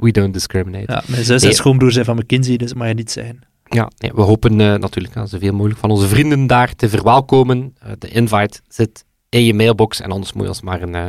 we 0.00 0.10
don't 0.10 0.32
discriminate. 0.32 0.92
Ja, 0.92 1.02
mijn 1.06 1.24
zus 1.24 1.40
en 1.42 1.46
Nee. 1.48 1.56
schoonbroer 1.56 1.92
zijn 1.92 2.04
van 2.04 2.16
McKinsey, 2.16 2.56
dus 2.56 2.68
dat 2.68 2.78
mag 2.78 2.88
je 2.88 2.94
niet 2.94 3.10
zeggen. 3.10 3.40
Ja, 3.74 3.90
nee, 3.98 4.10
we 4.14 4.22
hopen 4.22 4.60
eh, 4.60 4.74
natuurlijk 4.74 5.16
uh, 5.16 5.22
zoveel 5.26 5.52
mogelijk 5.52 5.78
van 5.78 5.90
onze 5.90 6.08
vrienden 6.08 6.46
daar 6.46 6.74
te 6.74 6.88
verwelkomen. 6.88 7.74
Uh, 7.84 7.90
de 7.98 8.08
invite 8.08 8.60
zit 8.68 9.04
in 9.28 9.44
je 9.44 9.54
mailbox 9.54 10.00
en 10.00 10.10
anders 10.10 10.32
moet 10.32 10.42
je 10.42 10.48
ons 10.48 10.60
maar 10.60 10.82
een 10.82 10.96
uh, 10.96 11.04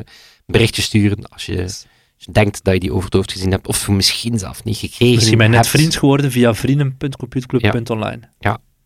berichtje 0.45 0.81
sturen 0.81 1.29
als 1.29 1.45
je, 1.45 1.63
als 1.63 1.85
je, 2.17 2.31
denkt 2.31 2.63
dat 2.63 2.73
je 2.73 2.79
die 2.79 2.91
over 2.91 3.05
het 3.05 3.13
hoofd 3.13 3.31
gezien 3.31 3.51
hebt 3.51 3.67
of 3.67 3.89
misschien 3.89 4.39
zelf 4.39 4.63
niet 4.63 4.77
gekregen 4.77 5.15
Misschien 5.15 5.37
ben 5.37 5.51
je 5.51 5.57
net 5.57 5.67
vriend 5.67 5.95
geworden 5.95 6.31
via 6.31 6.53
vrienden.computerclub.online. 6.53 8.19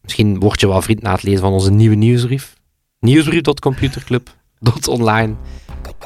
Misschien 0.02 0.40
word 0.40 0.60
je 0.60 0.68
wel 0.68 0.82
vriend 0.82 1.02
na 1.02 1.12
het 1.12 1.24
lezen 1.24 1.42
van 1.42 1.52
onze 1.52 1.72
nieuwe 1.72 1.96
nieuwsbrief. 1.96 2.54
Nieuwsbrief.computerclub.online 3.00 5.36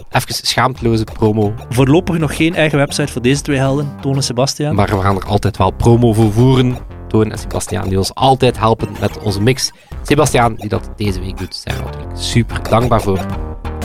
Even 0.10 0.34
schaamteloze 0.34 1.04
promo. 1.04 1.54
Voorlopig 1.70 2.18
nog 2.18 2.36
geen 2.36 2.56
eigen 2.56 2.78
website 2.78 3.12
voor 3.12 3.22
deze 3.22 3.42
twee 3.42 3.58
helden, 3.58 3.96
Toon 4.02 4.16
en 4.16 4.24
Sebastian. 4.24 4.76
Maar 4.76 4.90
we 4.90 5.02
gaan 5.02 5.16
er 5.16 5.26
altijd 5.26 5.58
wel 5.58 5.72
promo 5.72 6.14
voor 6.14 6.32
voeren. 6.32 6.99
Toon 7.10 7.32
en 7.32 7.38
Sebastiaan 7.38 7.90
die 7.90 7.98
ons 7.98 8.16
altijd 8.16 8.58
helpen 8.58 8.90
met 9.00 9.18
onze 9.18 9.42
mix. 9.42 9.72
Sebastiaan, 10.04 10.56
die 10.56 10.70
dat 10.70 10.90
deze 10.96 11.20
week 11.20 11.38
doet, 11.38 11.56
zijn 11.56 11.78
we 11.78 11.84
natuurlijk 11.84 12.12
super 12.18 12.64
dankbaar 12.70 13.02
voor. 13.02 13.20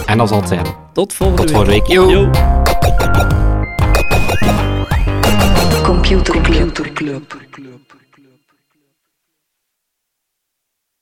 En 0.07 0.19
dat 0.19 0.29
zal 0.29 0.39
het 0.39 0.49
zijn. 0.49 0.67
Tot 0.93 1.13
volgende 1.13 1.43
Tot 1.43 1.51
volgende 1.51 1.73
week. 1.73 1.87
Yo. 1.87 2.11
Yo. 2.11 2.31
Computer 5.83 6.41
Club. 6.95 7.35